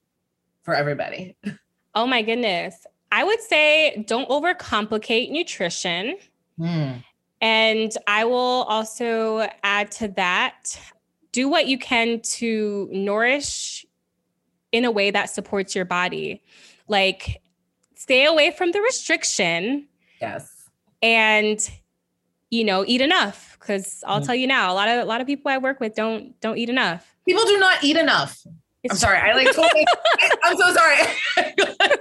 for 0.62 0.75
everybody? 0.75 1.37
Oh 1.93 2.07
my 2.07 2.23
goodness. 2.23 2.87
I 3.11 3.25
would 3.25 3.41
say 3.41 4.05
don't 4.07 4.29
overcomplicate 4.29 5.33
nutrition. 5.33 6.16
Mm. 6.57 7.03
And 7.41 7.93
I 8.07 8.25
will 8.27 8.62
also 8.68 9.49
add 9.64 9.91
to 9.93 10.07
that 10.09 10.79
do 11.33 11.49
what 11.49 11.66
you 11.66 11.79
can 11.79 12.21
to 12.21 12.89
nourish 12.93 13.85
in 14.73 14.85
a 14.85 14.91
way 14.91 15.11
that 15.11 15.31
supports 15.31 15.75
your 15.75 15.85
body. 15.85 16.43
Like 16.87 17.41
stay 18.01 18.24
away 18.24 18.51
from 18.51 18.72
the 18.72 18.80
restriction. 18.80 19.86
Yes. 20.20 20.48
And 21.03 21.70
you 22.51 22.64
know, 22.64 22.84
eat 22.86 23.01
enough 23.01 23.59
cuz 23.61 24.03
I'll 24.07 24.20
mm. 24.20 24.26
tell 24.26 24.34
you 24.34 24.46
now, 24.46 24.72
a 24.72 24.74
lot 24.74 24.88
of 24.88 25.03
a 25.03 25.05
lot 25.05 25.20
of 25.20 25.26
people 25.26 25.51
I 25.51 25.59
work 25.59 25.80
with 25.80 25.94
don't 25.94 26.40
don't 26.40 26.57
eat 26.57 26.70
enough. 26.70 27.14
People 27.26 27.44
do 27.44 27.59
not 27.59 27.84
eat 27.84 27.96
enough. 27.96 28.40
It's 28.82 28.94
I'm 28.94 28.98
sorry. 28.98 29.18
I 29.18 29.34
like 29.34 29.55
totally, 29.55 29.86
I'm 30.44 30.57
so 30.57 30.74
sorry. 30.74 30.98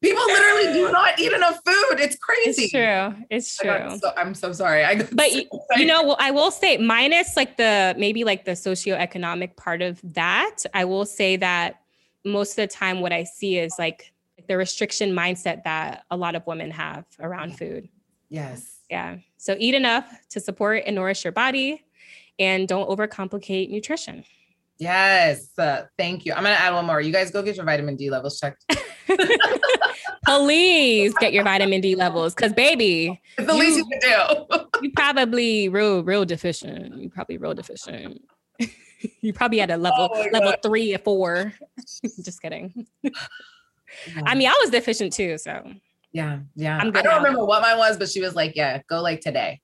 People 0.00 0.22
literally 0.26 0.72
do 0.74 0.92
not 0.92 1.18
eat 1.18 1.32
enough 1.32 1.58
food. 1.66 1.98
It's 1.98 2.16
crazy. 2.16 2.64
It's 2.64 2.70
true. 2.70 3.24
It's 3.30 3.56
true. 3.56 3.98
So, 3.98 4.12
I'm 4.16 4.32
so 4.32 4.52
sorry. 4.52 4.84
I 4.84 5.02
but 5.02 5.28
so 5.32 5.48
you 5.76 5.86
know, 5.86 6.04
well, 6.04 6.16
I 6.20 6.30
will 6.30 6.52
say 6.52 6.76
minus 6.76 7.36
like 7.36 7.56
the 7.56 7.96
maybe 7.98 8.22
like 8.22 8.44
the 8.44 8.52
socioeconomic 8.52 9.56
part 9.56 9.82
of 9.82 10.00
that. 10.04 10.58
I 10.72 10.84
will 10.84 11.04
say 11.04 11.34
that 11.36 11.80
most 12.24 12.50
of 12.52 12.56
the 12.56 12.68
time, 12.68 13.00
what 13.00 13.12
I 13.12 13.24
see 13.24 13.58
is 13.58 13.74
like 13.76 14.12
the 14.48 14.56
restriction 14.56 15.12
mindset 15.12 15.64
that 15.64 16.04
a 16.10 16.16
lot 16.16 16.34
of 16.34 16.46
women 16.46 16.70
have 16.70 17.04
around 17.20 17.56
food. 17.56 17.88
Yes. 18.30 18.80
Yeah. 18.90 19.18
So 19.36 19.56
eat 19.58 19.74
enough 19.74 20.10
to 20.30 20.40
support 20.40 20.84
and 20.86 20.96
nourish 20.96 21.24
your 21.24 21.32
body, 21.32 21.84
and 22.38 22.66
don't 22.66 22.88
overcomplicate 22.88 23.70
nutrition. 23.70 24.24
Yes. 24.78 25.50
Uh, 25.58 25.82
thank 25.96 26.24
you. 26.24 26.32
I'm 26.32 26.44
going 26.44 26.54
to 26.54 26.60
add 26.60 26.72
one 26.72 26.86
more. 26.86 27.00
You 27.00 27.12
guys 27.12 27.30
go 27.30 27.42
get 27.42 27.56
your 27.56 27.64
vitamin 27.64 27.96
D 27.96 28.10
levels 28.10 28.38
checked. 28.38 28.64
Please 30.24 31.14
get 31.20 31.32
your 31.32 31.42
vitamin 31.42 31.80
D 31.80 31.94
levels 31.96 32.34
because, 32.34 32.52
baby, 32.52 33.20
it's 33.36 33.46
the 33.46 33.54
you, 33.54 33.58
least 33.58 33.78
you 33.78 33.86
can 33.86 34.00
do. 34.00 34.68
you 34.82 34.92
probably 34.92 35.68
real, 35.68 36.04
real 36.04 36.24
deficient. 36.24 36.96
You 36.96 37.08
probably 37.08 37.38
real 37.38 37.54
deficient. 37.54 38.22
you 39.20 39.32
probably 39.32 39.60
at 39.60 39.70
a 39.70 39.76
level 39.76 40.10
oh 40.12 40.26
level 40.32 40.50
God. 40.50 40.58
three 40.62 40.94
or 40.94 40.98
four. 40.98 41.54
Just 42.22 42.40
kidding. 42.40 42.86
Yeah. 44.06 44.22
I 44.26 44.34
mean, 44.34 44.48
I 44.48 44.58
was 44.60 44.70
deficient 44.70 45.12
too. 45.12 45.38
So 45.38 45.70
yeah, 46.12 46.40
yeah. 46.54 46.78
i'm 46.78 46.90
don't 46.90 47.16
remember 47.16 47.44
what 47.44 47.62
mine 47.62 47.78
was, 47.78 47.96
but 47.96 48.08
she 48.08 48.20
was 48.20 48.34
like, 48.34 48.56
"Yeah, 48.56 48.80
go 48.88 49.02
like 49.02 49.20
today. 49.20 49.60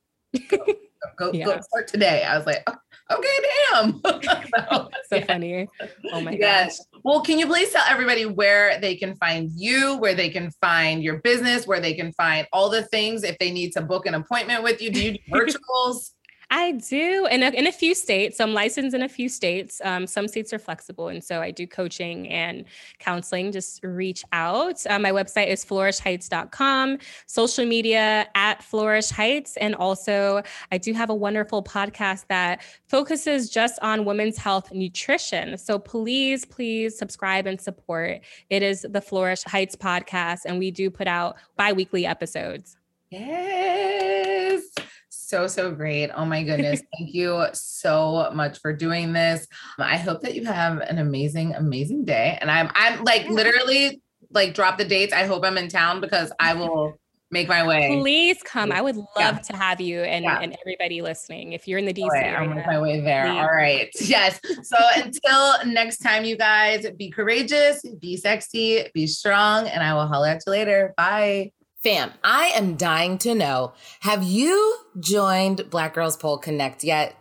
Go, 0.48 0.58
go, 1.16 1.32
yeah. 1.32 1.46
go 1.46 1.60
start 1.60 1.88
today." 1.88 2.22
I 2.22 2.36
was 2.36 2.46
like, 2.46 2.62
oh, 2.66 2.74
okay, 3.10 3.28
damn. 3.72 4.00
so, 4.04 4.90
so 5.08 5.16
yeah. 5.16 5.24
funny. 5.24 5.68
Oh 6.12 6.20
my 6.20 6.32
yes. 6.32 6.78
gosh. 6.78 7.00
Well, 7.02 7.22
can 7.22 7.38
you 7.38 7.46
please 7.46 7.72
tell 7.72 7.84
everybody 7.88 8.26
where 8.26 8.78
they 8.80 8.96
can 8.96 9.14
find 9.16 9.50
you, 9.54 9.96
where 9.96 10.14
they 10.14 10.30
can 10.30 10.50
find 10.60 11.02
your 11.02 11.18
business, 11.18 11.66
where 11.66 11.80
they 11.80 11.94
can 11.94 12.12
find 12.12 12.46
all 12.52 12.70
the 12.70 12.82
things 12.84 13.24
if 13.24 13.38
they 13.38 13.50
need 13.50 13.72
to 13.72 13.82
book 13.82 14.06
an 14.06 14.14
appointment 14.14 14.62
with 14.62 14.80
you? 14.80 14.90
Do 14.90 15.02
you 15.02 15.12
do 15.12 15.18
virtuals? 15.30 16.10
I 16.50 16.72
do 16.72 17.26
in 17.30 17.42
a, 17.42 17.50
in 17.50 17.66
a 17.66 17.72
few 17.72 17.94
states. 17.94 18.40
I'm 18.40 18.52
licensed 18.52 18.94
in 18.94 19.02
a 19.02 19.08
few 19.08 19.28
states. 19.28 19.80
Um, 19.84 20.06
some 20.06 20.28
states 20.28 20.52
are 20.52 20.58
flexible. 20.58 21.08
And 21.08 21.22
so 21.22 21.40
I 21.40 21.50
do 21.50 21.66
coaching 21.66 22.28
and 22.28 22.64
counseling. 22.98 23.52
Just 23.52 23.80
reach 23.82 24.24
out. 24.32 24.84
Uh, 24.88 24.98
my 24.98 25.10
website 25.10 25.48
is 25.48 25.64
flourishheights.com, 25.64 26.98
social 27.26 27.66
media 27.66 28.28
at 28.34 28.62
Flourish 28.62 29.10
Heights. 29.10 29.56
And 29.56 29.74
also, 29.74 30.42
I 30.70 30.78
do 30.78 30.92
have 30.92 31.10
a 31.10 31.14
wonderful 31.14 31.62
podcast 31.62 32.26
that 32.28 32.62
focuses 32.86 33.50
just 33.50 33.78
on 33.82 34.04
women's 34.04 34.36
health 34.36 34.72
nutrition. 34.72 35.58
So 35.58 35.78
please, 35.78 36.44
please 36.44 36.96
subscribe 36.96 37.46
and 37.46 37.60
support. 37.60 38.20
It 38.50 38.62
is 38.62 38.86
the 38.88 39.00
Flourish 39.00 39.42
Heights 39.44 39.76
podcast. 39.76 40.40
And 40.44 40.58
we 40.58 40.70
do 40.70 40.90
put 40.90 41.06
out 41.06 41.36
bi 41.56 41.72
weekly 41.72 42.06
episodes. 42.06 42.76
Yes. 43.14 44.62
So 45.08 45.46
so 45.46 45.70
great. 45.70 46.10
Oh 46.14 46.24
my 46.24 46.42
goodness. 46.42 46.82
Thank 46.98 47.14
you 47.14 47.46
so 47.52 48.30
much 48.34 48.58
for 48.58 48.72
doing 48.72 49.12
this. 49.12 49.46
Um, 49.78 49.86
I 49.86 49.96
hope 49.96 50.22
that 50.22 50.34
you 50.34 50.44
have 50.44 50.78
an 50.78 50.98
amazing 50.98 51.54
amazing 51.54 52.04
day. 52.04 52.38
And 52.40 52.50
i'm 52.50 52.70
i'm 52.74 53.04
like 53.04 53.28
literally 53.28 54.02
like 54.30 54.54
drop 54.54 54.78
the 54.78 54.84
dates. 54.84 55.12
I 55.12 55.26
hope 55.26 55.44
i'm 55.44 55.58
in 55.58 55.68
town 55.68 56.00
because 56.00 56.32
i 56.40 56.54
will 56.54 56.94
make 57.30 57.48
my 57.48 57.66
way. 57.66 57.98
Please 58.00 58.40
come. 58.44 58.70
I 58.70 58.80
would 58.80 58.94
love 58.96 59.06
yeah. 59.18 59.38
to 59.38 59.56
have 59.56 59.80
you 59.80 60.02
and, 60.02 60.24
yeah. 60.24 60.38
and 60.40 60.56
everybody 60.60 61.02
listening. 61.02 61.52
If 61.52 61.66
you're 61.66 61.80
in 61.80 61.84
the 61.84 61.90
oh, 61.90 62.06
dc 62.06 62.10
right, 62.10 62.26
area 62.26 62.38
i'm 62.38 62.56
on 62.56 62.64
my 62.64 62.78
way 62.78 63.00
there. 63.00 63.24
please. 63.26 63.38
all 63.38 63.46
right. 63.46 63.90
Yes. 64.00 64.40
So 64.62 64.76
until 64.96 65.72
next 65.72 65.98
time 65.98 66.24
you 66.24 66.36
guys 66.36 66.86
be 66.96 67.10
courageous 67.10 67.82
be 68.00 68.16
sexy 68.16 68.88
be 68.92 69.06
strong 69.06 69.68
and 69.68 69.82
i 69.82 69.94
will 69.94 70.06
holler 70.06 70.28
at 70.28 70.42
you 70.46 70.50
later. 70.52 70.94
Bye 70.96 71.52
Fam, 71.84 72.12
I 72.24 72.46
am 72.56 72.76
dying 72.76 73.18
to 73.18 73.34
know. 73.34 73.74
Have 74.00 74.22
you 74.22 74.78
joined 74.98 75.68
Black 75.68 75.92
Girls 75.92 76.16
Pole 76.16 76.38
Connect 76.38 76.82
yet? 76.82 77.14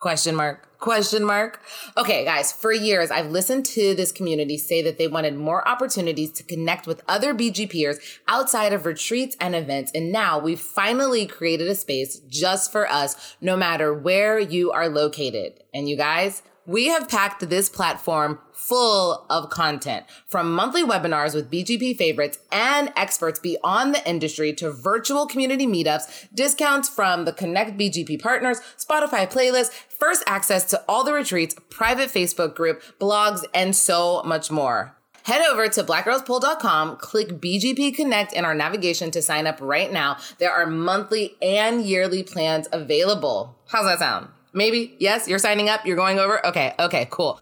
Question 0.00 0.34
mark. 0.34 0.76
Question 0.80 1.22
mark. 1.22 1.62
Okay, 1.96 2.24
guys, 2.24 2.50
for 2.50 2.72
years, 2.72 3.12
I've 3.12 3.30
listened 3.30 3.64
to 3.66 3.94
this 3.94 4.10
community 4.10 4.58
say 4.58 4.82
that 4.82 4.98
they 4.98 5.06
wanted 5.06 5.36
more 5.36 5.66
opportunities 5.68 6.32
to 6.32 6.42
connect 6.42 6.88
with 6.88 7.00
other 7.06 7.32
BGPers 7.32 7.98
outside 8.26 8.72
of 8.72 8.86
retreats 8.86 9.36
and 9.40 9.54
events. 9.54 9.92
And 9.94 10.10
now 10.10 10.40
we've 10.40 10.58
finally 10.58 11.24
created 11.24 11.68
a 11.68 11.76
space 11.76 12.18
just 12.28 12.72
for 12.72 12.90
us, 12.90 13.36
no 13.40 13.56
matter 13.56 13.94
where 13.94 14.40
you 14.40 14.72
are 14.72 14.88
located. 14.88 15.62
And 15.72 15.88
you 15.88 15.96
guys, 15.96 16.42
we 16.68 16.88
have 16.88 17.08
packed 17.08 17.48
this 17.48 17.70
platform 17.70 18.38
full 18.52 19.24
of 19.30 19.48
content 19.48 20.04
from 20.26 20.52
monthly 20.52 20.84
webinars 20.84 21.34
with 21.34 21.50
BGP 21.50 21.96
favorites 21.96 22.38
and 22.52 22.92
experts 22.94 23.40
beyond 23.40 23.94
the 23.94 24.06
industry 24.08 24.52
to 24.52 24.70
virtual 24.70 25.26
community 25.26 25.66
meetups, 25.66 26.28
discounts 26.34 26.86
from 26.86 27.24
the 27.24 27.32
Connect 27.32 27.78
BGP 27.78 28.20
partners, 28.20 28.60
Spotify 28.76 29.26
playlists, 29.32 29.72
first 29.88 30.22
access 30.26 30.64
to 30.64 30.84
all 30.86 31.04
the 31.04 31.14
retreats, 31.14 31.56
private 31.70 32.10
Facebook 32.10 32.54
group, 32.54 32.82
blogs, 33.00 33.44
and 33.54 33.74
so 33.74 34.22
much 34.24 34.50
more. 34.50 34.94
Head 35.22 35.40
over 35.50 35.68
to 35.68 35.82
blackgirlspole.com, 35.82 36.96
click 36.98 37.28
BGP 37.40 37.94
Connect 37.94 38.34
in 38.34 38.44
our 38.44 38.54
navigation 38.54 39.10
to 39.12 39.22
sign 39.22 39.46
up 39.46 39.58
right 39.62 39.90
now. 39.90 40.18
There 40.36 40.52
are 40.52 40.66
monthly 40.66 41.36
and 41.40 41.82
yearly 41.82 42.22
plans 42.22 42.68
available. 42.72 43.56
How's 43.68 43.86
that 43.86 44.00
sound? 44.00 44.28
Maybe? 44.52 44.96
Yes, 44.98 45.28
you're 45.28 45.38
signing 45.38 45.68
up, 45.68 45.86
you're 45.86 45.96
going 45.96 46.18
over? 46.18 46.44
Okay, 46.46 46.74
okay, 46.78 47.06
cool. 47.10 47.40